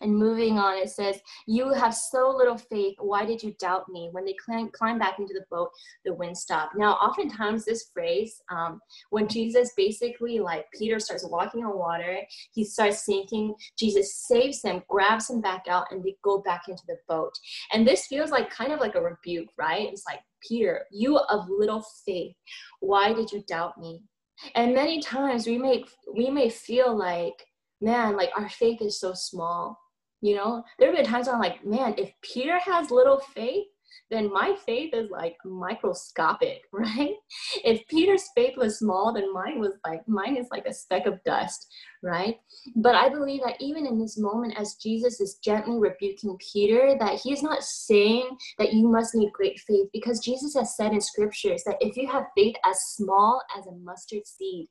And 0.00 0.16
moving 0.16 0.58
on, 0.58 0.76
it 0.78 0.90
says, 0.90 1.18
You 1.46 1.72
have 1.72 1.94
so 1.94 2.30
little 2.30 2.56
faith. 2.56 2.94
Why 3.00 3.24
did 3.24 3.42
you 3.42 3.54
doubt 3.58 3.88
me? 3.88 4.08
When 4.12 4.24
they 4.24 4.34
climb, 4.34 4.70
climb 4.70 4.98
back 4.98 5.18
into 5.18 5.34
the 5.34 5.44
boat, 5.50 5.70
the 6.04 6.14
wind 6.14 6.36
stopped. 6.36 6.76
Now, 6.76 6.92
oftentimes, 6.94 7.64
this 7.64 7.90
phrase, 7.92 8.40
um, 8.50 8.80
when 9.10 9.28
Jesus 9.28 9.72
basically, 9.76 10.38
like 10.38 10.66
Peter 10.72 11.00
starts 11.00 11.26
walking 11.28 11.64
on 11.64 11.76
water, 11.76 12.18
he 12.52 12.64
starts 12.64 13.04
sinking, 13.04 13.54
Jesus 13.78 14.24
saves 14.26 14.62
him, 14.62 14.82
grabs 14.88 15.30
him 15.30 15.40
back 15.40 15.64
out, 15.68 15.86
and 15.90 16.02
they 16.04 16.16
go 16.22 16.40
back 16.42 16.62
into 16.68 16.82
the 16.86 16.96
boat. 17.08 17.32
And 17.72 17.86
this 17.86 18.06
feels 18.06 18.30
like 18.30 18.50
kind 18.50 18.72
of 18.72 18.80
like 18.80 18.94
a 18.94 19.02
rebuke, 19.02 19.48
right? 19.58 19.88
It's 19.90 20.04
like, 20.06 20.20
Peter, 20.46 20.84
you 20.92 21.18
of 21.18 21.46
little 21.48 21.84
faith, 22.06 22.36
why 22.80 23.12
did 23.12 23.32
you 23.32 23.42
doubt 23.48 23.78
me? 23.78 24.00
And 24.54 24.72
many 24.72 25.00
times 25.00 25.48
we 25.48 25.58
may 25.58 25.84
we 26.14 26.30
may 26.30 26.48
feel 26.48 26.96
like 26.96 27.34
man, 27.80 28.16
like 28.16 28.30
our 28.36 28.48
faith 28.48 28.80
is 28.82 29.00
so 29.00 29.12
small. 29.14 29.78
You 30.20 30.36
know, 30.36 30.64
there 30.78 30.88
have 30.88 30.96
been 30.96 31.06
times 31.06 31.28
I'm 31.28 31.40
like, 31.40 31.64
man, 31.64 31.94
if 31.96 32.12
Peter 32.22 32.58
has 32.58 32.90
little 32.90 33.20
faith, 33.34 33.66
then 34.10 34.32
my 34.32 34.56
faith 34.64 34.94
is 34.94 35.10
like 35.10 35.36
microscopic, 35.44 36.62
right? 36.72 37.14
If 37.64 37.86
Peter's 37.88 38.24
faith 38.34 38.56
was 38.56 38.78
small, 38.78 39.12
then 39.12 39.32
mine 39.32 39.60
was 39.60 39.72
like, 39.86 40.06
mine 40.08 40.36
is 40.36 40.48
like 40.50 40.66
a 40.66 40.72
speck 40.72 41.06
of 41.06 41.22
dust, 41.24 41.66
right? 42.02 42.36
But 42.76 42.94
I 42.94 43.08
believe 43.08 43.42
that 43.44 43.60
even 43.60 43.86
in 43.86 43.98
this 43.98 44.18
moment, 44.18 44.58
as 44.58 44.76
Jesus 44.82 45.20
is 45.20 45.38
gently 45.44 45.78
rebuking 45.78 46.36
Peter, 46.52 46.96
that 46.98 47.20
he 47.20 47.32
is 47.32 47.42
not 47.42 47.62
saying 47.62 48.28
that 48.58 48.72
you 48.72 48.88
must 48.88 49.14
need 49.14 49.32
great 49.32 49.60
faith, 49.60 49.88
because 49.92 50.24
Jesus 50.24 50.54
has 50.54 50.76
said 50.76 50.92
in 50.92 51.00
scriptures 51.00 51.62
that 51.64 51.76
if 51.80 51.96
you 51.96 52.08
have 52.10 52.26
faith 52.36 52.56
as 52.64 52.78
small 52.96 53.42
as 53.58 53.66
a 53.66 53.72
mustard 53.72 54.26
seed, 54.26 54.68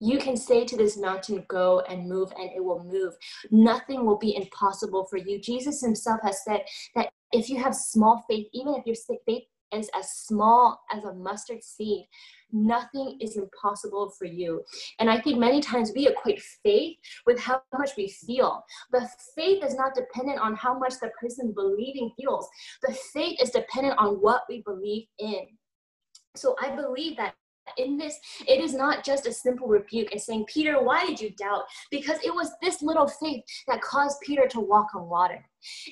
you 0.00 0.18
can 0.18 0.36
say 0.36 0.64
to 0.64 0.76
this 0.76 0.98
mountain, 0.98 1.44
Go 1.48 1.80
and 1.88 2.08
move, 2.08 2.32
and 2.38 2.50
it 2.54 2.62
will 2.62 2.84
move. 2.84 3.14
Nothing 3.50 4.04
will 4.04 4.18
be 4.18 4.36
impossible 4.36 5.06
for 5.08 5.16
you. 5.16 5.40
Jesus 5.40 5.80
himself 5.80 6.20
has 6.22 6.44
said 6.44 6.62
that 6.94 7.10
if 7.32 7.48
you 7.48 7.62
have 7.62 7.74
small 7.74 8.24
faith, 8.28 8.46
even 8.52 8.74
if 8.74 8.86
your 8.86 8.96
faith 9.26 9.44
is 9.72 9.90
as 9.98 10.08
small 10.10 10.80
as 10.92 11.04
a 11.04 11.14
mustard 11.14 11.62
seed, 11.62 12.06
nothing 12.52 13.18
is 13.20 13.36
impossible 13.36 14.12
for 14.16 14.26
you. 14.26 14.62
And 15.00 15.10
I 15.10 15.20
think 15.20 15.38
many 15.38 15.60
times 15.60 15.92
we 15.94 16.06
equate 16.06 16.40
faith 16.62 16.96
with 17.26 17.40
how 17.40 17.62
much 17.76 17.90
we 17.96 18.08
feel. 18.08 18.64
But 18.92 19.08
faith 19.34 19.64
is 19.64 19.74
not 19.74 19.94
dependent 19.94 20.38
on 20.38 20.54
how 20.54 20.78
much 20.78 20.94
the 21.00 21.10
person 21.20 21.52
believing 21.54 22.12
feels. 22.20 22.48
The 22.82 22.96
faith 23.12 23.42
is 23.42 23.50
dependent 23.50 23.98
on 23.98 24.16
what 24.16 24.42
we 24.48 24.62
believe 24.62 25.06
in. 25.18 25.46
So 26.36 26.56
I 26.60 26.74
believe 26.74 27.16
that 27.16 27.34
in 27.76 27.96
this, 27.96 28.18
it 28.46 28.60
is 28.60 28.74
not 28.74 29.04
just 29.04 29.26
a 29.26 29.32
simple 29.32 29.66
rebuke 29.66 30.12
and 30.12 30.20
saying, 30.20 30.44
Peter, 30.48 30.82
why 30.82 31.06
did 31.06 31.20
you 31.20 31.30
doubt? 31.30 31.64
Because 31.90 32.18
it 32.24 32.34
was 32.34 32.50
this 32.62 32.82
little 32.82 33.08
faith 33.08 33.44
that 33.68 33.82
caused 33.82 34.20
Peter 34.20 34.46
to 34.48 34.60
walk 34.60 34.94
on 34.94 35.08
water. 35.08 35.44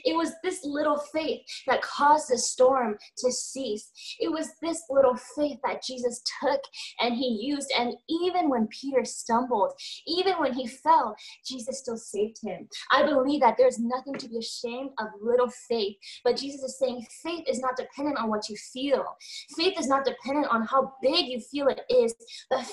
It 0.04 0.16
was 0.16 0.32
this 0.42 0.60
little 0.64 0.98
faith 1.12 1.40
that 1.66 1.82
caused 1.82 2.30
the 2.30 2.38
storm 2.38 2.96
to 3.18 3.32
cease. 3.32 3.90
It 4.20 4.30
was 4.30 4.50
this 4.60 4.82
little 4.90 5.16
faith 5.36 5.58
that 5.64 5.82
Jesus 5.82 6.22
took 6.40 6.60
and 7.00 7.14
he 7.14 7.38
used. 7.42 7.72
And 7.78 7.94
even 8.08 8.48
when 8.48 8.68
Peter 8.68 9.04
stumbled, 9.04 9.72
even 10.06 10.34
when 10.34 10.52
he 10.52 10.66
fell, 10.66 11.14
Jesus 11.46 11.78
still 11.78 11.96
saved 11.96 12.38
him. 12.42 12.68
I 12.90 13.04
believe 13.04 13.40
that 13.40 13.56
there's 13.58 13.78
nothing 13.78 14.14
to 14.14 14.28
be 14.28 14.38
ashamed 14.38 14.90
of 14.98 15.08
little 15.20 15.50
faith. 15.68 15.96
But 16.24 16.36
Jesus 16.36 16.62
is 16.62 16.78
saying 16.78 17.06
faith 17.22 17.44
is 17.48 17.60
not 17.60 17.76
dependent 17.76 18.18
on 18.18 18.28
what 18.28 18.48
you 18.48 18.56
feel, 18.72 19.04
faith 19.56 19.78
is 19.78 19.88
not 19.88 20.04
dependent 20.04 20.46
on 20.48 20.66
how 20.66 20.92
big 21.02 21.26
you 21.26 21.40
feel 21.40 21.68
it 21.68 21.80
is. 21.88 22.14
But 22.50 22.66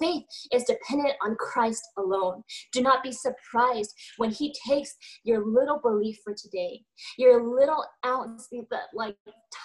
faith 0.00 0.24
is 0.52 0.64
dependent 0.64 1.14
on 1.24 1.36
Christ 1.36 1.82
alone. 1.98 2.42
Do 2.72 2.82
not 2.82 3.02
be 3.02 3.12
surprised 3.12 3.92
when 4.16 4.30
He 4.30 4.54
takes 4.68 4.94
your 5.24 5.44
little 5.46 5.80
belief 5.82 6.18
for 6.24 6.34
today, 6.34 6.82
your 7.18 7.42
little 7.56 7.84
ounce, 8.04 8.48
the 8.50 8.64
like 8.94 9.16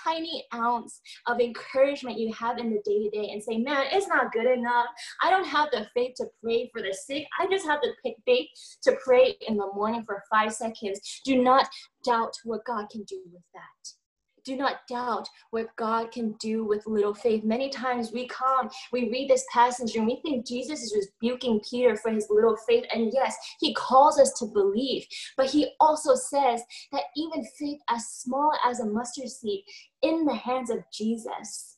tiny 0.03 0.45
ounce 0.53 1.01
of 1.27 1.39
encouragement 1.39 2.19
you 2.19 2.33
have 2.33 2.57
in 2.57 2.69
the 2.69 2.81
day 2.85 3.03
to 3.03 3.09
day, 3.09 3.29
and 3.31 3.43
say, 3.43 3.57
Man, 3.57 3.85
it's 3.91 4.07
not 4.07 4.31
good 4.31 4.45
enough. 4.45 4.87
I 5.21 5.29
don't 5.29 5.47
have 5.47 5.69
the 5.71 5.87
faith 5.93 6.13
to 6.17 6.25
pray 6.43 6.69
for 6.73 6.81
the 6.81 6.93
sick. 6.93 7.25
I 7.39 7.47
just 7.47 7.65
have 7.65 7.79
the 7.81 7.93
faith 8.25 8.47
to 8.83 8.95
pray 9.03 9.35
in 9.47 9.57
the 9.57 9.71
morning 9.73 10.03
for 10.03 10.23
five 10.31 10.53
seconds. 10.53 11.21
Do 11.25 11.41
not 11.41 11.67
doubt 12.05 12.33
what 12.43 12.65
God 12.65 12.89
can 12.89 13.03
do 13.03 13.21
with 13.31 13.43
that 13.53 14.00
do 14.43 14.55
not 14.55 14.87
doubt 14.87 15.27
what 15.51 15.75
God 15.75 16.11
can 16.11 16.33
do 16.33 16.63
with 16.63 16.87
little 16.87 17.13
faith. 17.13 17.43
Many 17.43 17.69
times 17.69 18.11
we 18.11 18.27
come, 18.27 18.69
we 18.91 19.09
read 19.09 19.29
this 19.29 19.45
passage, 19.51 19.95
and 19.95 20.05
we 20.05 20.19
think 20.21 20.45
Jesus 20.45 20.81
is 20.81 21.09
rebuking 21.21 21.61
Peter 21.69 21.95
for 21.95 22.11
his 22.11 22.27
little 22.29 22.57
faith. 22.67 22.85
And 22.93 23.11
yes, 23.13 23.35
he 23.59 23.73
calls 23.73 24.19
us 24.19 24.33
to 24.39 24.45
believe, 24.45 25.05
but 25.37 25.49
he 25.49 25.71
also 25.79 26.15
says 26.15 26.61
that 26.91 27.03
even 27.15 27.45
faith 27.57 27.79
as 27.89 28.07
small 28.07 28.51
as 28.65 28.79
a 28.79 28.85
mustard 28.85 29.29
seed 29.29 29.63
in 30.01 30.25
the 30.25 30.35
hands 30.35 30.69
of 30.69 30.83
Jesus 30.91 31.77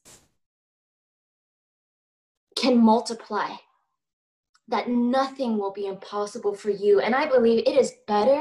can 2.55 2.77
multiply. 2.77 3.49
That 4.69 4.87
nothing 4.87 5.57
will 5.57 5.73
be 5.73 5.87
impossible 5.87 6.55
for 6.55 6.69
you. 6.69 7.01
And 7.01 7.13
I 7.13 7.25
believe 7.27 7.67
it 7.67 7.77
is 7.77 7.95
better 8.07 8.39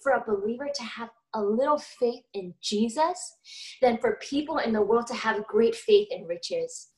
for 0.00 0.12
a 0.12 0.24
believer 0.24 0.68
to 0.72 0.82
have 0.84 1.10
a 1.34 1.42
little 1.42 1.78
faith 1.78 2.24
in 2.32 2.54
Jesus 2.62 3.36
than 3.82 3.98
for 3.98 4.18
people 4.22 4.58
in 4.58 4.72
the 4.72 4.82
world 4.82 5.06
to 5.08 5.14
have 5.14 5.46
great 5.46 5.74
faith 5.74 6.08
in 6.10 6.26
riches. 6.26 6.88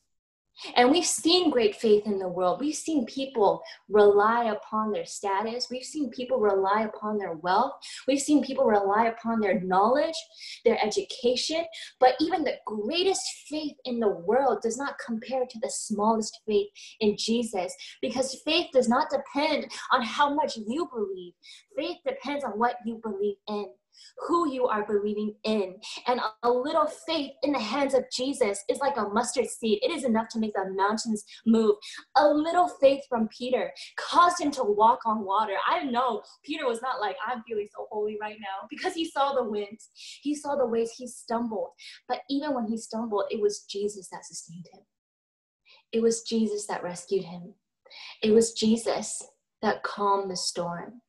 And 0.75 0.89
we've 0.89 1.05
seen 1.05 1.51
great 1.51 1.75
faith 1.75 2.05
in 2.05 2.17
the 2.17 2.27
world. 2.27 2.59
We've 2.59 2.75
seen 2.75 3.05
people 3.05 3.61
rely 3.89 4.45
upon 4.45 4.91
their 4.91 5.05
status. 5.05 5.67
We've 5.69 5.83
seen 5.83 6.09
people 6.09 6.39
rely 6.39 6.81
upon 6.81 7.17
their 7.17 7.33
wealth. 7.33 7.73
We've 8.07 8.19
seen 8.19 8.43
people 8.43 8.65
rely 8.65 9.05
upon 9.05 9.39
their 9.39 9.59
knowledge, 9.59 10.15
their 10.65 10.83
education. 10.83 11.63
But 11.99 12.15
even 12.19 12.43
the 12.43 12.57
greatest 12.65 13.23
faith 13.47 13.75
in 13.85 13.99
the 13.99 14.09
world 14.09 14.61
does 14.63 14.77
not 14.77 14.95
compare 15.05 15.45
to 15.45 15.59
the 15.59 15.69
smallest 15.69 16.39
faith 16.47 16.69
in 17.01 17.15
Jesus 17.17 17.75
because 18.01 18.41
faith 18.43 18.67
does 18.73 18.89
not 18.89 19.09
depend 19.11 19.67
on 19.91 20.01
how 20.01 20.33
much 20.33 20.57
you 20.57 20.89
believe, 20.91 21.33
faith 21.77 21.97
depends 22.05 22.43
on 22.43 22.51
what 22.51 22.77
you 22.83 22.99
believe 23.03 23.35
in 23.47 23.67
who 24.27 24.51
you 24.51 24.67
are 24.67 24.85
believing 24.85 25.35
in. 25.43 25.75
And 26.07 26.19
a 26.43 26.49
little 26.49 26.87
faith 27.07 27.31
in 27.43 27.53
the 27.53 27.59
hands 27.59 27.93
of 27.93 28.05
Jesus 28.15 28.63
is 28.69 28.79
like 28.79 28.97
a 28.97 29.09
mustard 29.09 29.47
seed. 29.47 29.79
It 29.81 29.91
is 29.91 30.03
enough 30.03 30.27
to 30.29 30.39
make 30.39 30.53
the 30.53 30.73
mountains 30.75 31.23
move. 31.45 31.75
A 32.15 32.27
little 32.27 32.67
faith 32.81 33.01
from 33.09 33.27
Peter 33.29 33.71
caused 33.97 34.41
him 34.41 34.51
to 34.51 34.63
walk 34.63 34.99
on 35.05 35.23
water. 35.23 35.55
I 35.67 35.83
know 35.83 36.21
Peter 36.43 36.65
was 36.65 36.81
not 36.81 36.99
like, 36.99 37.15
I'm 37.25 37.43
feeling 37.47 37.67
so 37.75 37.87
holy 37.91 38.17
right 38.19 38.37
now 38.39 38.67
because 38.69 38.93
he 38.93 39.09
saw 39.09 39.33
the 39.33 39.43
winds, 39.43 39.89
he 40.21 40.35
saw 40.35 40.55
the 40.55 40.65
waves, 40.65 40.91
he 40.91 41.07
stumbled. 41.07 41.69
But 42.07 42.21
even 42.29 42.53
when 42.53 42.67
he 42.67 42.77
stumbled, 42.77 43.25
it 43.29 43.41
was 43.41 43.65
Jesus 43.69 44.09
that 44.11 44.25
sustained 44.25 44.67
him. 44.73 44.81
It 45.91 46.01
was 46.01 46.23
Jesus 46.23 46.67
that 46.67 46.83
rescued 46.83 47.25
him. 47.25 47.53
It 48.21 48.31
was 48.31 48.53
Jesus 48.53 49.23
that 49.61 49.83
calmed 49.83 50.29
the 50.29 50.35
storm. 50.35 51.01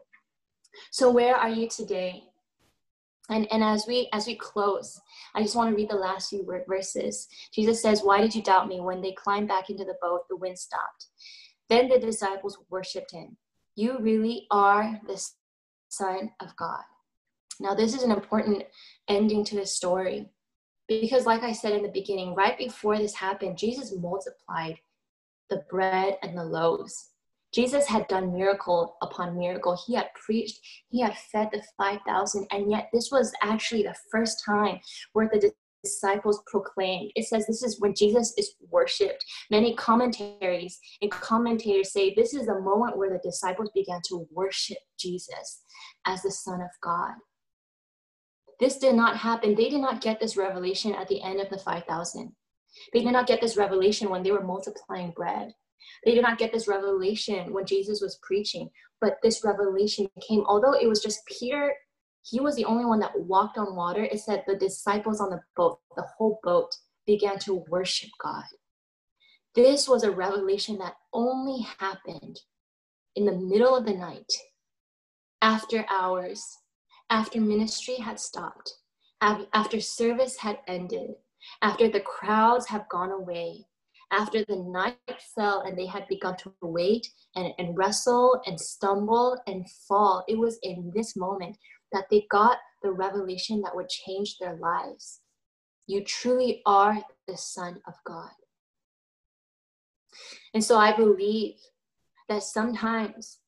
So, 0.92 1.10
where 1.10 1.36
are 1.36 1.50
you 1.50 1.68
today? 1.68 2.22
And, 3.30 3.46
and 3.52 3.62
as 3.62 3.86
we 3.86 4.08
as 4.12 4.26
we 4.26 4.36
close, 4.36 5.00
I 5.34 5.42
just 5.42 5.54
want 5.54 5.70
to 5.70 5.76
read 5.76 5.90
the 5.90 5.96
last 5.96 6.30
few 6.30 6.46
verses. 6.66 7.28
Jesus 7.52 7.82
says, 7.82 8.02
"Why 8.02 8.20
did 8.20 8.34
you 8.34 8.42
doubt 8.42 8.68
me?" 8.68 8.80
When 8.80 9.02
they 9.02 9.12
climbed 9.12 9.48
back 9.48 9.68
into 9.68 9.84
the 9.84 9.98
boat, 10.00 10.22
the 10.28 10.36
wind 10.36 10.58
stopped. 10.58 11.06
Then 11.68 11.88
the 11.88 11.98
disciples 11.98 12.58
worshipped 12.70 13.12
him. 13.12 13.36
You 13.74 13.98
really 13.98 14.46
are 14.50 14.98
the 15.06 15.22
Son 15.88 16.30
of 16.40 16.56
God. 16.56 16.82
Now, 17.60 17.74
this 17.74 17.94
is 17.94 18.02
an 18.02 18.12
important 18.12 18.64
ending 19.08 19.44
to 19.44 19.56
the 19.56 19.66
story 19.66 20.30
because, 20.86 21.26
like 21.26 21.42
I 21.42 21.52
said 21.52 21.72
in 21.72 21.82
the 21.82 21.88
beginning, 21.88 22.34
right 22.34 22.56
before 22.56 22.96
this 22.96 23.14
happened, 23.14 23.58
Jesus 23.58 23.94
multiplied 23.94 24.78
the 25.50 25.64
bread 25.70 26.16
and 26.22 26.36
the 26.36 26.44
loaves. 26.44 27.10
Jesus 27.52 27.86
had 27.86 28.06
done 28.08 28.34
miracle 28.34 28.96
upon 29.02 29.38
miracle. 29.38 29.78
He 29.86 29.94
had 29.94 30.08
preached, 30.14 30.60
he 30.88 31.00
had 31.00 31.16
fed 31.16 31.48
the 31.52 31.62
5,000, 31.76 32.46
and 32.50 32.70
yet 32.70 32.88
this 32.92 33.10
was 33.10 33.32
actually 33.42 33.82
the 33.82 33.96
first 34.10 34.42
time 34.44 34.78
where 35.12 35.28
the 35.28 35.50
disciples 35.82 36.42
proclaimed. 36.46 37.12
It 37.14 37.26
says 37.26 37.46
this 37.46 37.62
is 37.62 37.80
when 37.80 37.94
Jesus 37.94 38.34
is 38.36 38.54
worshiped. 38.70 39.24
Many 39.50 39.74
commentaries 39.74 40.78
and 41.00 41.10
commentators 41.10 41.92
say 41.92 42.14
this 42.14 42.34
is 42.34 42.46
the 42.46 42.60
moment 42.60 42.96
where 42.96 43.10
the 43.10 43.20
disciples 43.22 43.70
began 43.74 44.00
to 44.08 44.26
worship 44.32 44.78
Jesus 44.98 45.62
as 46.06 46.22
the 46.22 46.30
Son 46.30 46.60
of 46.60 46.70
God. 46.82 47.12
This 48.60 48.78
did 48.78 48.96
not 48.96 49.16
happen. 49.16 49.54
They 49.54 49.68
did 49.68 49.80
not 49.80 50.00
get 50.00 50.20
this 50.20 50.36
revelation 50.36 50.94
at 50.94 51.08
the 51.08 51.22
end 51.22 51.40
of 51.40 51.48
the 51.48 51.58
5,000. 51.58 52.32
They 52.92 53.02
did 53.02 53.12
not 53.12 53.26
get 53.26 53.40
this 53.40 53.56
revelation 53.56 54.10
when 54.10 54.22
they 54.22 54.32
were 54.32 54.42
multiplying 54.42 55.12
bread. 55.12 55.52
They 56.04 56.14
did 56.14 56.22
not 56.22 56.38
get 56.38 56.52
this 56.52 56.68
revelation 56.68 57.52
when 57.52 57.66
Jesus 57.66 58.00
was 58.00 58.18
preaching, 58.22 58.70
but 59.00 59.18
this 59.22 59.44
revelation 59.44 60.08
came, 60.26 60.44
although 60.46 60.72
it 60.72 60.88
was 60.88 61.02
just 61.02 61.26
Peter, 61.26 61.74
he 62.22 62.40
was 62.40 62.56
the 62.56 62.64
only 62.64 62.84
one 62.84 63.00
that 63.00 63.18
walked 63.18 63.58
on 63.58 63.76
water. 63.76 64.04
It 64.04 64.20
said 64.20 64.44
the 64.46 64.56
disciples 64.56 65.20
on 65.20 65.30
the 65.30 65.40
boat, 65.56 65.78
the 65.96 66.04
whole 66.16 66.40
boat, 66.42 66.74
began 67.06 67.38
to 67.40 67.64
worship 67.68 68.10
God. 68.22 68.44
This 69.54 69.88
was 69.88 70.04
a 70.04 70.10
revelation 70.10 70.78
that 70.78 70.96
only 71.12 71.66
happened 71.78 72.40
in 73.16 73.24
the 73.24 73.32
middle 73.32 73.74
of 73.74 73.86
the 73.86 73.94
night, 73.94 74.32
after 75.40 75.86
hours, 75.88 76.44
after 77.10 77.40
ministry 77.40 77.96
had 77.96 78.20
stopped, 78.20 78.74
after 79.20 79.80
service 79.80 80.36
had 80.36 80.58
ended, 80.68 81.10
after 81.62 81.88
the 81.88 82.00
crowds 82.00 82.66
have 82.66 82.88
gone 82.88 83.10
away, 83.10 83.66
after 84.10 84.44
the 84.44 84.56
night 84.56 84.96
fell 85.34 85.62
and 85.62 85.76
they 85.76 85.86
had 85.86 86.08
begun 86.08 86.36
to 86.38 86.52
wait 86.62 87.06
and, 87.36 87.52
and 87.58 87.76
wrestle 87.76 88.40
and 88.46 88.58
stumble 88.58 89.38
and 89.46 89.68
fall, 89.86 90.24
it 90.28 90.38
was 90.38 90.58
in 90.62 90.90
this 90.94 91.16
moment 91.16 91.56
that 91.92 92.06
they 92.10 92.26
got 92.30 92.58
the 92.82 92.92
revelation 92.92 93.60
that 93.62 93.74
would 93.74 93.88
change 93.88 94.38
their 94.38 94.56
lives. 94.56 95.20
You 95.86 96.04
truly 96.04 96.62
are 96.66 96.98
the 97.26 97.36
Son 97.36 97.80
of 97.86 97.94
God. 98.04 98.30
And 100.54 100.62
so 100.62 100.78
I 100.78 100.96
believe 100.96 101.54
that 102.28 102.42
sometimes 102.42 103.38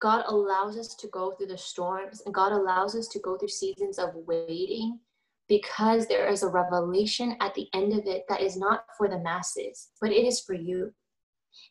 God 0.00 0.24
allows 0.26 0.76
us 0.76 0.94
to 0.96 1.08
go 1.08 1.32
through 1.32 1.48
the 1.48 1.58
storms 1.58 2.22
and 2.24 2.34
God 2.34 2.52
allows 2.52 2.94
us 2.94 3.08
to 3.08 3.18
go 3.18 3.36
through 3.36 3.48
seasons 3.48 3.98
of 3.98 4.10
waiting 4.14 5.00
because 5.48 6.06
there 6.06 6.28
is 6.28 6.42
a 6.42 6.48
revelation 6.48 7.36
at 7.40 7.54
the 7.54 7.68
end 7.74 7.92
of 7.92 8.06
it 8.06 8.24
that 8.28 8.40
is 8.40 8.56
not 8.56 8.84
for 8.96 9.08
the 9.08 9.18
masses, 9.18 9.88
but 10.00 10.10
it 10.10 10.26
is 10.26 10.40
for 10.40 10.54
you. 10.54 10.92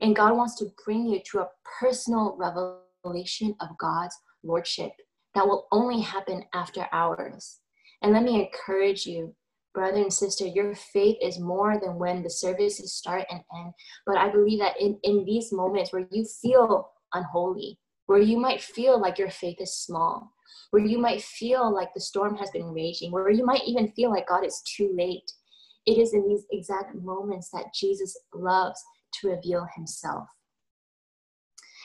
And 0.02 0.16
God 0.16 0.36
wants 0.36 0.56
to 0.56 0.72
bring 0.86 1.06
you 1.06 1.20
to 1.32 1.40
a 1.40 1.50
personal 1.80 2.36
revelation 2.38 3.56
of 3.62 3.78
God's 3.80 4.16
lordship 4.44 4.92
that 5.36 5.46
will 5.46 5.68
only 5.72 6.02
happen 6.02 6.44
after 6.54 6.88
hours. 6.92 7.60
And 8.02 8.14
let 8.14 8.24
me 8.24 8.42
encourage 8.42 9.06
you, 9.06 9.36
brother 9.74 9.98
and 9.98 10.12
sister, 10.12 10.46
your 10.46 10.74
faith 10.74 11.18
is 11.22 11.40
more 11.40 11.80
than 11.80 12.00
when 12.00 12.24
the 12.24 12.30
services 12.30 12.94
start 12.94 13.26
and 13.30 13.42
end. 13.56 13.74
But 14.06 14.18
I 14.18 14.30
believe 14.30 14.60
that 14.60 14.80
in, 14.80 14.98
in 15.04 15.26
these 15.26 15.52
moments 15.52 15.94
where 15.94 16.08
you 16.12 16.26
feel 16.42 16.90
unholy, 17.14 17.80
where 18.08 18.20
you 18.20 18.38
might 18.40 18.62
feel 18.62 19.00
like 19.00 19.20
your 19.20 19.30
faith 19.30 19.58
is 19.60 19.76
small, 19.76 20.34
where 20.72 20.84
you 20.84 21.00
might 21.00 21.22
feel 21.22 21.74
like 21.74 21.94
the 21.94 22.02
storm 22.02 22.36
has 22.38 22.50
been 22.52 22.74
raging, 22.74 23.12
where 23.12 23.30
you 23.30 23.46
might 23.46 23.64
even 23.66 23.92
feel 23.92 24.10
like 24.10 24.28
God 24.28 24.46
is 24.46 24.62
too 24.64 24.94
late. 24.96 25.32
It 25.86 25.98
is 25.98 26.14
in 26.14 26.28
these 26.28 26.46
exact 26.52 26.96
moments 26.96 27.50
that 27.52 27.74
Jesus 27.74 28.18
loves 28.34 28.82
to 29.16 29.30
reveal 29.30 29.68
himself. 29.76 30.28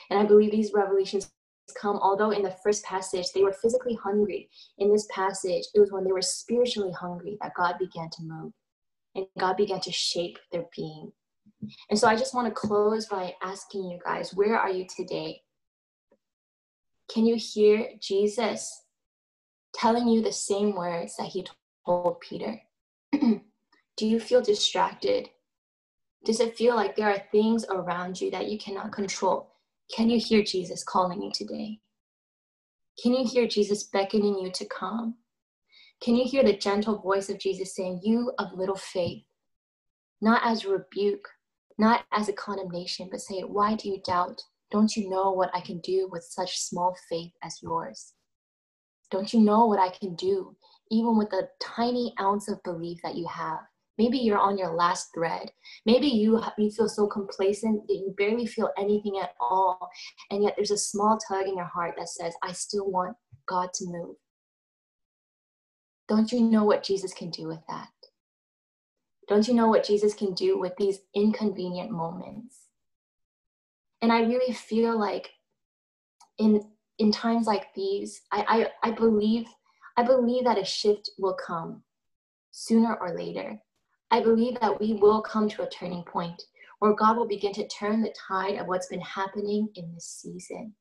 And 0.09 0.19
I 0.19 0.25
believe 0.25 0.51
these 0.51 0.73
revelations 0.73 1.31
come, 1.79 1.97
although 1.97 2.31
in 2.31 2.43
the 2.43 2.55
first 2.63 2.83
passage 2.83 3.27
they 3.33 3.41
were 3.41 3.53
physically 3.53 3.97
hungry, 4.03 4.49
in 4.77 4.91
this 4.91 5.07
passage 5.09 5.65
it 5.73 5.79
was 5.79 5.91
when 5.91 6.03
they 6.03 6.11
were 6.11 6.21
spiritually 6.21 6.91
hungry 6.91 7.37
that 7.41 7.53
God 7.55 7.75
began 7.79 8.09
to 8.09 8.23
move 8.23 8.51
and 9.15 9.25
God 9.39 9.57
began 9.57 9.79
to 9.81 9.91
shape 9.91 10.37
their 10.51 10.65
being. 10.75 11.11
And 11.89 11.97
so 11.97 12.07
I 12.07 12.15
just 12.15 12.33
want 12.33 12.47
to 12.47 12.53
close 12.53 13.05
by 13.05 13.33
asking 13.41 13.85
you 13.85 13.99
guys, 14.03 14.33
where 14.33 14.57
are 14.57 14.69
you 14.69 14.85
today? 14.95 15.41
Can 17.11 17.25
you 17.25 17.35
hear 17.35 17.89
Jesus 17.99 18.83
telling 19.73 20.07
you 20.07 20.21
the 20.21 20.31
same 20.31 20.75
words 20.75 21.15
that 21.17 21.27
he 21.27 21.45
told 21.85 22.19
Peter? 22.21 22.61
Do 23.11 24.07
you 24.07 24.19
feel 24.19 24.41
distracted? 24.41 25.29
Does 26.25 26.39
it 26.39 26.57
feel 26.57 26.75
like 26.75 26.95
there 26.95 27.09
are 27.09 27.23
things 27.31 27.65
around 27.69 28.19
you 28.21 28.31
that 28.31 28.49
you 28.49 28.57
cannot 28.57 28.93
control? 28.93 29.53
Can 29.93 30.09
you 30.09 30.19
hear 30.19 30.41
Jesus 30.41 30.83
calling 30.83 31.21
you 31.21 31.31
today? 31.33 31.79
Can 33.01 33.13
you 33.13 33.27
hear 33.27 33.47
Jesus 33.47 33.83
beckoning 33.83 34.39
you 34.39 34.51
to 34.51 34.65
come? 34.65 35.15
Can 36.01 36.15
you 36.15 36.25
hear 36.25 36.43
the 36.43 36.55
gentle 36.55 36.99
voice 36.99 37.29
of 37.29 37.39
Jesus 37.39 37.75
saying, 37.75 38.01
You 38.03 38.31
of 38.39 38.53
little 38.53 38.75
faith? 38.75 39.23
Not 40.21 40.41
as 40.43 40.65
rebuke, 40.65 41.27
not 41.77 42.05
as 42.11 42.29
a 42.29 42.33
condemnation, 42.33 43.09
but 43.11 43.21
say, 43.21 43.41
Why 43.41 43.75
do 43.75 43.89
you 43.89 44.01
doubt? 44.05 44.41
Don't 44.73 44.97
you 44.97 45.07
know 45.07 45.31
what 45.31 45.51
I 45.53 45.61
can 45.61 45.79
do 45.81 46.09
with 46.11 46.23
such 46.23 46.59
small 46.59 46.95
faith 47.07 47.31
as 47.43 47.61
yours? 47.61 48.13
Don't 49.11 49.31
you 49.31 49.39
know 49.39 49.67
what 49.67 49.77
I 49.77 49.95
can 49.95 50.15
do, 50.15 50.55
even 50.89 51.15
with 51.15 51.31
a 51.31 51.47
tiny 51.61 52.11
ounce 52.19 52.49
of 52.49 52.61
belief 52.63 52.97
that 53.03 53.15
you 53.15 53.27
have? 53.27 53.59
Maybe 53.99 54.17
you're 54.17 54.39
on 54.39 54.57
your 54.57 54.73
last 54.73 55.09
thread. 55.13 55.51
Maybe 55.85 56.07
you, 56.07 56.41
you 56.57 56.71
feel 56.71 56.89
so 56.89 57.05
complacent 57.05 57.87
that 57.87 57.93
you 57.93 58.15
barely 58.17 58.47
feel 58.47 58.71
anything 58.75 59.19
at 59.21 59.35
all. 59.39 59.77
And 60.31 60.41
yet 60.41 60.55
there's 60.57 60.71
a 60.71 60.77
small 60.77 61.19
tug 61.19 61.47
in 61.47 61.55
your 61.55 61.65
heart 61.67 61.93
that 61.99 62.09
says, 62.09 62.33
I 62.41 62.51
still 62.53 62.89
want 62.89 63.15
God 63.47 63.71
to 63.75 63.85
move. 63.85 64.15
Don't 66.07 66.31
you 66.31 66.41
know 66.41 66.63
what 66.63 66.83
Jesus 66.83 67.13
can 67.13 67.29
do 67.29 67.47
with 67.47 67.61
that? 67.69 67.89
Don't 69.27 69.47
you 69.47 69.53
know 69.53 69.67
what 69.67 69.85
Jesus 69.85 70.15
can 70.15 70.33
do 70.33 70.59
with 70.59 70.73
these 70.77 70.97
inconvenient 71.13 71.91
moments? 71.91 72.62
And 74.03 74.11
I 74.11 74.23
really 74.23 74.53
feel 74.53 74.99
like 74.99 75.29
in 76.37 76.61
in 76.99 77.11
times 77.11 77.47
like 77.47 77.73
these, 77.73 78.21
I, 78.33 78.67
I, 78.83 78.89
I 78.89 78.91
believe 78.91 79.45
I 79.95 80.03
believe 80.03 80.43
that 80.43 80.59
a 80.59 80.65
shift 80.65 81.09
will 81.17 81.35
come 81.35 81.83
sooner 82.51 82.95
or 82.95 83.15
later. 83.15 83.57
I 84.11 84.21
believe 84.21 84.59
that 84.59 84.77
we 84.77 84.93
will 84.93 85.21
come 85.21 85.47
to 85.49 85.63
a 85.63 85.69
turning 85.69 86.03
point 86.03 86.43
where 86.79 86.93
God 86.93 87.15
will 87.15 87.27
begin 87.27 87.53
to 87.53 87.67
turn 87.69 88.01
the 88.01 88.13
tide 88.27 88.57
of 88.57 88.67
what's 88.67 88.87
been 88.87 89.01
happening 89.01 89.69
in 89.75 89.93
this 89.93 90.05
season. 90.21 90.75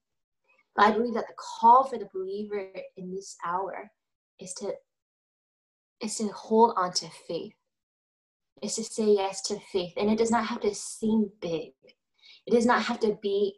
But 0.74 0.86
I 0.86 0.90
believe 0.90 1.14
that 1.14 1.28
the 1.28 1.34
call 1.38 1.84
for 1.84 1.98
the 1.98 2.10
believer 2.12 2.72
in 2.96 3.14
this 3.14 3.36
hour 3.46 3.88
is 4.40 4.52
to 4.54 4.72
is 6.00 6.16
to 6.16 6.26
hold 6.26 6.74
on 6.76 6.92
to 6.94 7.06
faith. 7.28 7.54
Is 8.62 8.74
to 8.74 8.82
say 8.82 9.14
yes 9.14 9.42
to 9.42 9.60
faith. 9.72 9.92
And 9.96 10.10
it 10.10 10.18
does 10.18 10.32
not 10.32 10.46
have 10.46 10.60
to 10.62 10.74
seem 10.74 11.30
big. 11.40 11.70
It 12.46 12.52
does 12.52 12.66
not 12.66 12.82
have 12.82 13.00
to 13.00 13.18
be 13.22 13.56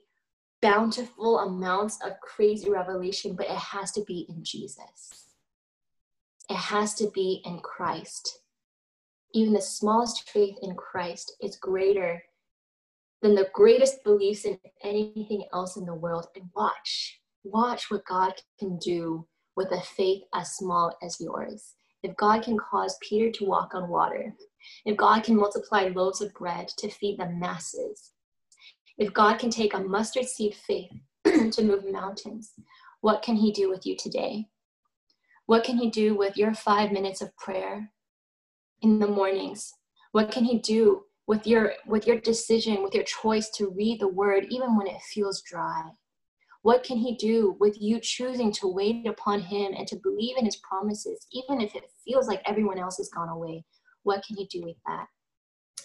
bountiful 0.60 1.40
amounts 1.40 1.98
of 2.04 2.20
crazy 2.20 2.70
revelation, 2.70 3.34
but 3.36 3.46
it 3.46 3.56
has 3.56 3.92
to 3.92 4.02
be 4.04 4.26
in 4.28 4.42
Jesus. 4.42 5.26
It 6.48 6.56
has 6.56 6.94
to 6.94 7.10
be 7.10 7.42
in 7.44 7.60
Christ. 7.60 8.40
Even 9.32 9.52
the 9.52 9.60
smallest 9.60 10.30
faith 10.30 10.56
in 10.62 10.74
Christ 10.74 11.36
is 11.40 11.56
greater 11.56 12.22
than 13.20 13.34
the 13.34 13.48
greatest 13.52 14.04
beliefs 14.04 14.44
in 14.44 14.58
anything 14.82 15.44
else 15.52 15.76
in 15.76 15.86
the 15.86 15.94
world. 15.94 16.26
And 16.36 16.48
watch, 16.54 17.20
watch 17.42 17.90
what 17.90 18.04
God 18.06 18.34
can 18.58 18.78
do 18.78 19.26
with 19.56 19.70
a 19.72 19.80
faith 19.80 20.22
as 20.34 20.56
small 20.56 20.96
as 21.02 21.20
yours. 21.20 21.74
If 22.02 22.16
God 22.16 22.42
can 22.42 22.58
cause 22.58 22.98
Peter 23.00 23.30
to 23.32 23.46
walk 23.46 23.74
on 23.74 23.88
water, 23.88 24.34
if 24.84 24.96
God 24.96 25.24
can 25.24 25.36
multiply 25.36 25.88
loaves 25.88 26.20
of 26.20 26.34
bread 26.34 26.68
to 26.78 26.90
feed 26.90 27.18
the 27.18 27.30
masses, 27.30 28.12
if 28.98 29.12
God 29.12 29.38
can 29.38 29.50
take 29.50 29.74
a 29.74 29.80
mustard 29.80 30.26
seed 30.26 30.54
faith 30.54 30.92
to 31.24 31.62
move 31.62 31.90
mountains, 31.90 32.52
what 33.00 33.22
can 33.22 33.36
He 33.36 33.52
do 33.52 33.68
with 33.68 33.84
you 33.84 33.96
today? 33.96 34.46
What 35.46 35.64
can 35.64 35.76
He 35.76 35.90
do 35.90 36.14
with 36.14 36.36
your 36.36 36.54
five 36.54 36.92
minutes 36.92 37.20
of 37.20 37.36
prayer 37.36 37.90
in 38.82 38.98
the 38.98 39.06
mornings? 39.06 39.72
What 40.12 40.30
can 40.30 40.44
He 40.44 40.58
do 40.58 41.02
with 41.26 41.46
your 41.46 41.72
with 41.86 42.06
your 42.06 42.20
decision, 42.20 42.82
with 42.82 42.94
your 42.94 43.04
choice 43.04 43.50
to 43.56 43.70
read 43.70 44.00
the 44.00 44.08
Word 44.08 44.46
even 44.50 44.76
when 44.76 44.86
it 44.86 45.02
feels 45.02 45.42
dry? 45.42 45.82
What 46.62 46.82
can 46.82 46.96
He 46.96 47.16
do 47.16 47.56
with 47.60 47.76
you 47.80 48.00
choosing 48.00 48.52
to 48.52 48.72
wait 48.72 49.06
upon 49.06 49.40
Him 49.40 49.74
and 49.76 49.86
to 49.88 50.00
believe 50.02 50.38
in 50.38 50.44
His 50.44 50.56
promises, 50.56 51.26
even 51.32 51.60
if 51.60 51.74
it 51.74 51.90
feels 52.06 52.28
like 52.28 52.42
everyone 52.46 52.78
else 52.78 52.96
has 52.98 53.10
gone 53.10 53.28
away? 53.28 53.64
What 54.04 54.24
can 54.26 54.36
He 54.36 54.46
do 54.46 54.62
with 54.62 54.76
that? 54.86 55.06